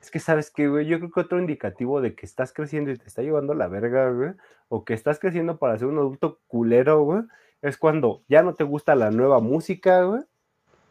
Es 0.01 0.09
que, 0.09 0.19
¿sabes 0.19 0.49
qué, 0.49 0.67
güey? 0.69 0.87
Yo 0.87 0.97
creo 0.99 1.11
que 1.11 1.19
otro 1.19 1.39
indicativo 1.39 2.01
de 2.01 2.15
que 2.15 2.25
estás 2.25 2.53
creciendo 2.53 2.89
y 2.91 2.97
te 2.97 3.05
está 3.05 3.21
llevando 3.21 3.53
la 3.53 3.67
verga, 3.67 4.09
güey, 4.11 4.31
o 4.69 4.85
que 4.85 4.93
estás 4.93 5.19
creciendo 5.19 5.57
para 5.57 5.77
ser 5.77 5.87
un 5.87 5.97
adulto 5.97 6.39
culero, 6.47 7.03
güey, 7.03 7.23
es 7.61 7.77
cuando 7.77 8.21
ya 8.29 8.41
no 8.41 8.53
te 8.53 8.63
gusta 8.63 8.95
la 8.95 9.11
nueva 9.11 9.39
música, 9.41 10.03
güey, 10.03 10.21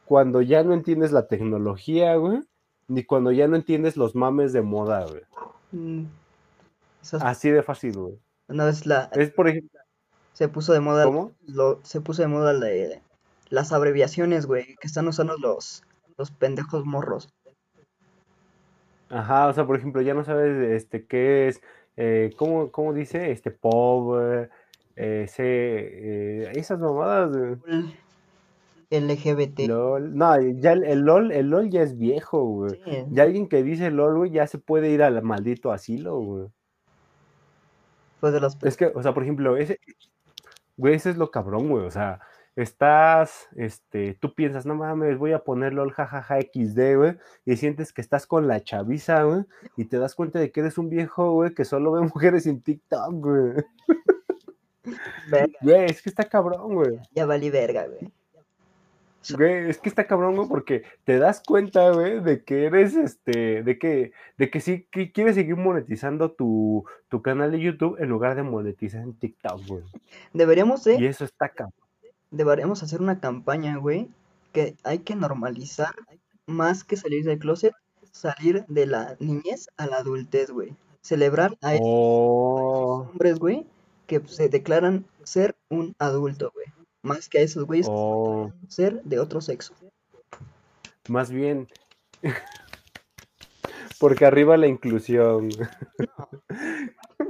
cuando 0.04 0.42
ya 0.42 0.62
no 0.62 0.74
entiendes 0.74 1.10
la 1.10 1.26
tecnología, 1.26 2.14
güey, 2.16 2.40
ni 2.86 3.02
cuando 3.02 3.32
ya 3.32 3.48
no 3.48 3.56
entiendes 3.56 3.96
los 3.96 4.14
mames 4.14 4.52
de 4.52 4.60
moda, 4.62 5.06
güey. 5.06 5.22
Mm, 5.72 6.04
esas- 7.02 7.22
Así 7.22 7.50
de 7.50 7.62
fácil, 7.62 7.96
güey. 7.98 8.18
Una 8.48 8.64
vez 8.64 8.86
la, 8.86 9.10
Es, 9.12 9.30
por 9.30 9.48
ejemplo, 9.48 9.78
se 10.32 10.48
puso 10.48 10.72
de 10.72 10.80
moda, 10.80 11.04
¿cómo? 11.04 11.32
lo, 11.46 11.80
se 11.84 12.00
puso 12.00 12.22
de 12.22 12.28
moda 12.28 12.52
la- 12.52 13.00
las 13.50 13.72
abreviaciones, 13.72 14.46
güey, 14.46 14.76
que 14.76 14.86
están 14.86 15.08
usando 15.08 15.36
los, 15.38 15.82
los 16.16 16.30
pendejos 16.30 16.84
morros. 16.84 17.28
Ajá, 19.10 19.48
o 19.48 19.52
sea, 19.52 19.66
por 19.66 19.76
ejemplo, 19.76 20.02
ya 20.02 20.14
no 20.14 20.24
sabes 20.24 20.70
este 20.82 21.06
qué 21.06 21.48
es, 21.48 21.62
eh, 21.96 22.30
¿cómo, 22.36 22.70
cómo 22.70 22.92
dice? 22.92 23.30
Este 23.30 23.50
güey, 23.62 24.48
eh, 24.96 25.22
ese, 25.24 25.44
eh, 25.44 26.52
esas 26.54 26.78
mamadas. 26.78 27.30
LGBT. 28.90 29.66
LOL. 29.66 30.14
No, 30.16 30.40
ya 30.40 30.72
el, 30.72 30.84
el 30.84 31.00
LOL, 31.00 31.32
el 31.32 31.50
LOL 31.50 31.70
ya 31.70 31.82
es 31.82 31.96
viejo, 31.98 32.42
güey. 32.44 32.70
Sí, 32.84 33.04
Ya 33.10 33.22
alguien 33.24 33.48
que 33.48 33.62
dice 33.62 33.90
LOL, 33.90 34.16
güey, 34.16 34.30
ya 34.30 34.46
se 34.46 34.58
puede 34.58 34.90
ir 34.90 35.02
al 35.02 35.22
maldito 35.22 35.72
asilo, 35.72 36.18
güey. 36.18 36.46
De 38.20 38.40
los 38.40 38.56
Es 38.62 38.76
que, 38.76 38.86
o 38.94 39.02
sea, 39.02 39.14
por 39.14 39.22
ejemplo, 39.22 39.56
ese, 39.56 39.80
güey, 40.76 40.94
ese 40.94 41.10
es 41.10 41.16
lo 41.16 41.30
cabrón, 41.30 41.68
güey. 41.68 41.84
O 41.86 41.90
sea, 41.90 42.20
estás, 42.56 43.48
este, 43.56 44.14
tú 44.14 44.34
piensas, 44.34 44.66
no 44.66 44.74
mames, 44.74 45.16
voy 45.18 45.32
a 45.32 45.44
poner 45.44 45.72
LOL 45.72 45.92
jajaja 45.92 46.40
XD, 46.40 46.96
güey, 46.96 47.16
y 47.44 47.56
sientes 47.56 47.92
que 47.92 48.00
estás 48.00 48.26
con 48.26 48.48
la 48.48 48.60
chaviza, 48.60 49.22
güey, 49.22 49.44
y 49.76 49.84
te 49.84 49.98
das 49.98 50.14
cuenta 50.16 50.40
de 50.40 50.50
que 50.50 50.60
eres 50.60 50.76
un 50.76 50.90
viejo, 50.90 51.32
güey, 51.32 51.54
que 51.54 51.64
solo 51.64 51.92
ve 51.92 52.00
mujeres 52.14 52.46
en 52.46 52.60
TikTok, 52.60 53.12
güey. 53.12 53.52
verga, 55.30 55.58
Güey, 55.60 55.84
es 55.84 56.02
que 56.02 56.08
está 56.08 56.24
cabrón, 56.24 56.74
güey. 56.74 56.98
ya 57.12 57.26
valí 57.26 57.50
verga, 57.50 57.86
güey. 57.86 58.12
Güey, 59.36 59.68
es 59.68 59.78
que 59.78 59.88
está 59.90 60.06
cabrón, 60.06 60.36
güey, 60.36 60.48
porque 60.48 60.84
te 61.04 61.18
das 61.18 61.42
cuenta, 61.44 61.90
güey, 61.92 62.20
de 62.20 62.44
que 62.44 62.66
eres, 62.66 62.94
este, 62.96 63.62
de 63.62 63.78
que, 63.78 64.12
de 64.38 64.50
que 64.50 64.60
sí, 64.60 64.86
que 64.90 65.12
quieres 65.12 65.34
seguir 65.34 65.56
monetizando 65.56 66.32
tu, 66.32 66.84
tu 67.08 67.20
canal 67.22 67.50
de 67.52 67.60
YouTube 67.60 67.96
en 68.00 68.08
lugar 68.08 68.36
de 68.36 68.42
monetizar 68.42 69.02
en 69.02 69.18
TikTok, 69.18 69.66
güey. 69.66 69.84
Deberíamos 70.32 70.84
de 70.84 71.00
Y 71.00 71.06
eso 71.06 71.24
está 71.24 71.50
cabrón. 71.50 71.74
deberíamos 72.30 72.82
hacer 72.82 73.00
una 73.02 73.20
campaña, 73.20 73.76
güey, 73.76 74.08
que 74.52 74.76
hay 74.84 75.00
que 75.00 75.14
normalizar 75.16 75.94
más 76.46 76.84
que 76.84 76.96
salir 76.96 77.24
del 77.24 77.38
closet, 77.38 77.74
salir 78.12 78.64
de 78.68 78.86
la 78.86 79.16
niñez 79.20 79.68
a 79.76 79.86
la 79.86 79.96
adultez, 79.98 80.50
güey. 80.50 80.74
Celebrar 81.02 81.56
a 81.62 81.74
esos 81.74 81.84
Oh, 81.84 83.08
hombres, 83.12 83.38
güey, 83.38 83.66
que 84.06 84.20
se 84.26 84.48
declaran 84.48 85.06
ser 85.22 85.56
un 85.68 85.94
adulto, 85.98 86.50
güey. 86.54 86.66
Más 87.02 87.28
que 87.28 87.38
a 87.38 87.42
esos 87.42 87.64
güeyes 87.64 87.86
que 87.86 87.92
se 87.92 87.98
oh, 87.98 88.52
ser 88.68 89.02
de 89.04 89.18
otro 89.18 89.40
sexo. 89.40 89.74
más 91.08 91.30
bien. 91.30 91.68
Porque 93.98 94.26
arriba 94.26 94.56
la 94.56 94.66
inclusión. 94.66 95.48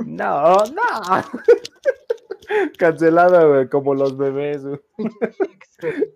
No, 0.04 0.56
no. 0.64 1.22
Cancelado, 2.78 3.48
güey, 3.48 3.68
como 3.68 3.94
los 3.94 4.16
bebés. 4.16 4.62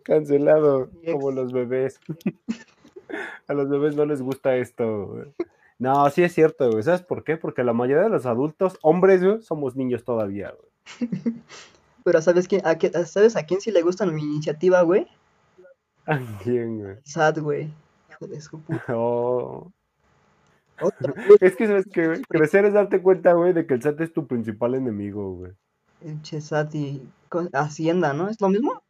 Cancelado, 0.03 0.91
como 1.11 1.31
los 1.31 1.53
bebés. 1.53 2.01
A 3.47 3.53
los 3.53 3.69
bebés 3.69 3.95
no 3.95 4.07
les 4.07 4.23
gusta 4.23 4.57
esto. 4.57 5.07
güey. 5.07 5.25
No, 5.79 6.09
sí 6.11 6.23
es 6.23 6.33
cierto, 6.33 6.71
güey. 6.71 6.83
¿Sabes 6.83 7.03
por 7.03 7.25
qué? 7.25 7.37
Porque 7.37 7.65
la 7.65 7.73
mayoría 7.73 8.05
de 8.05 8.09
los 8.09 8.25
adultos, 8.25 8.79
hombres, 8.83 9.23
güey, 9.23 9.43
somos 9.43 9.77
niños 9.77 10.05
todavía, 10.05 10.55
güey. 10.57 11.11
Pero 12.05 12.21
¿sabes 12.23 12.49
quién, 12.49 12.67
a 12.67 12.77
qué- 12.77 12.91
¿sabes 13.05 13.37
a 13.37 13.45
quién 13.45 13.61
sí 13.61 13.71
le 13.71 13.83
gusta 13.83 14.07
mi 14.07 14.23
iniciativa, 14.23 14.83
güey? 14.83 15.07
¿A 16.07 16.19
quién, 16.43 16.81
güey? 16.81 16.97
Sad, 17.05 17.39
güey. 17.39 17.73
Hijo 18.11 18.27
de 18.27 18.41
su 18.41 18.61
puta. 18.61 18.85
Oh. 18.97 19.71
Otra, 20.81 21.13
güey. 21.27 21.39
Es 21.41 21.55
que, 21.57 21.67
¿sabes 21.67 21.87
güey? 21.95 22.23
Crecer 22.29 22.65
es 22.65 22.75
darte 22.75 23.01
cuenta, 23.01 23.33
güey, 23.35 23.53
de 23.53 23.67
que 23.67 23.75
el 23.75 23.83
SAT 23.83 24.01
es 24.01 24.13
tu 24.13 24.27
principal 24.27 24.75
enemigo, 24.75 25.35
güey. 25.35 25.53
Pinche 26.01 26.41
Sad 26.41 26.73
y 26.75 27.03
Hacienda, 27.53 28.13
¿no? 28.13 28.29
¿Es 28.29 28.41
lo 28.41 28.49
mismo? 28.49 28.83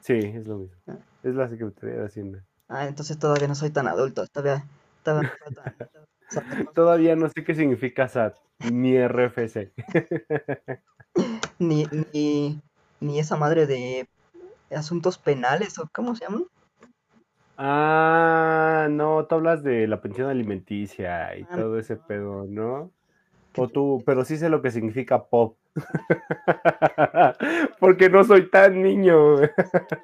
Sí, 0.00 0.14
es 0.14 0.46
lo 0.46 0.58
mismo. 0.58 0.76
Ah. 0.86 0.96
Es 1.22 1.34
la 1.34 1.48
Secretaría 1.48 1.96
de 1.96 2.06
Hacienda. 2.06 2.44
Ah, 2.68 2.86
entonces 2.86 3.18
todavía 3.18 3.48
no 3.48 3.54
soy 3.54 3.70
tan 3.70 3.88
adulto. 3.88 4.26
Todavía, 4.28 4.64
todavía 5.02 5.32
Todavía 6.74 7.16
no 7.16 7.28
sé 7.28 7.44
qué 7.44 7.54
significa 7.54 8.08
SAT, 8.08 8.36
ni 8.70 8.96
RFC. 8.96 9.72
Ni, 11.62 11.86
ni, 12.12 12.60
ni 13.00 13.18
esa 13.18 13.36
madre 13.36 13.66
de 13.66 14.08
asuntos 14.70 15.18
penales 15.18 15.78
o 15.78 15.88
¿cómo 15.92 16.14
se 16.14 16.24
llaman? 16.24 16.44
Ah, 17.56 18.88
no, 18.90 19.26
tú 19.26 19.36
hablas 19.36 19.62
de 19.62 19.86
la 19.86 20.00
pensión 20.00 20.28
alimenticia 20.28 21.36
y 21.36 21.42
Ah, 21.42 21.56
todo 21.56 21.78
ese 21.78 21.96
pedo, 21.96 22.46
¿no? 22.48 22.90
O 23.56 23.68
tú, 23.68 24.02
pero 24.06 24.24
sí 24.24 24.38
sé 24.38 24.48
lo 24.48 24.62
que 24.62 24.70
significa 24.70 25.24
pop. 25.24 25.56
Porque 27.80 28.08
no 28.08 28.24
soy 28.24 28.50
tan 28.50 28.82
niño. 28.82 29.40
La 29.40 29.50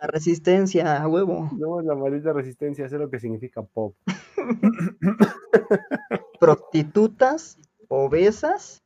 resistencia, 0.02 1.02
a 1.02 1.08
huevo. 1.08 1.50
No, 1.58 1.80
la 1.80 1.94
maldita 1.94 2.32
resistencia, 2.32 2.88
sé 2.88 2.98
lo 2.98 3.10
que 3.10 3.18
significa 3.18 3.62
pop. 3.62 3.94
Prostitutas, 6.40 7.58
obesas 7.88 8.82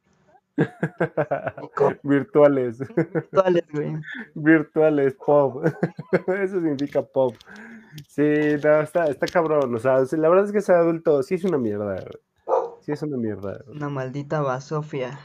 Virtuales, 2.02 2.78
virtuales, 2.78 3.64
güey. 3.72 3.96
virtuales, 4.34 5.14
pop. 5.14 5.64
Eso 6.26 6.60
significa 6.60 7.02
pop. 7.02 7.34
Sí, 8.08 8.22
no, 8.62 8.80
está, 8.80 9.06
está 9.06 9.26
cabrón. 9.26 9.74
O 9.74 9.78
sea, 9.78 9.98
la 10.12 10.28
verdad 10.28 10.46
es 10.46 10.52
que 10.52 10.60
ser 10.60 10.76
adulto 10.76 11.22
sí 11.22 11.34
es 11.34 11.44
una 11.44 11.58
mierda. 11.58 12.04
Sí 12.80 12.92
es 12.92 13.02
una 13.02 13.16
mierda. 13.16 13.64
Una 13.68 13.88
maldita 13.88 14.40
basofia. 14.40 15.18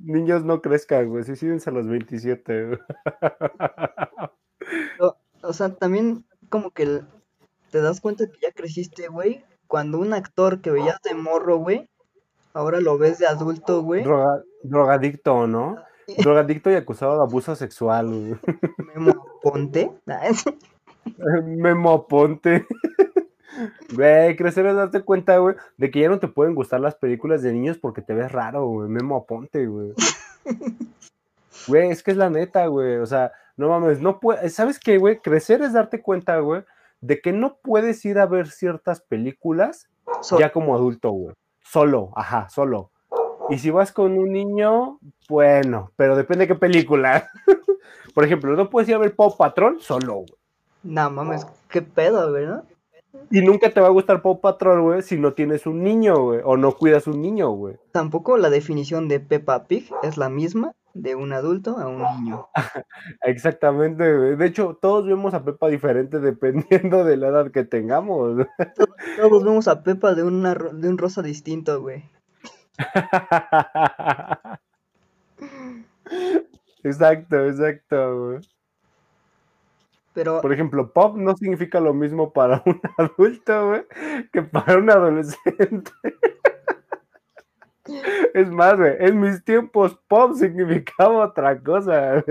Niños 0.00 0.44
no 0.44 0.60
crezcan, 0.60 1.08
güey. 1.08 1.24
Suicídense 1.24 1.70
a 1.70 1.72
los 1.72 1.86
27. 1.86 2.66
güey. 2.66 2.78
O, 5.00 5.16
o 5.42 5.52
sea, 5.52 5.74
también 5.74 6.24
como 6.48 6.70
que 6.70 7.02
te 7.70 7.80
das 7.80 8.00
cuenta 8.00 8.26
que 8.26 8.38
ya 8.40 8.52
creciste, 8.52 9.08
güey. 9.08 9.44
Cuando 9.66 9.98
un 9.98 10.12
actor 10.12 10.60
que 10.60 10.70
veías 10.70 11.00
de 11.02 11.14
morro, 11.14 11.56
güey, 11.56 11.88
ahora 12.54 12.80
lo 12.80 12.98
ves 12.98 13.18
de 13.18 13.26
adulto, 13.26 13.82
güey. 13.82 14.02
Droga- 14.04 14.42
drogadicto, 14.62 15.46
¿no? 15.46 15.76
Drogadicto 16.18 16.70
y 16.70 16.74
acusado 16.74 17.16
de 17.16 17.22
abuso 17.22 17.54
sexual. 17.56 18.08
güey. 18.08 18.34
Memo 18.94 19.24
Ponte. 19.42 19.90
Memo 21.44 21.92
Aponte. 21.92 22.66
Güey, 23.94 24.34
crecer 24.36 24.66
es 24.66 24.74
darte 24.76 25.02
cuenta, 25.02 25.36
güey, 25.38 25.56
de 25.76 25.90
que 25.90 26.00
ya 26.00 26.08
no 26.08 26.18
te 26.18 26.28
pueden 26.28 26.54
gustar 26.54 26.80
las 26.80 26.94
películas 26.94 27.42
de 27.42 27.52
niños 27.52 27.78
porque 27.78 28.02
te 28.02 28.14
ves 28.14 28.32
raro, 28.32 28.66
güey. 28.66 28.88
Memo 28.88 29.16
Aponte, 29.16 29.66
güey. 29.66 29.92
Güey, 31.68 31.90
es 31.90 32.02
que 32.02 32.10
es 32.10 32.16
la 32.16 32.28
neta, 32.30 32.66
güey. 32.66 32.96
O 32.96 33.06
sea, 33.06 33.30
no 33.56 33.68
mames, 33.68 34.00
no 34.00 34.18
puedes. 34.18 34.52
¿Sabes 34.54 34.80
qué, 34.80 34.98
güey? 34.98 35.18
Crecer 35.20 35.62
es 35.62 35.74
darte 35.74 36.02
cuenta, 36.02 36.38
güey, 36.40 36.62
de 37.00 37.20
que 37.20 37.32
no 37.32 37.58
puedes 37.62 38.04
ir 38.04 38.18
a 38.18 38.26
ver 38.26 38.48
ciertas 38.48 39.00
películas 39.00 39.88
So- 40.22 40.40
ya 40.40 40.50
como 40.50 40.74
adulto, 40.74 41.10
güey. 41.10 41.34
Solo, 41.72 42.10
ajá, 42.16 42.50
solo. 42.50 42.90
Y 43.48 43.56
si 43.56 43.70
vas 43.70 43.92
con 43.92 44.18
un 44.18 44.30
niño, 44.30 44.98
bueno, 45.26 45.90
pero 45.96 46.16
depende 46.16 46.44
de 46.44 46.48
qué 46.48 46.54
película. 46.54 47.30
Por 48.14 48.26
ejemplo, 48.26 48.54
no 48.54 48.68
puedes 48.68 48.90
ir 48.90 48.94
a 48.94 48.98
ver 48.98 49.16
Pop 49.16 49.38
Patrol 49.38 49.80
solo, 49.80 50.16
güey. 50.16 50.34
No 50.82 51.08
mames, 51.08 51.46
qué 51.70 51.80
pedo, 51.80 52.30
güey, 52.30 52.44
¿no? 52.44 52.64
Y 53.30 53.40
nunca 53.40 53.70
te 53.70 53.80
va 53.80 53.86
a 53.86 53.90
gustar 53.90 54.20
Pop 54.20 54.42
Patrol, 54.42 54.82
güey, 54.82 55.00
si 55.00 55.16
no 55.16 55.32
tienes 55.32 55.64
un 55.64 55.82
niño, 55.82 56.22
güey, 56.22 56.40
o 56.44 56.58
no 56.58 56.72
cuidas 56.72 57.06
un 57.06 57.22
niño, 57.22 57.48
güey. 57.52 57.76
Tampoco 57.92 58.36
la 58.36 58.50
definición 58.50 59.08
de 59.08 59.20
Peppa 59.20 59.64
Pig 59.64 59.90
es 60.02 60.18
la 60.18 60.28
misma 60.28 60.74
de 60.94 61.14
un 61.14 61.32
adulto 61.32 61.78
a 61.78 61.88
un 61.88 62.02
niño. 62.02 62.48
Exactamente. 63.22 64.04
De 64.04 64.46
hecho, 64.46 64.78
todos 64.80 65.06
vemos 65.06 65.34
a 65.34 65.44
Pepa 65.44 65.68
diferente 65.68 66.18
dependiendo 66.20 67.04
de 67.04 67.16
la 67.16 67.28
edad 67.28 67.50
que 67.50 67.64
tengamos. 67.64 68.46
Todos 69.16 69.44
vemos 69.44 69.68
a 69.68 69.82
Peppa 69.82 70.14
de, 70.14 70.22
una, 70.22 70.54
de 70.54 70.88
un 70.88 70.98
rosa 70.98 71.22
distinto, 71.22 71.80
güey. 71.80 72.04
Exacto, 76.82 77.46
exacto, 77.46 78.24
güey. 78.24 78.40
Pero, 80.14 80.42
Por 80.42 80.52
ejemplo, 80.52 80.92
pop 80.92 81.16
no 81.16 81.34
significa 81.36 81.80
lo 81.80 81.94
mismo 81.94 82.32
para 82.32 82.62
un 82.66 82.80
adulto, 82.98 83.68
güey, 83.68 83.86
que 84.30 84.42
para 84.42 84.76
un 84.78 84.90
adolescente. 84.90 85.90
Es 88.34 88.50
más, 88.50 88.76
güey, 88.76 88.94
en 89.00 89.20
mis 89.20 89.44
tiempos 89.44 89.98
pop 90.08 90.34
significaba 90.34 91.26
otra 91.26 91.58
cosa. 91.58 92.24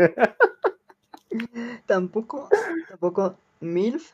tampoco, 1.86 2.50
tampoco 2.88 3.36
MILF 3.60 4.12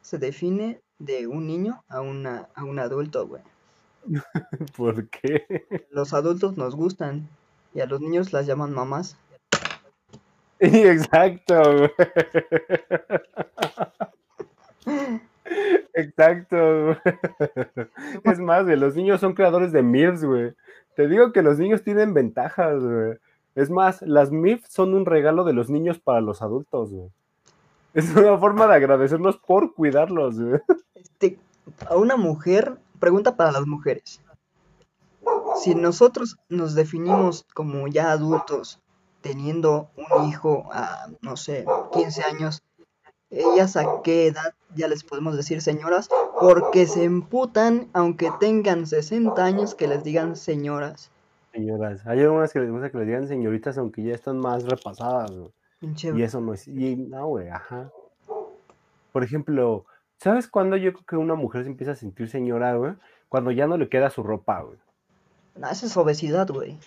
se 0.00 0.18
define 0.18 0.80
de 0.98 1.26
un 1.26 1.46
niño 1.46 1.82
a, 1.88 2.00
una, 2.00 2.48
a 2.54 2.64
un 2.64 2.78
adulto, 2.78 3.26
güey. 3.26 3.42
¿Por 4.76 5.08
qué? 5.08 5.66
Los 5.90 6.12
adultos 6.12 6.56
nos 6.56 6.76
gustan 6.76 7.28
y 7.74 7.80
a 7.80 7.86
los 7.86 8.00
niños 8.00 8.32
las 8.32 8.46
llaman 8.46 8.72
mamás. 8.72 9.16
Exacto, 10.60 11.62
güey. 11.62 11.90
Exacto. 15.94 16.96
Es 18.24 18.38
más, 18.40 18.64
güey, 18.64 18.76
los 18.76 18.96
niños 18.96 19.20
son 19.20 19.34
creadores 19.34 19.72
de 19.72 19.82
MILFs, 19.82 20.24
güey. 20.24 20.54
Te 20.96 21.08
digo 21.08 21.32
que 21.32 21.42
los 21.42 21.58
niños 21.58 21.82
tienen 21.82 22.14
ventajas, 22.14 22.82
güey. 22.82 23.18
Es 23.54 23.70
más, 23.70 24.02
las 24.02 24.30
MILFs 24.30 24.72
son 24.72 24.94
un 24.94 25.06
regalo 25.06 25.44
de 25.44 25.52
los 25.52 25.70
niños 25.70 25.98
para 25.98 26.20
los 26.20 26.42
adultos, 26.42 26.90
güey. 26.90 27.08
Es 27.94 28.14
una 28.16 28.36
forma 28.38 28.66
de 28.66 28.74
agradecerlos 28.74 29.36
por 29.36 29.74
cuidarlos, 29.74 30.40
güey. 30.40 30.60
Este, 30.94 31.38
a 31.88 31.96
una 31.96 32.16
mujer, 32.16 32.78
pregunta 32.98 33.36
para 33.36 33.52
las 33.52 33.66
mujeres. 33.66 34.20
Si 35.62 35.74
nosotros 35.74 36.36
nos 36.48 36.74
definimos 36.74 37.46
como 37.54 37.86
ya 37.86 38.10
adultos, 38.10 38.80
teniendo 39.20 39.90
un 39.96 40.28
hijo 40.28 40.68
a, 40.72 41.06
no 41.22 41.36
sé, 41.36 41.64
15 41.92 42.24
años, 42.24 42.62
ellas 43.34 43.76
a 43.76 44.02
qué 44.02 44.28
edad 44.28 44.54
ya 44.74 44.88
les 44.88 45.04
podemos 45.04 45.36
decir 45.36 45.60
señoras, 45.60 46.08
porque 46.40 46.86
se 46.86 47.04
emputan 47.04 47.88
aunque 47.92 48.30
tengan 48.40 48.86
60 48.86 49.44
años 49.44 49.74
que 49.74 49.88
les 49.88 50.02
digan 50.02 50.36
señoras. 50.36 51.10
Señoras, 51.52 52.04
hay 52.06 52.20
algunas 52.20 52.52
que 52.52 52.60
les 52.60 52.70
gusta 52.70 52.90
que 52.90 52.98
les 52.98 53.06
digan 53.06 53.28
señoritas, 53.28 53.78
aunque 53.78 54.02
ya 54.02 54.14
están 54.14 54.38
más 54.38 54.64
repasadas, 54.64 55.30
güey. 55.30 55.52
Y 55.80 56.22
eso 56.22 56.40
no 56.40 56.54
es. 56.54 56.66
Y 56.66 56.96
no, 56.96 57.26
güey, 57.28 57.48
ajá. 57.48 57.90
Por 59.12 59.22
ejemplo, 59.22 59.84
¿sabes 60.18 60.48
cuándo 60.48 60.76
yo 60.76 60.92
creo 60.92 61.04
que 61.06 61.16
una 61.16 61.34
mujer 61.34 61.62
se 61.62 61.70
empieza 61.70 61.92
a 61.92 61.96
sentir 61.96 62.28
señora, 62.28 62.74
güey? 62.74 62.94
Cuando 63.28 63.50
ya 63.50 63.66
no 63.66 63.76
le 63.76 63.88
queda 63.88 64.10
su 64.10 64.22
ropa, 64.22 64.62
güey. 64.62 64.78
No, 65.56 65.68
esa 65.68 65.86
es 65.86 65.96
obesidad, 65.96 66.48
güey. 66.48 66.78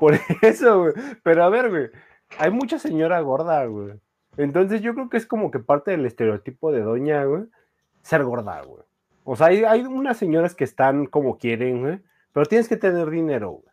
Por 0.00 0.14
eso, 0.42 0.80
güey. 0.80 0.94
Pero 1.22 1.44
a 1.44 1.48
ver, 1.48 1.70
güey. 1.70 1.90
Hay 2.38 2.50
mucha 2.50 2.78
señora 2.78 3.20
gorda, 3.20 3.64
güey. 3.66 3.94
Entonces 4.38 4.80
yo 4.80 4.94
creo 4.94 5.10
que 5.10 5.16
es 5.18 5.26
como 5.26 5.50
que 5.50 5.58
parte 5.58 5.90
del 5.90 6.06
estereotipo 6.06 6.72
de 6.72 6.80
doña, 6.82 7.24
güey. 7.24 7.44
Ser 8.02 8.24
gorda, 8.24 8.62
güey. 8.62 8.82
O 9.24 9.36
sea, 9.36 9.48
hay, 9.48 9.64
hay 9.64 9.84
unas 9.84 10.16
señoras 10.16 10.54
que 10.54 10.64
están 10.64 11.06
como 11.06 11.36
quieren, 11.36 11.82
güey. 11.82 12.00
Pero 12.32 12.46
tienes 12.46 12.68
que 12.68 12.76
tener 12.76 13.10
dinero, 13.10 13.50
güey. 13.50 13.64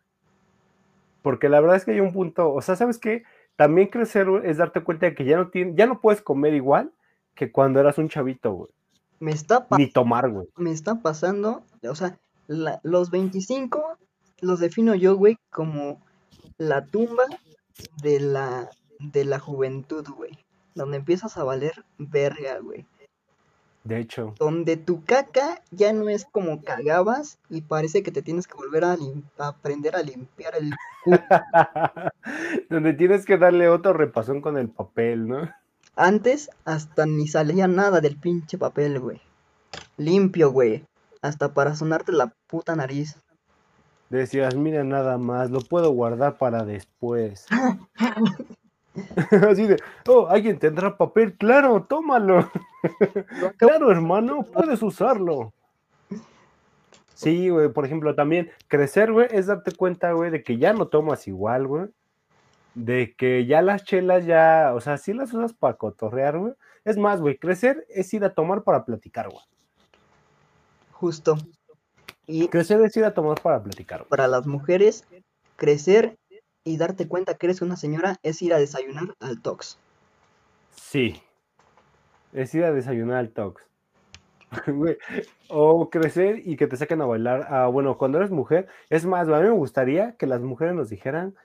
Porque 1.22 1.48
la 1.48 1.60
verdad 1.60 1.76
es 1.76 1.84
que 1.84 1.92
hay 1.92 2.00
un 2.00 2.12
punto. 2.12 2.52
O 2.52 2.60
sea, 2.60 2.76
¿sabes 2.76 2.98
qué? 2.98 3.24
También 3.56 3.88
crecer 3.88 4.28
güey, 4.28 4.48
es 4.48 4.58
darte 4.58 4.82
cuenta 4.82 5.06
de 5.06 5.14
que 5.14 5.24
ya 5.24 5.36
no, 5.36 5.48
tienes, 5.48 5.74
ya 5.76 5.86
no 5.86 6.00
puedes 6.00 6.20
comer 6.20 6.54
igual 6.54 6.92
que 7.34 7.50
cuando 7.50 7.80
eras 7.80 7.98
un 7.98 8.08
chavito, 8.08 8.52
güey. 8.52 8.70
Me 9.18 9.30
está, 9.32 9.66
Ni 9.78 9.90
tomar, 9.90 10.28
güey. 10.30 10.46
me 10.56 10.72
está 10.72 10.96
pasando, 11.00 11.62
o 11.88 11.94
sea, 11.94 12.18
la- 12.48 12.80
los 12.82 13.10
25 13.10 13.82
los 14.42 14.60
defino 14.60 14.94
yo, 14.94 15.16
güey, 15.16 15.38
como 15.50 16.04
la 16.58 16.84
tumba 16.84 17.24
de 18.02 18.20
la, 18.20 18.68
de 19.00 19.24
la 19.24 19.38
juventud, 19.38 20.06
güey. 20.14 20.38
Donde 20.76 20.98
empiezas 20.98 21.36
a 21.36 21.42
valer 21.42 21.84
verga, 21.98 22.60
güey. 22.60 22.86
De 23.82 23.98
hecho. 23.98 24.34
Donde 24.38 24.76
tu 24.76 25.04
caca 25.04 25.62
ya 25.70 25.92
no 25.92 26.08
es 26.08 26.26
como 26.26 26.62
cagabas 26.62 27.38
y 27.48 27.62
parece 27.62 28.02
que 28.02 28.12
te 28.12 28.20
tienes 28.20 28.46
que 28.46 28.54
volver 28.54 28.84
a, 28.84 28.96
a 29.38 29.48
aprender 29.48 29.96
a 29.96 30.02
limpiar 30.02 30.54
el 30.54 30.72
culo. 31.02 31.18
Donde 32.70 32.92
tienes 32.92 33.24
que 33.24 33.38
darle 33.38 33.68
otro 33.68 33.94
repasón 33.94 34.42
con 34.42 34.58
el 34.58 34.68
papel, 34.68 35.26
¿no? 35.26 35.50
Antes 35.94 36.50
hasta 36.66 37.06
ni 37.06 37.26
salía 37.26 37.68
nada 37.68 38.02
del 38.02 38.16
pinche 38.16 38.58
papel, 38.58 39.00
güey. 39.00 39.22
Limpio, 39.96 40.52
güey. 40.52 40.84
Hasta 41.22 41.54
para 41.54 41.74
sonarte 41.74 42.12
la 42.12 42.34
puta 42.48 42.76
nariz. 42.76 43.16
Decías, 44.10 44.54
mira 44.56 44.84
nada 44.84 45.16
más, 45.16 45.50
lo 45.50 45.60
puedo 45.60 45.90
guardar 45.90 46.36
para 46.36 46.64
después. 46.64 47.46
Así 49.48 49.66
de, 49.66 49.76
oh, 50.08 50.26
alguien 50.28 50.58
tendrá 50.58 50.96
papel, 50.96 51.36
claro, 51.36 51.84
tómalo. 51.84 52.50
Claro, 53.58 53.90
hermano, 53.90 54.44
puedes 54.44 54.80
usarlo. 54.80 55.52
Sí, 57.14 57.48
güey, 57.48 57.68
por 57.68 57.84
ejemplo, 57.84 58.14
también 58.14 58.52
crecer, 58.68 59.10
güey, 59.12 59.26
es 59.32 59.46
darte 59.46 59.72
cuenta, 59.72 60.12
güey, 60.12 60.30
de 60.30 60.44
que 60.44 60.58
ya 60.58 60.72
no 60.72 60.86
tomas 60.86 61.26
igual, 61.26 61.66
güey. 61.66 61.86
De 62.74 63.14
que 63.16 63.46
ya 63.46 63.62
las 63.62 63.82
chelas 63.82 64.24
ya, 64.24 64.72
o 64.74 64.80
sea, 64.80 64.98
sí 64.98 65.14
las 65.14 65.32
usas 65.32 65.52
para 65.52 65.74
cotorrear, 65.74 66.38
güey. 66.38 66.52
Es 66.84 66.96
más, 66.96 67.20
güey, 67.20 67.38
crecer 67.38 67.84
es 67.88 68.14
ir 68.14 68.24
a 68.24 68.34
tomar 68.34 68.62
para 68.62 68.84
platicar, 68.84 69.28
güey. 69.28 69.42
Justo. 70.92 71.36
Y 72.26 72.48
Crecer 72.48 72.80
es 72.82 72.96
ir 72.96 73.04
a 73.04 73.14
tomar 73.14 73.40
para 73.40 73.62
platicar, 73.62 74.00
güey. 74.00 74.08
para 74.08 74.28
las 74.28 74.46
mujeres, 74.46 75.04
crecer 75.56 76.18
y 76.66 76.76
darte 76.76 77.06
cuenta 77.06 77.34
que 77.34 77.46
eres 77.46 77.62
una 77.62 77.76
señora 77.76 78.18
es 78.24 78.42
ir 78.42 78.52
a 78.52 78.58
desayunar 78.58 79.14
al 79.20 79.40
Tox. 79.40 79.78
Sí. 80.74 81.22
Es 82.32 82.54
ir 82.56 82.64
a 82.64 82.72
desayunar 82.72 83.18
al 83.18 83.30
Tox. 83.30 83.62
O 85.48 85.90
crecer 85.90 86.42
y 86.44 86.56
que 86.56 86.66
te 86.66 86.76
saquen 86.76 87.00
a 87.00 87.06
bailar. 87.06 87.46
Ah, 87.48 87.68
bueno, 87.68 87.96
cuando 87.96 88.18
eres 88.18 88.32
mujer, 88.32 88.66
es 88.90 89.06
más, 89.06 89.28
a 89.28 89.38
mí 89.38 89.44
me 89.44 89.50
gustaría 89.50 90.16
que 90.16 90.26
las 90.26 90.40
mujeres 90.40 90.74
nos 90.74 90.88
dijeran 90.88 91.36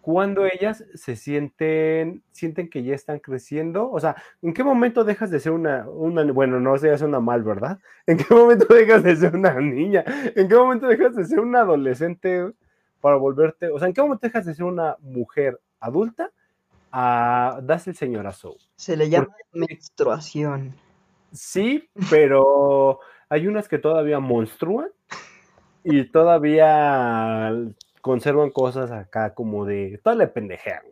cuando 0.00 0.46
ellas 0.46 0.84
se 0.94 1.16
sienten, 1.16 2.22
sienten 2.30 2.70
que 2.70 2.84
ya 2.84 2.94
están 2.94 3.18
creciendo. 3.18 3.90
O 3.90 3.98
sea, 3.98 4.14
¿en 4.40 4.54
qué 4.54 4.62
momento 4.62 5.02
dejas 5.02 5.32
de 5.32 5.40
ser 5.40 5.50
una, 5.50 5.88
una 5.88 6.30
bueno, 6.32 6.60
no 6.60 6.78
seas 6.78 7.02
una 7.02 7.18
mal, 7.18 7.42
¿verdad? 7.42 7.78
¿En 8.06 8.18
qué 8.18 8.32
momento 8.32 8.72
dejas 8.72 9.02
de 9.02 9.16
ser 9.16 9.34
una 9.34 9.52
niña? 9.60 10.04
¿En 10.36 10.48
qué 10.48 10.54
momento 10.54 10.86
dejas 10.86 11.16
de 11.16 11.24
ser 11.24 11.40
una 11.40 11.60
adolescente 11.60 12.52
para 13.00 13.16
volverte? 13.16 13.68
O 13.68 13.78
sea, 13.78 13.88
¿en 13.88 13.94
qué 13.94 14.02
momento 14.02 14.26
dejas 14.26 14.46
de 14.46 14.54
ser 14.54 14.64
una 14.64 14.96
mujer 15.00 15.60
adulta 15.80 16.30
a 16.92 17.60
das 17.62 17.86
el 17.88 17.96
señorazo? 17.96 18.56
Se 18.76 18.96
le 18.96 19.08
llama 19.08 19.34
menstruación. 19.52 20.74
Sí, 21.32 21.88
pero 22.10 23.00
hay 23.28 23.46
unas 23.46 23.68
que 23.68 23.78
todavía 23.78 24.18
monstrúan 24.20 24.88
y 25.84 26.04
todavía 26.04 27.52
conservan 28.00 28.50
cosas 28.50 28.90
acá 28.90 29.34
como 29.34 29.64
de. 29.64 30.00
Toda 30.02 30.16
la 30.16 30.32
pendejean. 30.32 30.82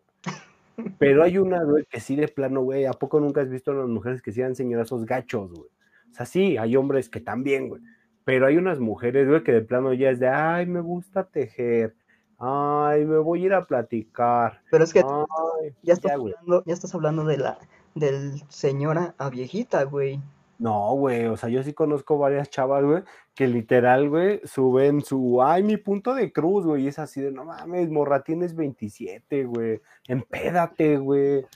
Pero 0.98 1.24
hay 1.24 1.38
una, 1.38 1.64
güey, 1.64 1.84
que 1.86 1.98
sí 1.98 2.14
de 2.14 2.28
plano, 2.28 2.62
güey. 2.62 2.86
¿A 2.86 2.92
poco 2.92 3.18
nunca 3.18 3.40
has 3.40 3.50
visto 3.50 3.72
a 3.72 3.74
las 3.74 3.88
mujeres 3.88 4.22
que 4.22 4.32
sean 4.32 4.54
señorazos 4.54 5.04
gachos, 5.04 5.50
güey? 5.50 5.68
O 6.10 6.14
sea, 6.14 6.24
sí, 6.24 6.56
hay 6.56 6.76
hombres 6.76 7.08
que 7.08 7.20
también, 7.20 7.68
güey. 7.68 7.82
Pero 8.28 8.46
hay 8.46 8.58
unas 8.58 8.78
mujeres, 8.78 9.26
güey, 9.26 9.42
que 9.42 9.52
de 9.52 9.62
plano 9.62 9.94
ya 9.94 10.10
es 10.10 10.20
de, 10.20 10.28
ay, 10.28 10.66
me 10.66 10.80
gusta 10.80 11.24
tejer. 11.24 11.96
Ay, 12.38 13.06
me 13.06 13.16
voy 13.16 13.42
a 13.42 13.46
ir 13.46 13.54
a 13.54 13.64
platicar. 13.64 14.60
Pero 14.70 14.84
es 14.84 14.92
que 14.92 14.98
Ay, 14.98 15.74
ya 15.82 15.94
estás 15.94 16.10
ya, 16.10 16.16
hablando, 16.16 16.62
ya 16.66 16.74
estás 16.74 16.94
hablando 16.94 17.24
de 17.24 17.38
la 17.38 17.58
del 17.94 18.42
señora 18.50 19.14
a 19.16 19.30
viejita, 19.30 19.82
güey. 19.84 20.20
No, 20.58 20.92
güey, 20.92 21.24
o 21.24 21.38
sea, 21.38 21.48
yo 21.48 21.62
sí 21.62 21.72
conozco 21.72 22.18
varias 22.18 22.50
chavas, 22.50 22.84
güey, 22.84 23.02
que 23.34 23.46
literal, 23.46 24.10
güey, 24.10 24.42
suben 24.44 25.00
su, 25.00 25.42
ay, 25.42 25.62
mi 25.62 25.78
punto 25.78 26.14
de 26.14 26.30
cruz, 26.30 26.66
güey, 26.66 26.84
y 26.84 26.88
es 26.88 26.98
así 26.98 27.22
de, 27.22 27.32
no 27.32 27.46
mames, 27.46 27.88
morra, 27.88 28.24
tienes 28.24 28.54
27, 28.54 29.44
güey, 29.44 29.80
empédate, 30.06 30.98
güey. 30.98 31.46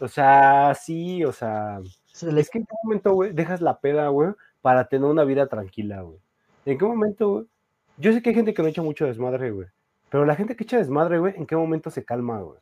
O 0.00 0.08
sea, 0.08 0.74
sí, 0.74 1.24
o 1.26 1.32
sea, 1.32 1.80
Se 2.06 2.30
es 2.40 2.48
que 2.48 2.56
en 2.56 2.64
qué 2.64 2.74
momento, 2.84 3.12
güey, 3.12 3.34
dejas 3.34 3.60
la 3.60 3.80
peda, 3.80 4.08
güey, 4.08 4.30
para 4.62 4.86
tener 4.86 5.10
una 5.10 5.24
vida 5.24 5.46
tranquila, 5.48 6.00
güey. 6.00 6.18
¿En 6.64 6.78
qué 6.78 6.84
momento, 6.84 7.30
güey? 7.30 7.46
Yo 7.98 8.12
sé 8.12 8.22
que 8.22 8.30
hay 8.30 8.34
gente 8.34 8.54
que 8.54 8.62
no 8.62 8.68
echa 8.68 8.82
mucho 8.82 9.04
desmadre, 9.04 9.50
güey, 9.50 9.68
pero 10.08 10.24
la 10.24 10.34
gente 10.34 10.56
que 10.56 10.64
echa 10.64 10.78
desmadre, 10.78 11.18
güey, 11.18 11.34
¿en 11.36 11.46
qué 11.46 11.56
momento 11.56 11.90
se 11.90 12.04
calma, 12.04 12.40
güey? 12.40 12.58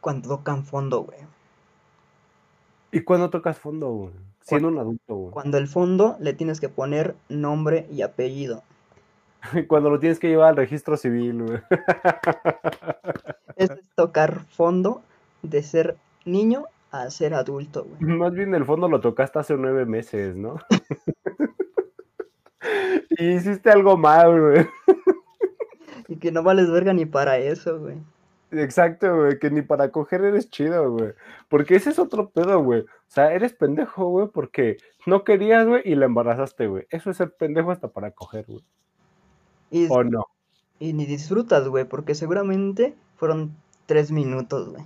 cuando 0.00 0.28
tocan 0.36 0.64
fondo, 0.64 1.02
güey. 1.02 1.18
¿Y 2.92 3.00
cuándo 3.02 3.30
tocas 3.30 3.58
fondo, 3.58 3.90
güey? 3.90 4.12
Siendo 4.40 4.68
un 4.68 4.78
adulto, 4.78 5.14
güey. 5.14 5.32
Cuando 5.32 5.58
el 5.58 5.68
fondo 5.68 6.16
le 6.18 6.32
tienes 6.32 6.60
que 6.60 6.68
poner 6.68 7.14
nombre 7.28 7.86
y 7.90 8.02
apellido. 8.02 8.62
Cuando 9.68 9.90
lo 9.90 10.00
tienes 10.00 10.18
que 10.18 10.28
llevar 10.28 10.48
al 10.48 10.56
registro 10.56 10.96
civil, 10.96 11.44
güey. 11.44 11.60
Esto 13.56 13.74
es 13.74 13.88
tocar 13.94 14.40
fondo 14.46 15.02
de 15.42 15.62
ser 15.62 15.96
niño 16.24 16.64
a 16.90 17.10
ser 17.10 17.34
adulto, 17.34 17.84
güey. 17.84 18.00
Más 18.18 18.32
bien 18.32 18.54
el 18.54 18.64
fondo 18.64 18.88
lo 18.88 19.00
tocaste 19.00 19.38
hace 19.38 19.56
nueve 19.56 19.86
meses, 19.86 20.36
¿no? 20.36 20.56
y 23.10 23.34
hiciste 23.34 23.70
algo 23.70 23.96
mal, 23.96 24.40
güey. 24.40 24.66
Y 26.08 26.16
que 26.16 26.32
no 26.32 26.42
vales 26.42 26.70
verga 26.70 26.92
ni 26.92 27.06
para 27.06 27.38
eso, 27.38 27.78
güey. 27.78 27.98
Exacto, 28.52 29.16
güey, 29.16 29.38
que 29.38 29.50
ni 29.50 29.62
para 29.62 29.92
coger 29.92 30.24
eres 30.24 30.50
chido, 30.50 30.90
güey. 30.90 31.12
Porque 31.48 31.76
ese 31.76 31.90
es 31.90 32.00
otro 32.00 32.30
pedo, 32.30 32.62
güey. 32.62 32.80
O 32.80 32.86
sea, 33.06 33.32
eres 33.32 33.52
pendejo, 33.52 34.06
güey, 34.06 34.28
porque 34.28 34.78
no 35.06 35.22
querías, 35.22 35.66
güey, 35.66 35.82
y 35.84 35.94
la 35.94 36.06
embarazaste, 36.06 36.66
güey. 36.66 36.86
Eso 36.90 37.10
es 37.10 37.16
ser 37.16 37.32
pendejo 37.36 37.70
hasta 37.70 37.88
para 37.88 38.10
coger, 38.10 38.46
güey. 38.46 38.64
¿O 39.88 40.02
no? 40.02 40.26
Y 40.80 40.94
ni 40.94 41.06
disfrutas, 41.06 41.68
güey, 41.68 41.84
porque 41.84 42.16
seguramente 42.16 42.96
fueron 43.16 43.54
tres 43.86 44.10
minutos, 44.10 44.70
güey. 44.70 44.84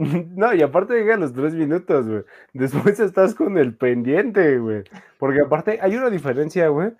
No, 0.36 0.54
y 0.54 0.62
aparte 0.62 0.94
llega 0.94 1.16
los 1.16 1.32
tres 1.32 1.54
minutos, 1.54 2.08
güey. 2.08 2.22
Después 2.54 2.98
estás 3.00 3.34
con 3.34 3.58
el 3.58 3.74
pendiente, 3.76 4.58
güey. 4.58 4.84
Porque 5.18 5.42
aparte 5.42 5.78
hay 5.80 5.94
una 5.96 6.08
diferencia, 6.08 6.68
güey. 6.68 6.92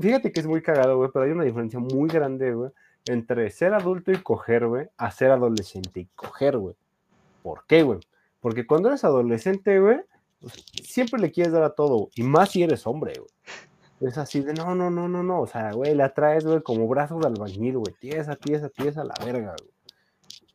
fíjate 0.00 0.32
que 0.32 0.40
es 0.40 0.46
muy 0.46 0.60
cagado, 0.60 0.96
güey, 0.96 1.10
pero 1.12 1.26
hay 1.26 1.30
una 1.30 1.44
diferencia 1.44 1.78
muy 1.78 2.08
grande, 2.08 2.52
güey, 2.52 2.70
entre 3.06 3.50
ser 3.50 3.72
adulto 3.74 4.10
y 4.10 4.16
coger, 4.16 4.66
güey, 4.66 4.88
a 4.96 5.10
ser 5.12 5.30
adolescente 5.30 6.00
y 6.00 6.06
coger, 6.16 6.58
güey. 6.58 6.74
¿Por 7.42 7.64
qué, 7.66 7.82
güey? 7.84 8.00
Porque 8.40 8.66
cuando 8.66 8.88
eres 8.88 9.04
adolescente, 9.04 9.78
güey, 9.78 10.00
pues, 10.40 10.54
siempre 10.82 11.20
le 11.20 11.30
quieres 11.30 11.52
dar 11.52 11.62
a 11.62 11.74
todo, 11.74 12.10
y 12.14 12.22
más 12.24 12.50
si 12.50 12.62
eres 12.62 12.86
hombre, 12.86 13.12
güey. 13.16 14.10
Es 14.10 14.18
así 14.18 14.40
de, 14.40 14.54
no, 14.54 14.74
no, 14.74 14.90
no, 14.90 15.08
no, 15.08 15.22
no, 15.22 15.42
o 15.42 15.46
sea, 15.46 15.72
güey, 15.72 15.94
la 15.94 16.14
traes, 16.14 16.44
güey, 16.44 16.62
como 16.62 16.88
brazos 16.88 17.20
de 17.20 17.28
albañil, 17.28 17.78
güey, 17.78 17.94
tiesa, 18.00 18.34
tiesa, 18.34 18.70
tiesa, 18.70 19.04
la 19.04 19.14
verga, 19.24 19.54
güey. 19.60 19.70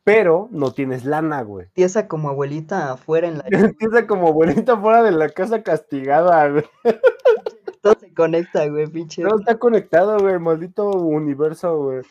Pero 0.06 0.48
no 0.52 0.70
tienes 0.70 1.04
lana, 1.04 1.42
güey. 1.42 1.66
Tiesa 1.72 2.06
como 2.06 2.28
abuelita 2.28 2.92
afuera 2.92 3.26
en 3.26 3.38
la... 3.38 3.44
tiesa 3.76 4.06
como 4.06 4.28
abuelita 4.28 4.74
afuera 4.74 5.02
de 5.02 5.10
la 5.10 5.30
casa 5.30 5.64
castigada, 5.64 6.48
güey. 6.48 6.64
Todo 7.82 7.96
se 7.98 8.14
conecta, 8.14 8.68
güey, 8.68 8.86
pinche. 8.86 9.24
Todo 9.24 9.40
está 9.40 9.58
conectado, 9.58 10.20
güey, 10.20 10.38
maldito 10.38 10.92
universo, 10.92 11.76
güey. 11.76 12.02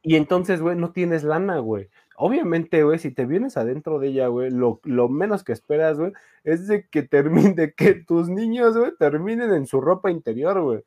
Y 0.00 0.16
entonces, 0.16 0.62
güey, 0.62 0.74
no 0.74 0.92
tienes 0.92 1.24
lana, 1.24 1.58
güey. 1.58 1.90
Obviamente, 2.16 2.82
güey, 2.84 2.98
si 2.98 3.10
te 3.10 3.26
vienes 3.26 3.58
adentro 3.58 3.98
de 3.98 4.08
ella, 4.08 4.28
güey, 4.28 4.50
lo, 4.50 4.80
menos 5.10 5.44
que 5.44 5.52
esperas, 5.52 5.98
güey, 5.98 6.14
es 6.42 6.68
de 6.68 6.88
que 6.88 7.02
termine, 7.02 7.52
de 7.52 7.74
que 7.74 7.92
tus 7.92 8.30
niños, 8.30 8.78
güey, 8.78 8.92
terminen 8.98 9.52
en 9.52 9.66
su 9.66 9.82
ropa 9.82 10.10
interior, 10.10 10.62
güey. 10.62 10.82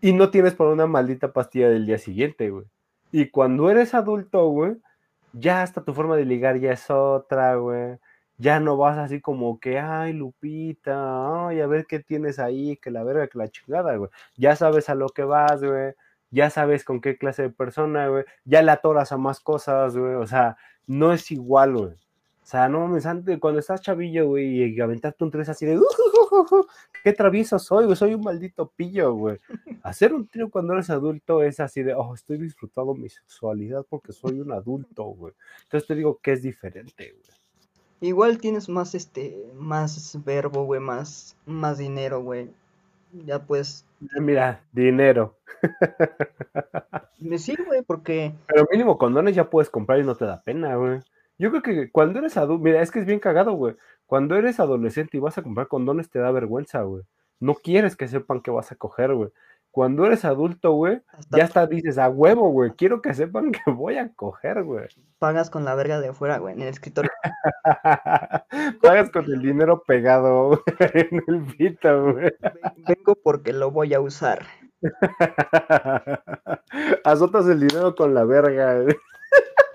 Y 0.00 0.12
no 0.12 0.30
tienes 0.30 0.54
por 0.54 0.66
una 0.66 0.88
maldita 0.88 1.32
pastilla 1.32 1.68
del 1.68 1.86
día 1.86 1.98
siguiente, 1.98 2.50
güey. 2.50 2.66
Y 3.12 3.30
cuando 3.30 3.70
eres 3.70 3.94
adulto, 3.94 4.48
güey, 4.48 4.76
ya 5.32 5.62
hasta 5.62 5.84
tu 5.84 5.94
forma 5.94 6.16
de 6.16 6.24
ligar 6.24 6.58
ya 6.60 6.72
es 6.72 6.90
otra, 6.90 7.56
güey. 7.56 7.98
Ya 8.38 8.60
no 8.60 8.76
vas 8.76 8.98
así 8.98 9.20
como 9.20 9.60
que, 9.60 9.78
ay, 9.78 10.12
Lupita, 10.12 11.48
ay, 11.48 11.60
a 11.60 11.66
ver 11.66 11.86
qué 11.86 12.00
tienes 12.00 12.38
ahí, 12.38 12.76
que 12.76 12.90
la 12.90 13.04
verga, 13.04 13.28
que 13.28 13.38
la 13.38 13.48
chingada, 13.48 13.96
güey. 13.96 14.10
Ya 14.36 14.56
sabes 14.56 14.88
a 14.90 14.94
lo 14.94 15.08
que 15.08 15.24
vas, 15.24 15.62
güey 15.62 15.94
ya 16.30 16.50
sabes 16.50 16.84
con 16.84 17.00
qué 17.00 17.16
clase 17.18 17.42
de 17.42 17.50
persona, 17.50 18.08
güey, 18.08 18.24
ya 18.44 18.62
le 18.62 18.70
atoras 18.72 19.12
a 19.12 19.16
más 19.16 19.40
cosas, 19.40 19.96
güey, 19.96 20.14
o 20.14 20.26
sea, 20.26 20.56
no 20.86 21.12
es 21.12 21.30
igual, 21.30 21.76
güey. 21.76 21.94
O 22.46 22.48
sea, 22.48 22.68
no 22.68 22.78
mames, 22.78 23.04
antes, 23.06 23.40
cuando 23.40 23.58
estás 23.58 23.80
chavillo, 23.80 24.28
güey, 24.28 24.72
y 24.72 24.80
aventarte 24.80 25.24
un 25.24 25.32
tres 25.32 25.48
así 25.48 25.66
de, 25.66 25.78
uh, 25.78 25.82
uh, 25.82 26.54
uh, 26.54 26.66
qué 27.02 27.12
travieso 27.12 27.58
soy, 27.58 27.86
güey, 27.86 27.96
soy 27.96 28.14
un 28.14 28.20
maldito 28.20 28.68
pillo, 28.68 29.14
güey. 29.14 29.38
Hacer 29.82 30.14
un 30.14 30.28
trío 30.28 30.48
cuando 30.48 30.74
eres 30.74 30.88
adulto 30.88 31.42
es 31.42 31.58
así 31.58 31.82
de, 31.82 31.92
oh, 31.92 32.14
estoy 32.14 32.38
disfrutando 32.38 32.94
mi 32.94 33.08
sexualidad 33.08 33.84
porque 33.90 34.12
soy 34.12 34.38
un 34.38 34.52
adulto, 34.52 35.02
güey. 35.06 35.34
Entonces 35.64 35.88
te 35.88 35.96
digo 35.96 36.20
que 36.22 36.34
es 36.34 36.42
diferente, 36.42 37.16
güey. 37.18 37.36
Igual 38.00 38.38
tienes 38.38 38.68
más, 38.68 38.94
este, 38.94 39.44
más 39.56 40.16
verbo, 40.24 40.66
güey, 40.66 40.80
más, 40.80 41.36
más 41.46 41.78
dinero, 41.78 42.22
güey. 42.22 42.48
Ya 43.26 43.44
pues. 43.44 43.84
Mira, 44.20 44.62
dinero. 44.70 45.34
Me 47.18 47.38
sirve, 47.38 47.64
güey, 47.64 47.82
porque. 47.82 48.32
Pero 48.46 48.68
mínimo 48.70 48.98
condones 48.98 49.34
ya 49.34 49.50
puedes 49.50 49.68
comprar 49.68 49.98
y 49.98 50.04
no 50.04 50.14
te 50.14 50.26
da 50.26 50.40
pena, 50.42 50.76
güey. 50.76 51.00
Yo 51.38 51.50
creo 51.50 51.62
que 51.62 51.90
cuando 51.90 52.18
eres 52.18 52.36
adulto, 52.36 52.64
mira, 52.64 52.82
es 52.82 52.90
que 52.90 53.00
es 53.00 53.06
bien 53.06 53.20
cagado, 53.20 53.52
güey. 53.52 53.76
Cuando 54.06 54.36
eres 54.36 54.60
adolescente 54.60 55.16
y 55.16 55.20
vas 55.20 55.38
a 55.38 55.42
comprar 55.42 55.68
condones 55.68 56.10
te 56.10 56.18
da 56.18 56.30
vergüenza, 56.30 56.82
güey. 56.82 57.02
No 57.40 57.54
quieres 57.54 57.96
que 57.96 58.08
sepan 58.08 58.40
que 58.40 58.50
vas 58.50 58.72
a 58.72 58.76
coger, 58.76 59.14
güey 59.14 59.30
cuando 59.76 60.06
eres 60.06 60.24
adulto, 60.24 60.72
güey, 60.72 61.02
ya 61.28 61.44
hasta 61.44 61.66
dices, 61.66 61.98
a 61.98 62.08
huevo, 62.08 62.48
güey, 62.48 62.70
quiero 62.70 63.02
que 63.02 63.12
sepan 63.12 63.52
que 63.52 63.70
voy 63.70 63.98
a 63.98 64.10
coger, 64.14 64.64
güey. 64.64 64.86
Pagas 65.18 65.50
con 65.50 65.66
la 65.66 65.74
verga 65.74 66.00
de 66.00 66.08
afuera, 66.08 66.38
güey, 66.38 66.54
en 66.54 66.62
el 66.62 66.68
escritorio. 66.68 67.10
Pagas 68.80 69.10
con 69.10 69.26
el 69.26 69.42
dinero 69.42 69.82
pegado 69.86 70.48
güey, 70.48 70.62
en 70.94 71.22
el 71.26 71.44
pito, 71.44 72.10
güey. 72.10 72.32
Vengo 72.88 73.16
porque 73.22 73.52
lo 73.52 73.70
voy 73.70 73.92
a 73.92 74.00
usar. 74.00 74.46
Azotas 77.04 77.46
el 77.46 77.60
dinero 77.60 77.94
con 77.94 78.14
la 78.14 78.24
verga. 78.24 78.80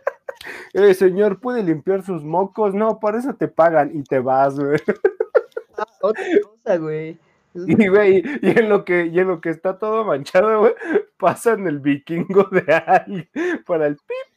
Eh, 0.73 0.93
señor, 0.93 1.39
¿puede 1.39 1.63
limpiar 1.63 2.03
sus 2.03 2.23
mocos? 2.23 2.73
No, 2.73 2.99
por 2.99 3.15
eso 3.15 3.33
te 3.35 3.47
pagan 3.47 3.91
y 3.93 4.03
te 4.03 4.19
vas, 4.19 4.59
güey. 4.59 4.79
Ah, 5.77 5.87
otra 6.01 6.23
cosa, 6.43 6.77
güey. 6.77 7.17
Y, 7.53 7.89
güey, 7.89 8.23
y 8.41 8.49
en 8.57 8.69
lo 8.69 8.85
que, 8.85 9.07
y 9.07 9.19
en 9.19 9.27
lo 9.27 9.41
que 9.41 9.49
está 9.49 9.77
todo 9.77 10.05
manchado, 10.05 10.59
güey, 10.61 10.73
pasan 11.17 11.67
el 11.67 11.79
vikingo 11.79 12.43
de 12.45 12.73
alguien 12.73 13.29
para 13.65 13.87
el 13.87 13.97
pip. 13.97 14.31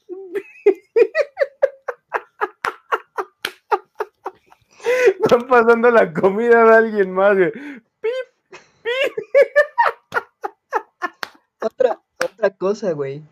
Están 5.22 5.46
pasando 5.46 5.90
la 5.92 6.12
comida 6.12 6.64
de 6.64 6.74
alguien 6.74 7.12
más, 7.12 7.36
güey. 7.36 7.52
Pip, 7.52 8.12
pip. 8.82 9.14
Otra, 11.60 12.00
otra 12.22 12.50
cosa, 12.50 12.92
güey. 12.92 13.22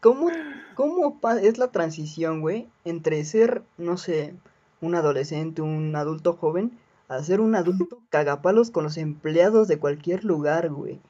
¿Cómo, 0.00 0.30
¿Cómo 0.74 1.18
es 1.42 1.58
la 1.58 1.68
transición, 1.68 2.40
güey, 2.40 2.68
entre 2.84 3.24
ser, 3.24 3.62
no 3.78 3.96
sé, 3.96 4.34
un 4.80 4.94
adolescente, 4.94 5.62
un 5.62 5.94
adulto 5.96 6.34
joven, 6.34 6.72
a 7.08 7.22
ser 7.22 7.40
un 7.40 7.54
adulto 7.54 7.98
cagapalos 8.10 8.70
con 8.70 8.84
los 8.84 8.98
empleados 8.98 9.68
de 9.68 9.78
cualquier 9.78 10.24
lugar, 10.24 10.70
güey. 10.70 11.00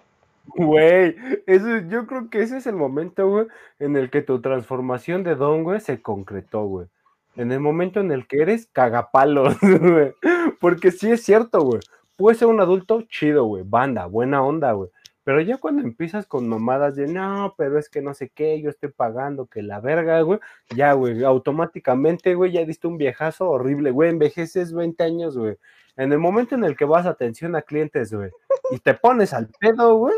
Güey, 0.47 1.15
eso, 1.47 1.79
yo 1.89 2.07
creo 2.07 2.29
que 2.29 2.43
ese 2.43 2.59
es 2.59 2.67
el 2.67 2.75
momento, 2.75 3.29
güey, 3.29 3.47
en 3.79 3.97
el 3.97 4.11
que 4.11 4.23
tu 4.23 4.41
transformación 4.41 5.23
de 5.23 5.37
don, 5.37 5.63
güey, 5.63 5.81
se 5.81 6.03
concretó, 6.03 6.65
güey. 6.65 6.89
En 7.37 7.53
el 7.53 7.61
momento 7.61 8.01
en 8.01 8.11
el 8.11 8.27
que 8.27 8.43
eres 8.43 8.69
cagapalos, 8.73 9.57
güey. 9.61 10.13
Porque 10.61 10.91
sí 10.91 11.11
es 11.11 11.23
cierto, 11.23 11.63
güey. 11.63 11.81
Puedes 12.17 12.39
ser 12.39 12.49
un 12.49 12.61
adulto 12.61 13.03
chido, 13.03 13.45
güey, 13.45 13.63
banda, 13.65 14.07
buena 14.07 14.43
onda, 14.43 14.73
güey. 14.73 14.91
Pero 15.25 15.41
ya 15.41 15.59
cuando 15.59 15.83
empiezas 15.83 16.27
con 16.27 16.49
mamadas 16.49 16.97
de 16.97 17.07
no, 17.07 17.55
pero 17.57 17.79
es 17.79 17.89
que 17.89 18.03
no 18.03 18.13
sé 18.13 18.31
qué, 18.31 18.61
yo 18.61 18.71
estoy 18.71 18.91
pagando, 18.91 19.47
que 19.47 19.63
la 19.63 19.81
verga, 19.81 20.21
güey, 20.23 20.41
ya, 20.75 20.93
güey, 20.95 21.23
automáticamente, 21.23 22.35
güey, 22.35 22.53
ya 22.53 22.65
diste 22.65 22.89
un 22.89 22.99
viejazo 22.99 23.49
horrible, 23.49 23.93
güey, 23.93 24.11
envejeces 24.11 24.73
20 24.73 25.03
años, 25.05 25.39
güey. 25.39 25.57
En 25.97 26.13
el 26.13 26.19
momento 26.19 26.55
en 26.55 26.65
el 26.65 26.77
que 26.77 26.85
vas 26.85 27.07
a 27.07 27.11
atención 27.11 27.55
a 27.55 27.63
clientes, 27.63 28.13
güey, 28.13 28.31
y 28.73 28.79
te 28.79 28.95
pones 28.95 29.33
al 29.33 29.49
pedo, 29.61 29.97
güey, 29.97 30.15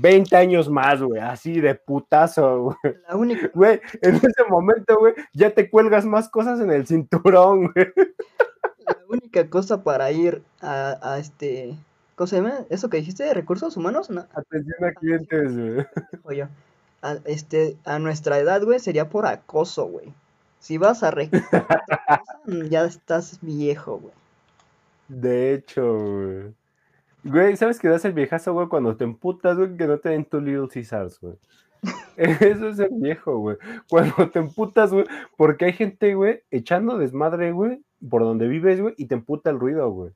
20 0.00 0.36
años 0.36 0.68
más, 0.68 1.02
güey, 1.02 1.20
así 1.20 1.60
de 1.60 1.74
putazo, 1.74 2.62
güey. 2.62 2.96
La 3.08 3.16
única. 3.16 3.50
Güey, 3.54 3.80
en 4.02 4.16
ese 4.16 4.44
momento, 4.48 4.98
güey, 4.98 5.14
ya 5.32 5.50
te 5.50 5.68
cuelgas 5.70 6.04
más 6.04 6.28
cosas 6.28 6.60
en 6.60 6.70
el 6.70 6.86
cinturón, 6.86 7.72
güey. 7.72 7.86
La 8.86 8.98
única 9.08 9.48
cosa 9.50 9.82
para 9.82 10.10
ir 10.12 10.42
a, 10.60 10.98
a 11.02 11.18
este. 11.18 11.74
¿Cómo 12.18 12.26
se 12.26 12.36
llama? 12.38 12.66
¿Eso 12.68 12.90
que 12.90 12.96
dijiste 12.96 13.22
de 13.22 13.32
recursos 13.32 13.76
humanos? 13.76 14.10
No. 14.10 14.26
Atención 14.34 14.84
a 14.84 14.92
clientes, 14.92 15.56
güey. 16.24 16.42
A, 17.00 17.16
este, 17.26 17.76
a 17.84 18.00
nuestra 18.00 18.40
edad, 18.40 18.60
güey, 18.64 18.80
sería 18.80 19.08
por 19.08 19.24
acoso, 19.24 19.86
güey. 19.86 20.12
Si 20.58 20.78
vas 20.78 21.04
a 21.04 21.12
registrar 21.12 21.68
ya 22.68 22.84
estás 22.86 23.38
viejo, 23.40 23.98
güey. 23.98 24.12
De 25.06 25.54
hecho, 25.54 25.96
güey. 25.96 26.54
Güey, 27.22 27.56
¿sabes 27.56 27.78
qué 27.78 27.86
das 27.86 28.04
el 28.04 28.14
viejazo, 28.14 28.52
güey? 28.52 28.66
Cuando 28.66 28.96
te 28.96 29.04
emputas, 29.04 29.56
güey, 29.56 29.76
que 29.76 29.86
no 29.86 29.98
te 29.98 30.08
den 30.08 30.24
tu 30.24 30.40
Little 30.40 30.66
Caesars, 30.66 31.20
güey. 31.20 31.36
Eso 32.16 32.70
es 32.70 32.80
el 32.80 32.94
viejo, 32.94 33.38
güey. 33.38 33.58
Cuando 33.88 34.28
te 34.28 34.40
emputas, 34.40 34.90
güey, 34.92 35.04
porque 35.36 35.66
hay 35.66 35.72
gente, 35.72 36.16
güey, 36.16 36.42
echando 36.50 36.98
desmadre, 36.98 37.52
güey, 37.52 37.80
por 38.10 38.22
donde 38.22 38.48
vives, 38.48 38.80
güey, 38.80 38.94
y 38.96 39.06
te 39.06 39.14
emputa 39.14 39.50
el 39.50 39.60
ruido, 39.60 39.88
güey. 39.92 40.10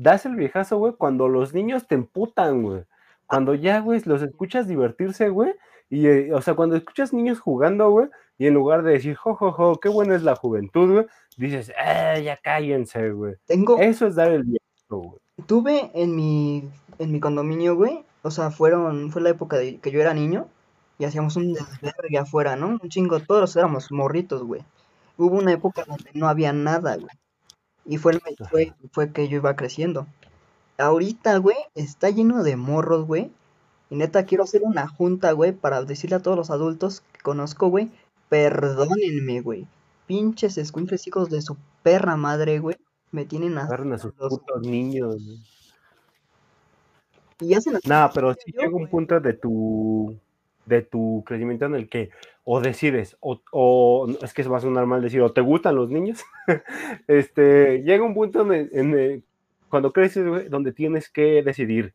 Das 0.00 0.24
el 0.26 0.36
viejazo, 0.36 0.78
güey, 0.78 0.92
cuando 0.96 1.26
los 1.26 1.54
niños 1.54 1.88
te 1.88 1.96
emputan, 1.96 2.62
güey. 2.62 2.84
Cuando 3.26 3.54
ya, 3.54 3.80
güey, 3.80 4.00
los 4.04 4.22
escuchas 4.22 4.68
divertirse, 4.68 5.28
güey, 5.28 5.54
y, 5.90 6.06
eh, 6.06 6.32
o 6.32 6.40
sea, 6.40 6.54
cuando 6.54 6.76
escuchas 6.76 7.12
niños 7.12 7.40
jugando, 7.40 7.90
güey, 7.90 8.06
y 8.38 8.46
en 8.46 8.54
lugar 8.54 8.84
de 8.84 8.92
decir, 8.92 9.16
jo, 9.16 9.34
jo, 9.34 9.50
jo, 9.50 9.80
qué 9.80 9.88
buena 9.88 10.14
es 10.14 10.22
la 10.22 10.36
juventud, 10.36 10.92
güey, 10.92 11.06
dices, 11.36 11.72
eh, 11.84 12.22
ya 12.24 12.36
cállense, 12.36 13.10
güey. 13.10 13.34
Tengo... 13.46 13.76
Eso 13.80 14.06
es 14.06 14.14
dar 14.14 14.30
el 14.30 14.44
viejo, 14.44 14.60
güey. 14.88 15.20
Tuve 15.46 15.90
en 15.94 16.14
mi, 16.14 16.70
en 17.00 17.10
mi 17.10 17.18
condominio, 17.18 17.74
güey, 17.74 18.04
o 18.22 18.30
sea, 18.30 18.52
fueron, 18.52 19.10
fue 19.10 19.20
la 19.20 19.30
época 19.30 19.56
de 19.56 19.78
que 19.78 19.90
yo 19.90 20.00
era 20.00 20.14
niño, 20.14 20.46
y 21.00 21.06
hacíamos 21.06 21.34
un 21.34 21.54
desvergue 21.54 22.18
afuera, 22.18 22.54
¿no? 22.54 22.78
Un 22.80 22.88
chingo, 22.88 23.18
todos 23.18 23.56
éramos 23.56 23.90
morritos, 23.90 24.44
güey. 24.44 24.62
Hubo 25.16 25.36
una 25.36 25.52
época 25.52 25.84
donde 25.84 26.10
no 26.14 26.28
había 26.28 26.52
nada, 26.52 26.94
güey. 26.94 27.10
Y 27.88 27.96
fue, 27.96 28.20
fue, 28.50 28.74
fue 28.92 29.12
que 29.12 29.28
yo 29.28 29.38
iba 29.38 29.56
creciendo. 29.56 30.06
Ahorita, 30.76 31.38
güey, 31.38 31.56
está 31.74 32.10
lleno 32.10 32.44
de 32.44 32.54
morros, 32.56 33.06
güey, 33.06 33.32
Y 33.90 33.96
neta, 33.96 34.26
quiero 34.26 34.44
hacer 34.44 34.60
una 34.62 34.86
junta, 34.86 35.32
güey, 35.32 35.52
para 35.52 35.82
decirle 35.82 36.16
a 36.16 36.22
todos 36.22 36.36
los 36.36 36.50
adultos 36.50 37.02
que 37.12 37.20
conozco, 37.22 37.68
güey, 37.68 37.90
perdónenme, 38.28 39.40
güey. 39.40 39.66
Pinches 40.06 40.58
escuincles 40.58 41.06
hijos 41.06 41.30
de 41.30 41.40
su 41.40 41.56
perra 41.82 42.16
madre, 42.16 42.58
güey. 42.58 42.76
Me 43.10 43.24
tienen 43.24 43.56
a... 43.56 43.64
a 43.64 43.98
sus 43.98 44.12
putos 44.12 44.60
niños. 44.60 45.16
Y 47.40 47.54
hacen 47.54 47.78
Nada, 47.86 48.10
pero 48.12 48.34
si 48.34 48.52
llega 48.52 48.76
un 48.76 48.88
punto 48.88 49.18
de 49.18 49.32
tu 49.32 50.14
de 50.68 50.82
tu 50.82 51.24
crecimiento 51.26 51.64
en 51.66 51.74
el 51.74 51.88
que 51.88 52.10
o 52.44 52.60
decides, 52.60 53.16
o, 53.20 54.08
es 54.22 54.32
que 54.32 54.42
se 54.42 54.48
va 54.48 54.56
a 54.56 54.60
sonar 54.60 54.86
mal 54.86 55.02
decir, 55.02 55.20
o 55.20 55.32
te 55.32 55.42
gustan 55.42 55.76
los 55.76 55.90
niños, 55.90 56.24
este, 57.06 57.82
llega 57.82 58.04
un 58.04 58.14
punto 58.14 58.50
en, 58.52 59.22
cuando 59.68 59.92
creces, 59.92 60.50
donde 60.50 60.72
tienes 60.72 61.10
que 61.10 61.42
decidir, 61.42 61.92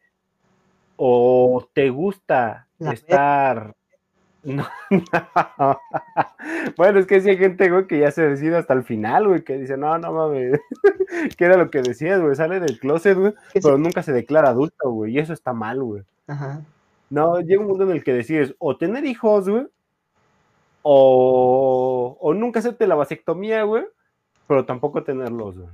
o 0.96 1.68
te 1.74 1.90
gusta 1.90 2.68
estar... 2.80 3.74
bueno, 6.78 7.00
es 7.00 7.06
que 7.08 7.22
si 7.22 7.30
hay 7.30 7.38
gente, 7.38 7.72
güey, 7.72 7.88
que 7.88 7.98
ya 7.98 8.12
se 8.12 8.28
decide 8.28 8.58
hasta 8.58 8.74
el 8.74 8.84
final, 8.84 9.28
güey, 9.28 9.44
que 9.44 9.58
dice, 9.58 9.78
no, 9.78 9.98
no 9.98 10.12
mames, 10.12 10.60
que 11.38 11.46
era 11.46 11.58
lo 11.58 11.72
que 11.72 11.82
decías, 11.82 12.22
güey, 12.22 12.36
sale 12.36 12.60
del 12.60 12.78
closet, 12.78 13.18
güey, 13.18 13.34
pero 13.54 13.78
nunca 13.78 14.04
se 14.04 14.12
declara 14.12 14.50
adulto, 14.50 14.92
güey, 14.92 15.14
y 15.14 15.20
eso 15.20 15.34
está 15.34 15.54
mal, 15.54 15.82
güey. 15.82 16.04
Ajá. 16.28 16.62
No, 17.14 17.39
llega 17.41 17.61
un 17.61 17.68
mundo 17.68 17.84
en 17.84 17.91
el 17.91 18.03
que 18.03 18.11
decides 18.11 18.55
o 18.57 18.76
tener 18.76 19.05
hijos, 19.05 19.47
güey, 19.47 19.68
o, 20.82 22.18
o 22.20 22.34
nunca 22.34 22.57
hacerte 22.57 22.88
la 22.88 22.95
vasectomía, 22.95 23.61
güey, 23.61 23.84
pero 24.47 24.66
tampoco 24.66 25.03
tenerlos, 25.03 25.59
güey. 25.59 25.70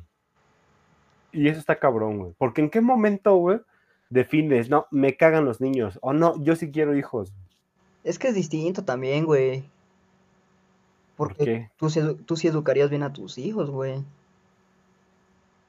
Y 1.32 1.48
eso 1.48 1.62
está 1.62 1.80
cabrón, 1.80 2.18
güey. 2.18 2.34
Porque 2.38 2.60
en 2.60 2.70
qué 2.70 2.82
momento, 2.82 3.38
güey, 3.38 3.62
defines, 4.10 4.70
no, 4.70 4.88
me 4.92 5.16
cagan 5.16 5.46
los 5.46 5.62
niños, 5.62 5.98
o 6.02 6.12
no, 6.12 6.36
yo 6.44 6.58
sí 6.58 6.74
quiero 6.74 6.94
hijos. 6.98 7.32
Es 8.04 8.20
que 8.20 8.28
es 8.28 8.36
distinto 8.36 8.84
también, 8.84 9.24
güey. 9.24 9.64
Porque 11.16 11.36
¿Por 11.38 11.46
qué? 11.46 11.70
Tú, 11.78 12.16
tú 12.26 12.36
sí 12.36 12.50
educarías 12.50 12.90
bien 12.90 13.04
a 13.04 13.14
tus 13.14 13.38
hijos, 13.38 13.72
güey. 13.72 14.04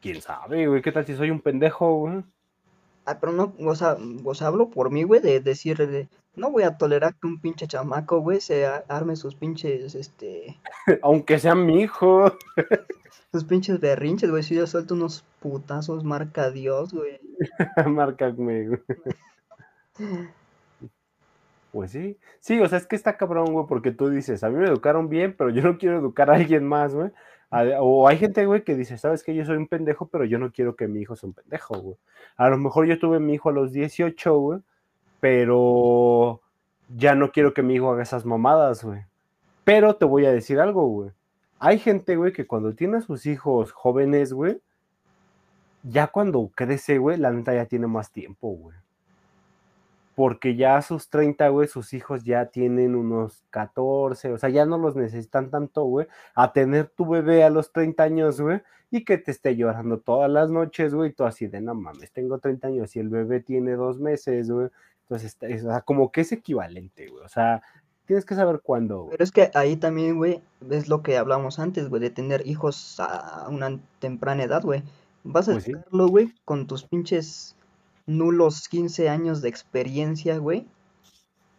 ¿Quién 0.01 0.21
sabe, 0.21 0.67
güey? 0.67 0.83
¿Qué 0.83 0.91
tal 0.91 1.07
si 1.07 1.15
soy 1.15 1.31
un 1.31 1.41
pendejo, 1.41 1.95
güey? 1.95 2.25
Ah, 3.11 3.19
pero 3.21 3.33
no, 3.33 3.53
o 3.59 3.75
sea, 3.75 3.97
o 4.25 4.35
sea, 4.35 4.47
hablo 4.47 4.71
por 4.71 4.93
mí, 4.93 5.03
güey, 5.03 5.21
de 5.21 5.41
decirle, 5.41 6.09
no 6.37 6.53
voy 6.53 6.63
a 6.63 6.79
tolerar 6.79 7.15
que 7.15 7.27
un 7.27 7.41
pinche 7.41 7.67
chamaco, 7.67 8.21
güey, 8.21 8.41
se 8.41 8.67
arme 8.87 9.17
sus 9.17 9.35
pinches, 9.35 9.97
este... 9.97 10.61
Aunque 11.03 11.41
sea 11.41 11.57
mi 11.57 11.83
hijo. 11.83 12.33
sus 13.33 13.45
pinches 13.45 13.81
berrinches, 13.81 14.31
güey, 14.31 14.45
si 14.45 14.55
yo 14.55 14.65
suelto 14.69 14.95
unos 14.95 15.25
putazos, 15.41 16.05
marca 16.05 16.53
Dios, 16.53 16.93
güey. 16.93 17.19
marca 17.89 18.31
güey. 18.31 18.69
Pues 21.73 21.91
sí, 21.91 22.17
sí, 22.39 22.61
o 22.61 22.69
sea, 22.69 22.79
es 22.79 22.87
que 22.87 22.95
está 22.95 23.17
cabrón, 23.17 23.53
güey, 23.53 23.67
porque 23.67 23.91
tú 23.91 24.09
dices, 24.09 24.45
a 24.45 24.51
mí 24.51 24.57
me 24.57 24.67
educaron 24.67 25.09
bien, 25.09 25.35
pero 25.37 25.51
yo 25.51 25.63
no 25.63 25.79
quiero 25.79 25.99
educar 25.99 26.31
a 26.31 26.35
alguien 26.35 26.65
más, 26.65 26.95
güey. 26.95 27.11
O 27.51 28.07
hay 28.07 28.17
gente, 28.19 28.47
güey, 28.47 28.63
que 28.63 28.77
dice, 28.77 28.97
sabes 28.97 29.25
que 29.25 29.35
yo 29.35 29.45
soy 29.45 29.57
un 29.57 29.67
pendejo, 29.67 30.07
pero 30.07 30.25
yo 30.25 30.39
no 30.39 30.53
quiero 30.53 30.77
que 30.77 30.87
mi 30.87 31.01
hijo 31.01 31.17
sea 31.17 31.29
un 31.29 31.35
pendejo, 31.35 31.81
güey. 31.81 31.97
A 32.37 32.49
lo 32.49 32.59
mejor 32.59 32.87
yo 32.87 32.99
tuve 32.99 33.19
mi 33.19 33.35
hijo 33.35 33.49
a 33.49 33.53
los 33.53 33.73
18, 33.73 34.39
güey, 34.39 34.61
pero 35.19 36.41
ya 36.97 37.15
no 37.15 37.33
quiero 37.33 37.53
que 37.53 37.63
mi 37.63 37.75
hijo 37.75 37.91
haga 37.91 38.03
esas 38.03 38.25
mamadas, 38.25 38.85
güey. 38.85 39.01
Pero 39.65 39.97
te 39.97 40.05
voy 40.05 40.27
a 40.27 40.33
decir 40.33 40.61
algo, 40.61 40.87
güey. 40.87 41.11
Hay 41.59 41.79
gente, 41.79 42.17
güey, 42.17 42.33
que 42.33 42.47
cuando 42.47 42.75
tiene 42.75 42.99
a 42.99 43.03
sus 43.03 43.27
hijos 43.27 43.73
jóvenes, 43.73 44.33
güey, 44.33 44.61
ya 45.83 46.07
cuando 46.07 46.51
crece, 46.55 46.99
güey, 46.99 47.17
la 47.19 47.33
neta 47.33 47.55
ya 47.55 47.67
tiene 47.67 47.87
más 47.87 48.13
tiempo, 48.13 48.49
güey 48.51 48.77
porque 50.21 50.55
ya 50.55 50.77
a 50.77 50.83
sus 50.83 51.09
30, 51.09 51.49
güey, 51.49 51.67
sus 51.67 51.95
hijos 51.95 52.25
ya 52.25 52.45
tienen 52.45 52.95
unos 52.95 53.43
14, 53.49 54.35
o 54.35 54.37
sea, 54.37 54.51
ya 54.51 54.67
no 54.67 54.77
los 54.77 54.95
necesitan 54.95 55.49
tanto, 55.49 55.85
güey, 55.85 56.09
a 56.35 56.53
tener 56.53 56.89
tu 56.89 57.09
bebé 57.09 57.43
a 57.43 57.49
los 57.49 57.73
30 57.73 58.03
años, 58.03 58.39
güey, 58.39 58.61
y 58.91 59.07
que 59.07 59.17
te 59.17 59.31
esté 59.31 59.57
llorando 59.57 59.99
todas 59.99 60.31
las 60.31 60.51
noches, 60.51 60.93
güey, 60.93 61.09
y 61.09 61.13
tú 61.15 61.25
así 61.25 61.47
de, 61.47 61.63
no 61.63 61.75
mames, 61.75 62.13
tengo 62.13 62.39
30 62.39 62.69
años 62.69 62.95
y 62.97 62.99
el 62.99 63.09
bebé 63.09 63.41
tiene 63.41 63.77
dos 63.77 63.99
meses, 63.99 64.51
güey, 64.51 64.69
entonces, 65.09 65.39
o 65.65 65.71
sea, 65.71 65.81
como 65.81 66.13
que 66.13 66.21
es 66.21 66.33
equivalente, 66.33 67.09
güey, 67.09 67.25
o 67.25 67.29
sea, 67.31 67.63
tienes 68.05 68.27
que 68.27 68.35
saber 68.35 68.61
cuándo. 68.63 69.07
Pero 69.11 69.25
es 69.25 69.33
que 69.33 69.51
ahí 69.55 69.77
también, 69.77 70.19
güey, 70.19 70.43
es 70.69 70.87
lo 70.91 71.03
que 71.03 71.17
hablamos 71.17 71.59
antes, 71.59 71.89
güey, 71.89 72.03
de 72.03 72.11
tener 72.11 72.47
hijos 72.47 73.01
a 73.01 73.47
una 73.49 73.81
temprana 74.01 74.43
edad, 74.43 74.63
güey. 74.63 74.83
Vas 75.25 75.49
a 75.49 75.53
pues 75.53 75.71
güey, 75.91 76.35
con 76.45 76.67
tus 76.67 76.85
pinches 76.85 77.57
nulos 78.11 78.69
15 78.69 79.09
años 79.09 79.41
de 79.41 79.49
experiencia, 79.49 80.39
güey. 80.39 80.67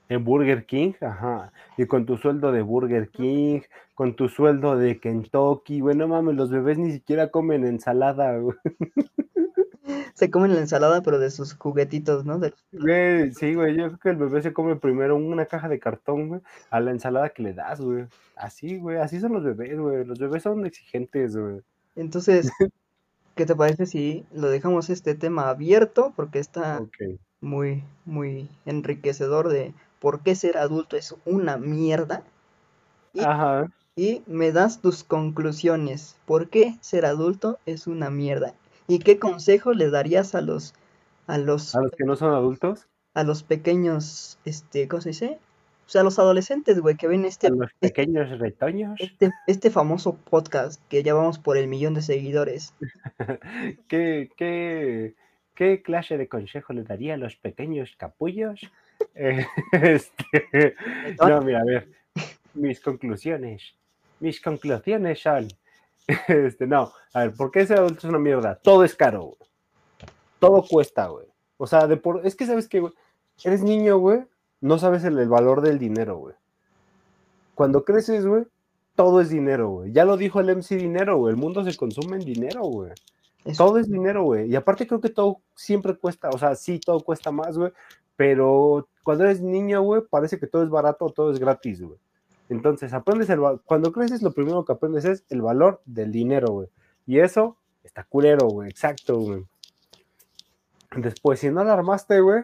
En 0.10 0.26
Burger 0.26 0.66
King, 0.66 0.94
ajá. 1.00 1.54
Y 1.78 1.86
con 1.86 2.06
tu 2.06 2.18
sueldo 2.18 2.52
de 2.52 2.62
Burger 2.62 3.10
King, 3.10 3.62
con 3.96 4.16
tu 4.16 4.28
sueldo 4.28 4.76
de 4.76 5.00
Kentucky, 5.00 5.80
güey, 5.80 5.96
no 5.96 6.08
mames, 6.08 6.36
los 6.36 6.50
bebés 6.50 6.78
ni 6.78 6.92
siquiera 6.92 7.30
comen 7.30 7.66
ensalada, 7.66 8.38
güey. 8.38 8.58
Se 10.14 10.30
comen 10.30 10.54
la 10.54 10.60
ensalada, 10.60 11.02
pero 11.02 11.18
de 11.18 11.32
sus 11.32 11.56
juguetitos, 11.56 12.26
¿no? 12.26 12.40
Güey, 12.72 13.32
sí, 13.32 13.56
güey, 13.56 13.76
yo 13.76 13.88
creo 13.88 14.00
que 14.00 14.10
el 14.10 14.18
bebé 14.18 14.42
se 14.42 14.54
come 14.54 14.76
primero 14.76 15.16
una 15.16 15.46
caja 15.46 15.68
de 15.70 15.80
cartón, 15.80 16.28
güey, 16.28 16.42
a 16.70 16.80
la 16.80 16.92
ensalada 16.92 17.30
que 17.30 17.44
le 17.44 17.54
das, 17.54 17.82
güey. 17.82 18.06
Así, 18.36 18.78
güey, 18.78 18.98
así 18.98 19.20
son 19.20 19.34
los 19.34 19.44
bebés, 19.44 19.80
güey. 19.80 20.06
Los 20.06 20.20
bebés 20.20 20.44
son 20.44 20.66
exigentes, 20.66 21.36
güey. 21.36 21.62
Entonces, 21.96 22.52
¿Qué 23.42 23.48
te 23.48 23.56
parece 23.56 23.88
si 23.88 24.24
lo 24.32 24.50
dejamos 24.50 24.92
este 24.92 25.16
tema 25.16 25.50
abierto? 25.50 26.14
Porque 26.16 26.38
está 26.38 26.86
muy, 27.40 27.84
muy 28.06 28.48
enriquecedor 28.68 29.50
de 29.50 29.74
por 30.00 30.20
qué 30.22 30.36
ser 30.36 30.60
adulto 30.60 30.96
es 30.96 31.16
una 31.26 31.58
mierda. 31.58 32.22
Y, 33.16 33.22
Ajá. 33.22 33.66
y 33.96 34.22
me 34.28 34.52
das 34.52 34.80
tus 34.80 35.04
conclusiones. 35.04 36.18
¿Por 36.28 36.52
qué 36.52 36.78
ser 36.82 37.04
adulto 37.04 37.58
es 37.66 37.88
una 37.88 38.12
mierda? 38.12 38.54
¿Y 38.88 39.00
qué 39.00 39.18
consejo 39.18 39.74
le 39.74 39.90
darías 39.90 40.36
a 40.36 40.42
los 40.42 40.76
a 41.26 41.40
los 41.40 41.74
a 41.74 41.82
los 41.82 41.94
que 41.94 42.04
no 42.06 42.16
son 42.16 42.36
adultos? 42.36 42.86
A 43.16 43.24
los 43.24 43.42
pequeños, 43.42 44.38
este, 44.46 44.88
¿cómo 44.88 45.02
se 45.02 45.10
dice? 45.10 45.40
O 45.86 45.90
sea, 45.92 46.04
los 46.04 46.20
adolescentes, 46.20 46.80
güey, 46.80 46.96
que 46.96 47.08
ven 47.08 47.26
este... 47.26 47.50
los 47.50 47.70
este 47.70 47.88
pequeños 47.90 48.40
retoños. 48.40 49.00
Este, 49.00 49.32
este, 49.48 49.70
famoso 49.70 50.16
podcast 50.16 50.82
que 50.88 51.04
ya 51.04 51.14
vamos 51.14 51.38
por 51.38 51.58
el 51.58 51.68
millón 51.68 51.94
de 51.94 52.02
seguidores. 52.02 52.74
¿Qué, 53.88 54.30
qué, 54.38 55.16
qué 55.54 55.82
clase 55.82 56.18
de 56.18 56.30
consejo 56.30 56.72
le 56.74 56.84
daría 56.84 57.16
a 57.16 57.18
los 57.18 57.36
pequeños 57.36 57.96
capullos? 57.98 58.62
Eh, 59.16 59.46
este, 59.74 60.76
no, 61.20 61.42
mira, 61.42 61.62
a 61.62 61.66
ver, 61.66 61.90
mis 62.54 62.80
conclusiones. 62.80 63.74
Mis 64.20 64.42
conclusiones 64.42 65.22
son... 65.22 65.48
Este, 66.28 66.68
no, 66.68 66.92
a 67.14 67.20
ver, 67.22 67.34
¿por 67.34 67.52
qué 67.52 67.66
ser 67.66 67.78
adulto 67.78 68.00
es 68.00 68.04
una 68.06 68.20
mierda? 68.20 68.56
Todo 68.56 68.84
es 68.84 68.96
caro, 68.96 69.22
güey. 69.22 69.50
Todo 70.40 70.64
cuesta, 70.64 71.08
güey. 71.08 71.28
O 71.58 71.68
sea, 71.68 71.88
de 71.88 71.96
por... 71.96 72.26
es 72.26 72.36
que 72.36 72.46
sabes 72.46 72.68
que, 72.68 72.80
güey, 72.80 72.92
eres 73.44 73.62
niño, 73.62 73.98
güey, 74.00 74.24
no 74.62 74.78
sabes 74.78 75.04
el, 75.04 75.28
valor 75.28 75.62
del 75.62 75.80
dinero, 75.80 76.18
güey. 76.18 76.36
Cuando 77.56 77.84
creces, 77.84 78.26
güey, 78.26 78.46
todo 78.96 79.22
es 79.22 79.30
dinero, 79.30 79.70
güey. 79.70 79.92
Ya 79.92 80.06
lo 80.06 80.18
dijo 80.18 80.40
el 80.40 80.56
MC 80.56 80.78
Dinero, 80.78 81.18
güey. 81.18 81.32
El 81.32 81.38
mundo 81.38 81.64
se 81.64 81.76
consume 81.76 82.18
en 82.18 82.26
dinero, 82.26 82.62
güey. 82.64 82.92
Todo 83.58 83.80
es 83.80 83.90
dinero, 83.90 84.24
güey. 84.24 84.50
Y 84.50 84.56
aparte 84.56 84.86
creo 84.86 85.02
que 85.02 85.10
todo 85.10 85.42
siempre 85.56 85.96
cuesta, 85.96 86.30
o 86.30 86.38
sea, 86.38 86.56
sí, 86.56 86.80
todo 86.80 87.00
cuesta 87.00 87.32
más, 87.32 87.58
güey. 87.58 87.72
Pero 88.16 88.88
cuando 89.04 89.24
eres 89.24 89.42
niño, 89.42 89.82
güey, 89.82 90.04
parece 90.08 90.40
que 90.40 90.46
todo 90.46 90.64
es 90.64 90.70
barato, 90.70 91.10
todo 91.10 91.32
es 91.32 91.40
gratis, 91.40 91.82
güey. 91.82 91.98
Entonces, 92.50 92.94
aprendes 92.94 93.30
el 93.30 93.40
cuando 93.66 93.92
creces, 93.92 94.22
lo 94.22 94.32
primero 94.32 94.64
que 94.64 94.74
aprendes 94.74 95.06
es 95.06 95.24
el 95.30 95.42
valor 95.42 95.82
del 95.86 96.12
dinero, 96.12 96.50
güey. 96.52 96.68
Y 97.08 97.20
eso 97.20 97.58
está 97.84 98.04
culero, 98.04 98.48
güey. 98.48 98.70
Exacto, 98.70 99.18
güey. 99.18 99.46
Después, 100.96 101.40
si 101.40 101.50
no 101.50 101.64
lo 101.64 101.72
armaste, 101.72 102.20
güey, 102.20 102.44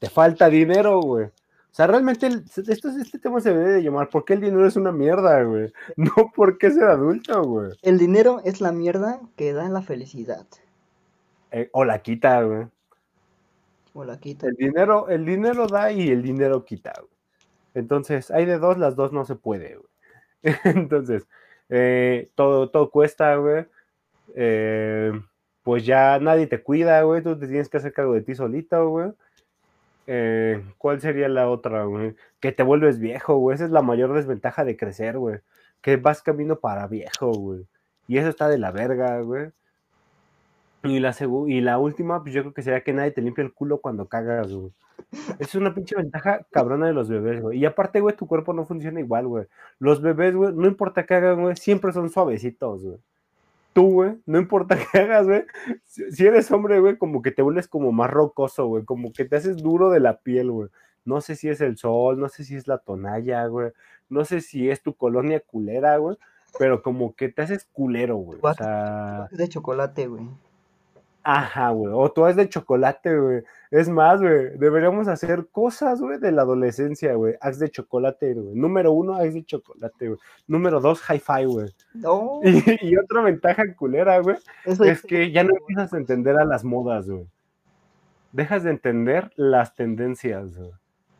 te 0.00 0.10
falta 0.10 0.48
dinero, 0.48 1.00
güey. 1.00 1.30
O 1.74 1.76
sea, 1.76 1.88
realmente 1.88 2.28
esto, 2.28 2.88
este 2.88 3.18
tema 3.18 3.40
se 3.40 3.52
debe 3.52 3.72
de 3.72 3.82
llamar 3.82 4.08
¿Por 4.08 4.24
qué 4.24 4.34
el 4.34 4.40
dinero 4.40 4.64
es 4.64 4.76
una 4.76 4.92
mierda, 4.92 5.42
güey? 5.42 5.72
No 5.96 6.30
por 6.32 6.56
qué 6.56 6.70
ser 6.70 6.84
adulto, 6.84 7.42
güey. 7.42 7.72
El 7.82 7.98
dinero 7.98 8.40
es 8.44 8.60
la 8.60 8.70
mierda 8.70 9.18
que 9.34 9.52
da 9.52 9.68
la 9.68 9.82
felicidad. 9.82 10.46
Eh, 11.50 11.70
o 11.72 11.84
la 11.84 11.98
quita, 12.00 12.42
güey. 12.42 12.68
O 13.92 14.04
la 14.04 14.20
quita. 14.20 14.46
El 14.46 14.54
dinero, 14.54 15.08
el 15.08 15.26
dinero 15.26 15.66
da 15.66 15.90
y 15.90 16.10
el 16.10 16.22
dinero 16.22 16.64
quita, 16.64 16.92
güey. 16.96 17.10
Entonces, 17.74 18.30
hay 18.30 18.44
de 18.44 18.60
dos, 18.60 18.78
las 18.78 18.94
dos 18.94 19.12
no 19.12 19.24
se 19.24 19.34
puede, 19.34 19.74
güey. 19.74 19.88
Entonces, 20.62 21.26
eh, 21.70 22.30
todo, 22.36 22.70
todo 22.70 22.88
cuesta, 22.88 23.34
güey. 23.34 23.66
Eh, 24.36 25.10
pues 25.64 25.84
ya 25.84 26.20
nadie 26.20 26.46
te 26.46 26.62
cuida, 26.62 27.02
güey. 27.02 27.20
Tú 27.20 27.36
te 27.36 27.48
tienes 27.48 27.68
que 27.68 27.78
hacer 27.78 27.92
cargo 27.92 28.14
de 28.14 28.22
ti 28.22 28.36
solito, 28.36 28.88
güey. 28.90 29.10
Eh, 30.06 30.62
¿Cuál 30.78 31.00
sería 31.00 31.28
la 31.28 31.48
otra, 31.48 31.84
güey? 31.84 32.14
Que 32.40 32.52
te 32.52 32.62
vuelves 32.62 32.98
viejo, 32.98 33.36
güey. 33.36 33.54
Esa 33.54 33.64
es 33.64 33.70
la 33.70 33.82
mayor 33.82 34.12
desventaja 34.14 34.64
de 34.64 34.76
crecer, 34.76 35.18
güey. 35.18 35.40
Que 35.80 35.96
vas 35.96 36.22
camino 36.22 36.58
para 36.60 36.86
viejo, 36.86 37.32
güey. 37.32 37.66
Y 38.08 38.18
eso 38.18 38.28
está 38.28 38.48
de 38.48 38.58
la 38.58 38.70
verga, 38.70 39.20
güey. 39.20 39.50
Y 40.84 41.00
la, 41.00 41.16
y 41.46 41.60
la 41.62 41.78
última, 41.78 42.22
pues 42.22 42.34
yo 42.34 42.42
creo 42.42 42.54
que 42.54 42.62
sería 42.62 42.82
que 42.82 42.92
nadie 42.92 43.10
te 43.10 43.22
limpia 43.22 43.42
el 43.42 43.54
culo 43.54 43.80
cuando 43.80 44.06
cagas, 44.06 44.52
güey. 44.52 44.70
Es 45.38 45.54
una 45.54 45.74
pinche 45.74 45.96
ventaja 45.96 46.46
cabrona 46.50 46.86
de 46.86 46.92
los 46.92 47.08
bebés, 47.08 47.40
güey. 47.40 47.58
Y 47.58 47.64
aparte, 47.66 48.00
güey, 48.00 48.16
tu 48.16 48.26
cuerpo 48.26 48.52
no 48.52 48.66
funciona 48.66 49.00
igual, 49.00 49.26
güey. 49.26 49.46
Los 49.78 50.02
bebés, 50.02 50.34
güey, 50.34 50.52
no 50.54 50.66
importa 50.66 51.06
qué 51.06 51.14
hagan, 51.14 51.42
güey, 51.42 51.56
siempre 51.56 51.92
son 51.92 52.10
suavecitos, 52.10 52.84
güey. 52.84 52.98
Tú, 53.74 53.92
güey, 53.92 54.14
no 54.24 54.38
importa 54.38 54.78
qué 54.92 55.00
hagas, 55.00 55.26
güey. 55.26 55.44
Si 55.86 56.26
eres 56.26 56.50
hombre, 56.50 56.80
güey, 56.80 56.96
como 56.96 57.20
que 57.20 57.32
te 57.32 57.42
vuelves 57.42 57.68
como 57.68 57.92
más 57.92 58.10
rocoso, 58.10 58.66
güey. 58.66 58.84
Como 58.84 59.12
que 59.12 59.26
te 59.26 59.36
haces 59.36 59.58
duro 59.58 59.90
de 59.90 60.00
la 60.00 60.20
piel, 60.20 60.50
güey. 60.50 60.70
No 61.04 61.20
sé 61.20 61.36
si 61.36 61.50
es 61.50 61.60
el 61.60 61.76
sol, 61.76 62.18
no 62.18 62.30
sé 62.30 62.44
si 62.44 62.56
es 62.56 62.66
la 62.66 62.78
tonalla, 62.78 63.46
güey. 63.46 63.72
No 64.08 64.24
sé 64.24 64.40
si 64.40 64.70
es 64.70 64.82
tu 64.82 64.96
colonia 64.96 65.40
culera, 65.40 65.98
güey. 65.98 66.16
Pero 66.58 66.82
como 66.82 67.14
que 67.14 67.28
te 67.28 67.42
haces 67.42 67.68
culero, 67.72 68.16
güey. 68.16 68.38
O 68.40 68.54
sea... 68.54 69.28
De 69.32 69.48
chocolate, 69.48 70.06
güey. 70.06 70.24
Ajá, 71.26 71.70
güey. 71.70 71.90
O 71.96 72.12
tú 72.12 72.26
es 72.26 72.36
de 72.36 72.50
chocolate, 72.50 73.18
güey. 73.18 73.42
Es 73.70 73.88
más, 73.88 74.20
güey. 74.20 74.58
Deberíamos 74.58 75.08
hacer 75.08 75.48
cosas, 75.50 75.98
güey, 75.98 76.18
de 76.18 76.30
la 76.30 76.42
adolescencia, 76.42 77.14
güey. 77.14 77.34
Haz 77.40 77.58
de 77.58 77.70
chocolate, 77.70 78.34
güey. 78.34 78.54
Número 78.54 78.92
uno, 78.92 79.14
haz 79.14 79.32
de 79.32 79.42
chocolate, 79.42 80.08
güey. 80.08 80.20
Número 80.46 80.80
dos, 80.80 81.00
hi-fi, 81.08 81.46
güey. 81.46 81.70
No. 81.94 82.40
Y, 82.82 82.96
otra 82.98 83.22
ventaja 83.22 83.62
culera, 83.74 84.18
güey, 84.18 84.36
es 84.66 85.02
que 85.02 85.32
ya 85.32 85.42
no 85.42 85.56
empiezas 85.56 85.94
a 85.94 85.96
entender 85.96 86.36
a 86.36 86.44
las 86.44 86.62
modas, 86.62 87.08
güey. 87.08 87.26
Dejas 88.32 88.62
de 88.62 88.70
entender 88.70 89.32
las 89.36 89.74
tendencias, 89.74 90.58
güey. 90.58 90.72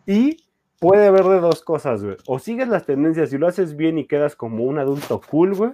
Y 0.07 0.45
puede 0.81 1.07
haber 1.07 1.25
de 1.25 1.41
dos 1.41 1.63
cosas, 1.63 2.05
güey. 2.05 2.17
O 2.27 2.39
sigues 2.39 2.69
las 2.69 2.85
tendencias 2.85 3.33
y 3.33 3.39
lo 3.39 3.47
haces 3.47 3.75
bien 3.75 3.97
y 3.97 4.07
quedas 4.07 4.37
como 4.37 4.65
un 4.65 4.79
adulto 4.79 5.23
cool, 5.31 5.55
güey 5.55 5.73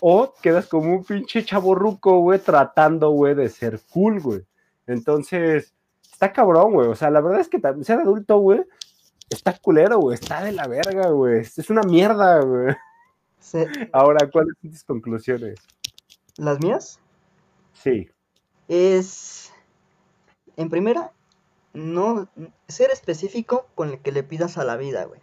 o 0.00 0.32
quedas 0.40 0.66
como 0.66 0.92
un 0.94 1.04
pinche 1.04 1.44
chaborruco, 1.44 2.20
güey, 2.20 2.38
tratando, 2.38 3.10
güey, 3.10 3.34
de 3.34 3.48
ser 3.48 3.80
cool, 3.92 4.20
güey. 4.20 4.46
Entonces, 4.86 5.74
está 6.02 6.32
cabrón, 6.32 6.72
güey. 6.72 6.88
O 6.88 6.94
sea, 6.94 7.10
la 7.10 7.20
verdad 7.20 7.40
es 7.40 7.48
que 7.48 7.60
ser 7.82 8.00
adulto, 8.00 8.38
güey, 8.38 8.62
está 9.28 9.56
culero, 9.58 9.98
güey. 9.98 10.14
Está 10.14 10.42
de 10.42 10.52
la 10.52 10.66
verga, 10.66 11.08
güey. 11.08 11.40
Es 11.40 11.70
una 11.70 11.82
mierda, 11.82 12.40
güey. 12.40 12.74
Ahora, 13.92 14.28
¿cuáles 14.30 14.54
son 14.60 14.70
tus 14.70 14.84
conclusiones? 14.84 15.58
¿Las 16.36 16.60
mías? 16.60 17.00
Sí. 17.72 18.08
Es. 18.68 19.52
En 20.56 20.68
primera, 20.68 21.12
no 21.72 22.28
ser 22.68 22.90
específico 22.90 23.66
con 23.74 23.90
el 23.90 23.98
que 24.00 24.12
le 24.12 24.22
pidas 24.22 24.58
a 24.58 24.64
la 24.64 24.76
vida, 24.76 25.04
güey. 25.04 25.20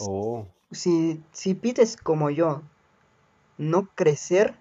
Oh. 0.00 0.46
Si, 0.70 1.22
si 1.32 1.54
pides 1.54 1.96
como 1.96 2.30
yo, 2.30 2.62
no 3.58 3.88
crecer, 3.94 4.54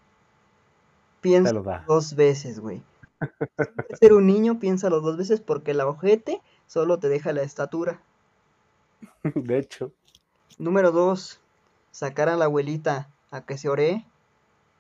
piensa 1.22 1.54
dos 1.88 2.16
veces, 2.16 2.60
güey. 2.60 2.82
ser 4.00 4.14
un 4.14 4.28
niño, 4.28 4.60
piénsalo 4.60 5.02
dos 5.02 5.18
veces 5.18 5.42
porque 5.42 5.74
la 5.74 5.88
ojete 5.88 6.42
solo 6.68 7.00
te 7.00 7.10
deja 7.10 7.34
la 7.34 7.44
estatura. 7.44 8.02
De 9.24 9.58
hecho. 9.58 9.92
Número 10.58 10.92
dos, 10.92 11.40
sacar 11.92 12.30
a 12.30 12.36
la 12.36 12.46
abuelita 12.46 13.10
a 13.32 13.42
que 13.46 13.58
se 13.58 13.70
ore 13.70 14.06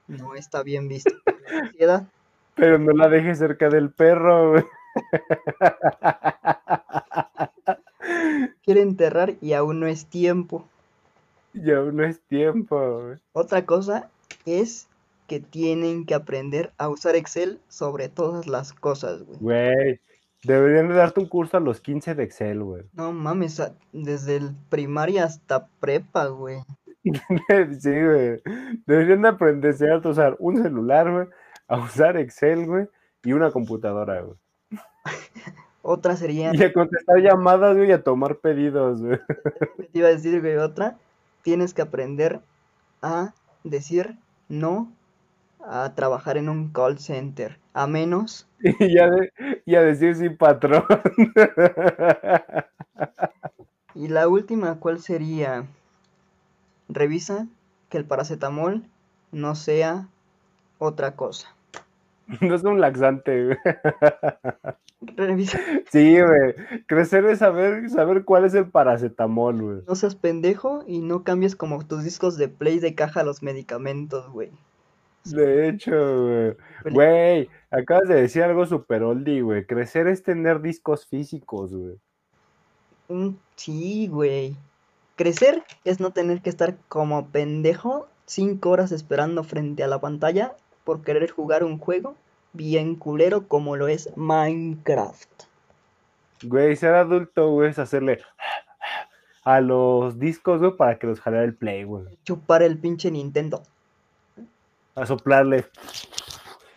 no 0.07 0.35
está 0.35 0.63
bien 0.63 0.87
visto 0.87 1.13
Pero 2.55 2.77
no 2.77 2.91
la 2.91 3.09
dejes 3.09 3.39
cerca 3.39 3.67
del 3.69 3.91
perro, 3.91 4.51
güey. 4.51 4.63
Quiere 8.63 8.81
enterrar 8.81 9.35
y 9.41 9.53
aún 9.53 9.79
no 9.79 9.87
es 9.87 10.05
tiempo. 10.05 10.67
Ya 11.53 11.79
no 11.79 12.03
es 12.03 12.19
tiempo. 12.21 13.15
Otra 13.33 13.65
cosa 13.65 14.09
es 14.45 14.87
que 15.27 15.39
tienen 15.39 16.05
que 16.05 16.15
aprender 16.15 16.73
a 16.77 16.89
usar 16.89 17.15
Excel 17.15 17.59
sobre 17.67 18.09
todas 18.09 18.47
las 18.47 18.73
cosas, 18.73 19.23
güey. 19.23 19.39
Güey, 19.39 19.99
deberían 20.43 20.89
de 20.89 20.95
darte 20.95 21.19
un 21.19 21.27
curso 21.27 21.57
a 21.57 21.59
los 21.59 21.79
15 21.79 22.15
de 22.15 22.23
Excel, 22.23 22.63
güey. 22.63 22.83
No 22.93 23.11
mames, 23.11 23.61
desde 23.91 24.37
el 24.37 24.51
primaria 24.69 25.25
hasta 25.25 25.67
prepa, 25.79 26.27
güey. 26.27 26.57
sí, 27.79 27.91
güey. 27.91 28.41
Deberían 28.85 29.21
de 29.21 29.27
aprender 29.27 29.75
a 29.91 30.07
usar 30.07 30.35
un 30.39 30.61
celular, 30.61 31.11
güey, 31.11 31.27
a 31.67 31.77
usar 31.77 32.17
Excel, 32.17 32.65
güey, 32.65 32.87
y 33.23 33.33
una 33.33 33.51
computadora, 33.51 34.21
güey. 34.21 34.37
Otra 35.85 36.15
sería... 36.15 36.51
Y 36.53 36.63
a 36.63 36.71
contestar 36.71 37.17
llamadas, 37.19 37.75
güey, 37.75 37.89
y 37.89 37.91
a 37.91 38.03
tomar 38.03 38.37
pedidos, 38.37 39.01
güey. 39.01 39.19
Te 39.91 39.99
iba 39.99 40.07
a 40.07 40.11
decir, 40.11 40.39
güey, 40.39 40.55
otra 40.55 40.97
tienes 41.43 41.73
que 41.73 41.83
aprender 41.83 42.41
a 43.01 43.33
decir 43.63 44.17
no 44.49 44.91
a 45.65 45.93
trabajar 45.95 46.37
en 46.37 46.49
un 46.49 46.71
call 46.71 46.99
center, 46.99 47.59
a 47.73 47.87
menos... 47.87 48.47
Y 49.65 49.75
a, 49.75 49.81
decir 49.81 50.15
sin 50.15 50.37
patrón. 50.37 50.85
y 53.95 54.07
la 54.07 54.27
última, 54.27 54.79
¿cuál 54.79 54.99
sería? 54.99 55.65
Revisa 56.89 57.47
que 57.89 57.97
el 57.97 58.05
paracetamol 58.05 58.83
no 59.31 59.55
sea 59.55 60.07
otra 60.79 61.15
cosa. 61.15 61.55
No 62.41 62.55
es 62.55 62.63
un 62.63 62.79
laxante, 62.79 63.57
Sí, 65.91 66.19
güey. 66.19 66.55
Crecer 66.87 67.25
es 67.25 67.39
saber, 67.39 67.89
saber 67.89 68.25
cuál 68.25 68.45
es 68.45 68.53
el 68.53 68.69
paracetamol, 68.69 69.61
güey. 69.61 69.77
No 69.87 69.95
seas 69.95 70.15
pendejo 70.15 70.83
y 70.87 70.99
no 70.99 71.23
cambies 71.23 71.55
como 71.55 71.85
tus 71.85 72.03
discos 72.03 72.37
de 72.37 72.47
play 72.47 72.79
de 72.79 72.95
caja 72.95 73.23
los 73.23 73.43
medicamentos, 73.43 74.29
güey. 74.31 74.51
De 75.25 75.69
hecho, 75.69 76.25
güey. 76.25 76.55
Güey, 76.91 77.49
acabas 77.71 78.07
de 78.07 78.15
decir 78.15 78.43
algo 78.43 78.65
super 78.65 79.03
oldie, 79.03 79.41
güey. 79.41 79.65
Crecer 79.65 80.07
es 80.07 80.23
tener 80.23 80.61
discos 80.61 81.05
físicos, 81.05 81.73
güey. 81.73 81.97
Sí, 83.55 84.07
güey. 84.07 84.55
Crecer 85.15 85.63
es 85.85 85.99
no 85.99 86.11
tener 86.11 86.41
que 86.41 86.49
estar 86.49 86.75
como 86.89 87.27
pendejo 87.27 88.07
cinco 88.25 88.71
horas 88.71 88.91
esperando 88.91 89.43
frente 89.43 89.83
a 89.83 89.87
la 89.87 90.01
pantalla 90.01 90.55
por 90.83 91.01
querer 91.01 91.29
jugar 91.29 91.63
un 91.63 91.77
juego 91.77 92.15
bien 92.53 92.95
culero 92.95 93.47
como 93.47 93.75
lo 93.75 93.87
es 93.87 94.15
Minecraft. 94.15 95.29
Güey, 96.43 96.75
ser 96.75 96.93
adulto, 96.93 97.51
güey, 97.51 97.71
es 97.71 97.79
hacerle 97.79 98.19
a 99.43 99.61
los 99.61 100.19
discos, 100.19 100.59
güey, 100.59 100.75
para 100.75 100.97
que 100.97 101.07
los 101.07 101.19
jalara 101.19 101.43
el 101.43 101.55
play, 101.55 101.83
güey. 101.83 102.05
Chupar 102.23 102.63
el 102.63 102.77
pinche 102.77 103.11
Nintendo. 103.11 103.63
A 104.95 105.05
soplarle. 105.05 105.65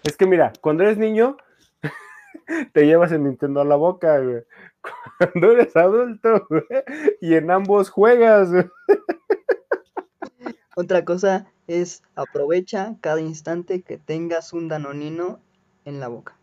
Es 0.03 0.16
que 0.16 0.27
mira, 0.27 0.53
cuando 0.61 0.85
eres 0.85 0.99
niño, 0.99 1.37
te 2.72 2.87
llevas 2.87 3.12
el 3.12 3.24
Nintendo 3.24 3.61
a 3.61 3.64
la 3.64 3.77
boca, 3.77 4.18
güey. 4.18 4.43
Cuando 5.18 5.53
eres 5.53 5.77
adulto, 5.77 6.47
güey, 6.49 6.64
y 7.20 7.35
en 7.35 7.51
ambos 7.51 7.91
juegas, 7.91 8.51
güey. 8.51 8.66
Otra 10.77 11.05
cosa 11.05 11.47
es 11.66 12.03
aprovecha 12.14 12.97
cada 13.01 13.20
instante 13.20 13.83
que 13.83 13.99
tengas 13.99 14.53
un 14.53 14.68
danonino 14.68 15.41
en 15.87 16.01
la 16.01 16.09
boca. 16.09 16.37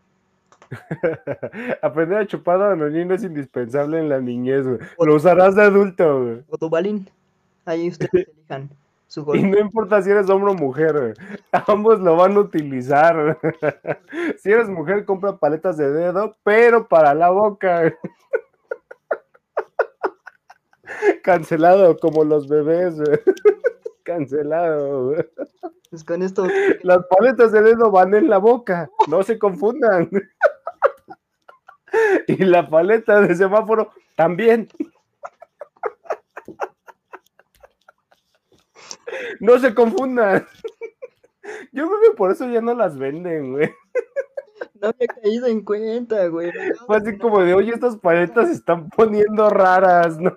Aprender 1.84 2.18
a 2.18 2.26
chupar 2.26 2.58
danonino 2.58 3.14
es 3.14 3.24
indispensable 3.24 4.00
en 4.00 4.10
la 4.10 4.20
niñez, 4.20 4.66
güey. 4.66 4.80
Lo 5.00 5.16
usarás 5.16 5.56
de 5.56 5.64
adulto, 5.64 6.24
güey. 6.24 6.44
O 6.50 6.70
balín. 6.70 7.08
Ahí 7.66 7.89
ustedes 7.89 8.28
elijan. 8.36 8.70
Su 9.08 9.24
y 9.36 9.44
no 9.44 9.60
importa 9.60 10.02
si 10.02 10.10
eres 10.10 10.28
hombre 10.28 10.52
o 10.52 10.56
mujer, 10.56 11.00
güey. 11.00 11.14
ambos 11.68 12.00
lo 12.00 12.16
van 12.16 12.36
a 12.36 12.39
utilizar. 12.39 13.38
si 14.39 14.52
eres 14.52 14.68
mujer, 14.70 15.06
compra 15.06 15.38
paletas 15.38 15.78
de 15.78 15.91
dedo, 15.91 16.36
pero 16.44 16.88
para 16.88 17.14
la 17.14 17.30
boca. 17.30 17.94
Cancelado 21.22 21.96
como 22.00 22.24
los 22.24 22.48
bebés. 22.48 22.96
Güey. 22.96 23.20
Cancelado. 24.04 25.16
Pues 25.89 26.04
con 26.04 26.24
esto. 26.24 26.47
Las 26.84 27.06
paletas 27.06 27.51
de 27.51 27.62
dedo 27.62 27.91
van 27.91 28.14
en 28.14 28.30
la 28.30 28.38
boca, 28.38 28.89
no 29.08 29.24
se 29.24 29.38
confundan. 29.38 30.10
y 32.28 32.43
la 32.43 32.68
paleta 32.68 33.22
de 33.22 33.36
semáforo 33.36 33.91
también. 34.16 34.68
No 39.39 39.60
se 39.60 39.76
confundan. 39.76 40.47
Yo 41.72 41.88
creo 41.88 42.01
que 42.01 42.18
por 42.18 42.32
eso 42.32 42.49
ya 42.49 42.62
no 42.62 42.74
las 42.74 42.97
venden, 42.97 43.54
güey. 43.54 43.72
No 44.74 44.88
había 44.88 45.08
caído 45.08 45.47
en 45.47 45.64
cuenta, 45.64 46.28
güey. 46.28 46.51
Fue 46.88 46.97
así 46.97 47.18
como 47.18 47.41
de, 47.41 47.54
oye, 47.54 47.74
estas 47.74 47.97
paletas 47.97 48.47
se 48.47 48.54
están 48.54 48.89
poniendo 48.89 49.49
raras, 49.49 50.18
¿no? 50.18 50.36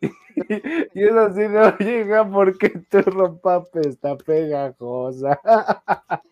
y 0.00 0.10
es 0.94 1.12
así 1.12 1.48
no 1.48 1.76
llega 1.78 2.28
porque 2.28 2.70
tu 2.90 3.02
ropa 3.02 3.64
está 3.74 4.16
pegajosa. 4.16 5.40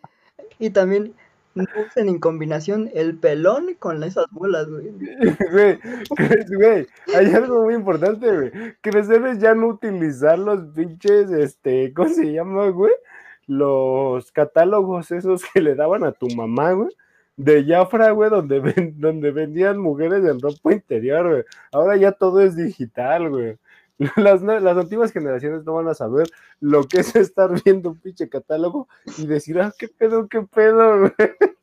y 0.58 0.70
también 0.70 1.14
no 1.54 1.64
usen 1.86 2.08
en 2.08 2.18
combinación 2.18 2.90
el 2.94 3.16
pelón 3.16 3.74
con 3.78 4.02
esas 4.02 4.26
bolas, 4.30 4.68
güey. 4.68 4.92
Güey, 5.52 5.78
güey, 6.56 6.86
hay 7.14 7.32
algo 7.32 7.64
muy 7.64 7.74
importante, 7.74 8.30
güey. 8.30 8.50
Crecer 8.80 9.24
es 9.26 9.38
ya 9.38 9.54
no 9.54 9.68
utilizar 9.68 10.38
los 10.38 10.64
pinches, 10.74 11.30
este, 11.30 11.92
¿cómo 11.94 12.08
se 12.08 12.32
llama, 12.32 12.68
güey? 12.68 12.92
los 13.46 14.32
catálogos 14.32 15.10
esos 15.10 15.42
que 15.52 15.60
le 15.60 15.74
daban 15.74 16.04
a 16.04 16.12
tu 16.12 16.28
mamá, 16.28 16.72
güey, 16.72 16.90
de 17.36 17.64
Jafra, 17.64 18.10
güey, 18.10 18.30
donde, 18.30 18.92
donde 18.96 19.30
vendían 19.30 19.78
mujeres 19.78 20.24
en 20.24 20.40
ropa 20.40 20.72
interior, 20.72 21.28
güey. 21.28 21.44
Ahora 21.72 21.96
ya 21.96 22.12
todo 22.12 22.40
es 22.40 22.56
digital, 22.56 23.28
güey. 23.30 23.58
Las, 24.16 24.42
las 24.42 24.76
antiguas 24.76 25.12
generaciones 25.12 25.64
no 25.64 25.74
van 25.74 25.88
a 25.88 25.94
saber 25.94 26.26
lo 26.60 26.84
que 26.84 27.00
es 27.00 27.14
estar 27.14 27.50
viendo 27.62 27.90
un 27.90 28.00
pinche 28.00 28.28
catálogo 28.28 28.88
y 29.18 29.26
decir, 29.26 29.60
ah, 29.60 29.72
qué 29.78 29.88
pedo, 29.88 30.28
qué 30.28 30.42
pedo, 30.42 30.98
güey. 30.98 31.12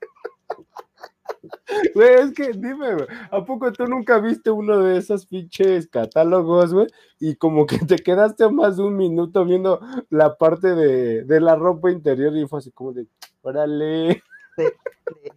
Güey, 1.95 2.13
es 2.15 2.34
que 2.34 2.51
dime, 2.51 2.93
güey, 2.93 3.07
¿a 3.32 3.43
poco 3.43 3.71
tú 3.71 3.86
nunca 3.88 4.19
viste 4.19 4.51
uno 4.51 4.79
de 4.79 4.97
esos 4.97 5.25
pinches 5.25 5.88
catálogos, 5.88 6.73
güey? 6.73 6.88
Y 7.19 7.36
como 7.36 7.65
que 7.65 7.79
te 7.79 7.97
quedaste 7.97 8.49
más 8.49 8.77
de 8.77 8.84
un 8.84 8.95
minuto 8.95 9.43
viendo 9.45 9.79
la 10.09 10.36
parte 10.38 10.75
de, 10.75 11.23
de 11.23 11.39
la 11.39 11.55
ropa 11.55 11.91
interior 11.91 12.36
y 12.36 12.47
fue 12.47 12.59
así 12.59 12.71
como 12.71 12.93
de, 12.93 13.07
órale. 13.41 14.23
De, 14.57 14.73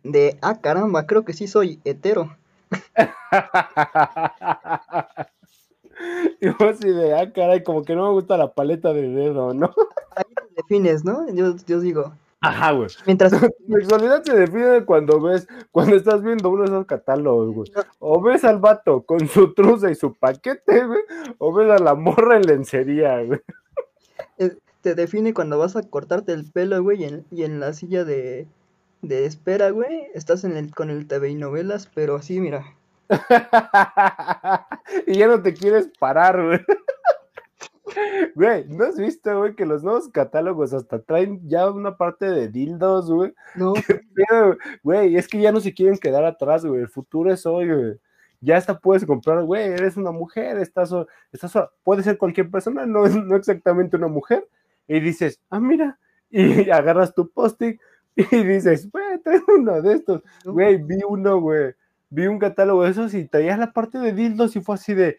de, 0.03 0.39
ah, 0.43 0.61
caramba, 0.61 1.07
creo 1.07 1.25
que 1.25 1.33
sí 1.33 1.47
soy 1.47 1.81
hetero. 1.85 2.37
y 6.41 6.49
vos 6.49 6.77
así 6.77 6.89
de, 6.89 7.15
ah, 7.15 7.33
caray, 7.33 7.63
como 7.63 7.83
que 7.85 7.95
no 7.95 8.07
me 8.07 8.13
gusta 8.13 8.37
la 8.37 8.53
paleta 8.53 8.93
de 8.93 9.09
dedo, 9.09 9.55
¿no? 9.55 9.75
Ahí 10.17 10.25
te 10.35 10.55
defines, 10.57 11.05
¿no? 11.05 11.27
Yo, 11.35 11.57
yo 11.67 11.81
digo, 11.81 12.13
Ajá, 12.45 12.73
güey. 12.73 12.89
Mientras... 13.07 13.33
La 13.69 13.79
sexualidad 13.79 14.23
se 14.23 14.37
define 14.37 14.85
cuando 14.85 15.21
ves, 15.21 15.49
cuando 15.73 15.97
estás 15.97 16.23
viendo 16.23 16.51
uno 16.51 16.65
de 16.65 16.69
esos 16.69 16.87
catálogos, 16.87 17.55
güey. 17.55 17.73
O 17.99 18.21
ves 18.21 18.45
al 18.45 18.59
vato 18.59 19.03
con 19.03 19.27
su 19.29 19.55
truza 19.55 19.91
y 19.91 19.95
su 19.95 20.15
paquete, 20.15 20.85
güey. 20.85 21.01
O 21.39 21.55
ves 21.55 21.71
a 21.71 21.83
la 21.83 21.95
morra 21.95 22.37
en 22.37 22.43
lencería, 22.43 23.23
güey. 23.23 23.41
Te 24.83 24.95
define 24.95 25.33
cuando 25.33 25.59
vas 25.59 25.77
a 25.77 25.83
cortarte 25.89 26.33
el 26.33 26.45
pelo, 26.45 26.83
güey, 26.83 27.03
y 27.03 27.05
en, 27.05 27.25
y 27.31 27.45
en 27.45 27.59
la 27.59 27.73
silla 27.73 28.05
de, 28.05 28.47
de 29.01 29.25
espera, 29.25 29.71
güey. 29.71 30.09
Estás 30.13 30.45
en 30.45 30.59
el, 30.59 30.75
con 30.75 30.91
el 30.91 31.07
TV 31.07 31.31
y 31.31 31.35
novelas, 31.35 31.89
pero 31.95 32.17
así, 32.17 32.41
mira. 32.41 32.77
y 35.07 35.19
ya 35.19 35.27
no 35.27 35.43
te 35.43 35.55
quieres 35.55 35.91
parar, 35.99 36.43
güey. 36.43 36.61
Güey, 38.35 38.67
¿no 38.69 38.85
has 38.85 38.97
visto, 38.97 39.39
güey, 39.39 39.55
que 39.55 39.67
los 39.67 39.85
nuevos 39.85 40.09
catálogos 40.09 40.73
hasta 40.73 41.01
traen 41.03 41.41
ya 41.49 41.71
una 41.71 41.97
parte 41.97 42.27
de 42.27 42.49
dildos, 42.49 43.11
güey? 43.11 43.33
No. 43.55 43.75
Güey, 44.83 45.17
es 45.17 45.29
que 45.29 45.41
ya 45.41 45.53
no 45.53 45.61
se 45.61 45.75
quieren 45.75 45.99
quedar 45.99 46.25
atrás, 46.25 46.65
güey. 46.65 46.81
El 46.81 46.89
futuro 46.89 47.33
es 47.33 47.47
hoy, 47.47 47.69
güey. 47.69 48.01
Ya 48.41 48.57
hasta 48.57 48.79
puedes 48.79 49.07
comprar, 49.07 49.45
güey, 49.45 49.65
eres 49.65 49.97
una 49.97 50.11
mujer, 50.11 50.59
estás, 50.59 50.91
estás, 51.33 51.57
puede 51.83 52.03
ser 52.03 52.19
cualquier 52.19 52.51
persona, 52.51 52.85
no, 52.85 53.07
no 53.07 53.37
exactamente 53.37 53.97
una 53.97 54.09
mujer. 54.09 54.47
Y 54.87 55.01
dices, 55.01 55.41
ah, 55.51 55.61
mira, 55.61 55.99
y 56.31 56.69
agarras 56.71 57.15
tu 57.15 57.31
post-it 57.31 57.81
y 58.17 58.45
dices, 58.45 58.91
güey, 58.91 59.19
traigo 59.23 59.55
uno 59.57 59.81
de 59.81 59.95
estos. 59.95 60.23
Güey, 60.45 60.77
vi 60.83 60.99
uno, 61.09 61.41
güey, 61.41 61.75
vi 62.11 62.27
un 62.27 62.39
catálogo 62.39 62.85
de 62.85 62.91
esos 62.91 63.15
y 63.15 63.27
traías 63.27 63.59
la 63.59 63.73
parte 63.73 63.99
de 63.99 64.13
dildos 64.13 64.57
y 64.57 64.61
fue 64.61 64.77
así 64.77 64.95
de, 64.95 65.19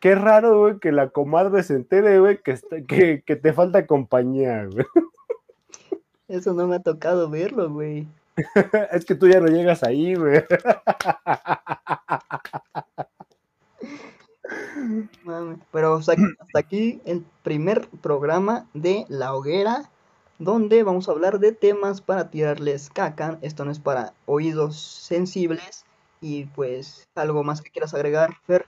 Qué 0.00 0.14
raro, 0.14 0.60
güey, 0.60 0.78
que 0.78 0.92
la 0.92 1.10
comadre 1.10 1.62
se 1.62 1.74
entere, 1.74 2.20
güey, 2.20 2.40
que, 2.42 2.58
que, 2.88 3.22
que 3.22 3.36
te 3.36 3.52
falta 3.52 3.86
compañía, 3.86 4.64
güey. 4.64 4.86
Eso 6.28 6.54
no 6.54 6.66
me 6.66 6.76
ha 6.76 6.80
tocado 6.80 7.28
verlo, 7.28 7.70
güey. 7.70 8.08
es 8.92 9.04
que 9.04 9.14
tú 9.14 9.28
ya 9.28 9.40
no 9.40 9.48
llegas 9.48 9.82
ahí, 9.82 10.14
güey. 10.14 10.42
Pero 15.70 15.96
hasta 15.96 16.14
aquí 16.54 17.02
el 17.04 17.26
primer 17.42 17.86
programa 18.00 18.66
de 18.72 19.04
La 19.08 19.34
Hoguera, 19.34 19.90
donde 20.38 20.82
vamos 20.82 21.08
a 21.08 21.12
hablar 21.12 21.40
de 21.40 21.52
temas 21.52 22.00
para 22.00 22.30
tirarles 22.30 22.88
caca. 22.88 23.38
Esto 23.42 23.66
no 23.66 23.70
es 23.70 23.80
para 23.80 24.14
oídos 24.24 24.80
sensibles. 24.80 25.84
Y 26.20 26.44
pues, 26.46 27.08
algo 27.14 27.42
más 27.44 27.62
que 27.62 27.70
quieras 27.70 27.94
agregar, 27.94 28.34
Fer. 28.46 28.66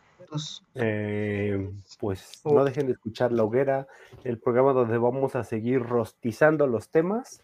Eh, 0.74 1.70
pues 1.98 2.40
no 2.44 2.64
dejen 2.64 2.86
de 2.86 2.92
escuchar 2.92 3.32
La 3.32 3.44
Hoguera, 3.44 3.86
el 4.24 4.38
programa 4.38 4.72
donde 4.72 4.96
vamos 4.98 5.36
a 5.36 5.44
seguir 5.44 5.82
rostizando 5.82 6.66
los 6.66 6.88
temas. 6.90 7.40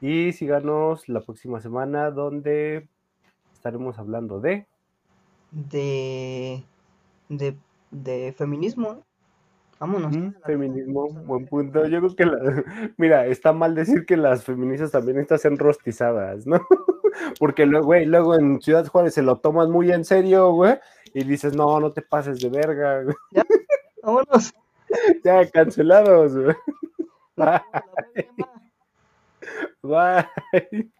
Y 0.00 0.32
síganos 0.32 1.08
la 1.08 1.20
próxima 1.20 1.60
semana 1.60 2.10
donde 2.10 2.88
estaremos 3.52 3.98
hablando 3.98 4.40
de... 4.40 4.66
De... 5.50 6.64
De, 7.28 7.56
de 7.90 8.34
feminismo. 8.36 9.04
Vámonos. 9.78 10.16
feminismo, 10.44 11.08
buen 11.08 11.46
punto. 11.46 11.86
Yo 11.86 12.00
creo 12.00 12.16
que, 12.16 12.92
mira, 12.98 13.26
está 13.26 13.52
mal 13.52 13.74
decir 13.74 14.06
que 14.06 14.16
las 14.16 14.44
feministas 14.44 14.92
también 14.92 15.18
están 15.18 15.58
rostizadas, 15.58 16.46
¿no? 16.46 16.60
Porque 17.38 17.66
luego, 17.66 17.86
güey, 17.86 18.04
luego 18.06 18.34
en 18.34 18.60
Ciudad 18.60 18.86
Juárez 18.86 19.14
se 19.14 19.22
lo 19.22 19.38
toman 19.38 19.70
muy 19.70 19.90
en 19.92 20.04
serio, 20.04 20.52
güey, 20.52 20.78
y 21.14 21.24
dices, 21.24 21.54
no, 21.54 21.78
no 21.80 21.92
te 21.92 22.02
pases 22.02 22.40
de 22.40 22.48
verga, 22.48 23.02
güey. 23.02 23.16
Ya, 23.32 23.44
vámonos. 24.02 24.52
Ya, 25.24 25.50
cancelados, 25.50 26.36
güey. 26.36 26.54
Bye. 27.36 27.62
Bye. 29.82 30.92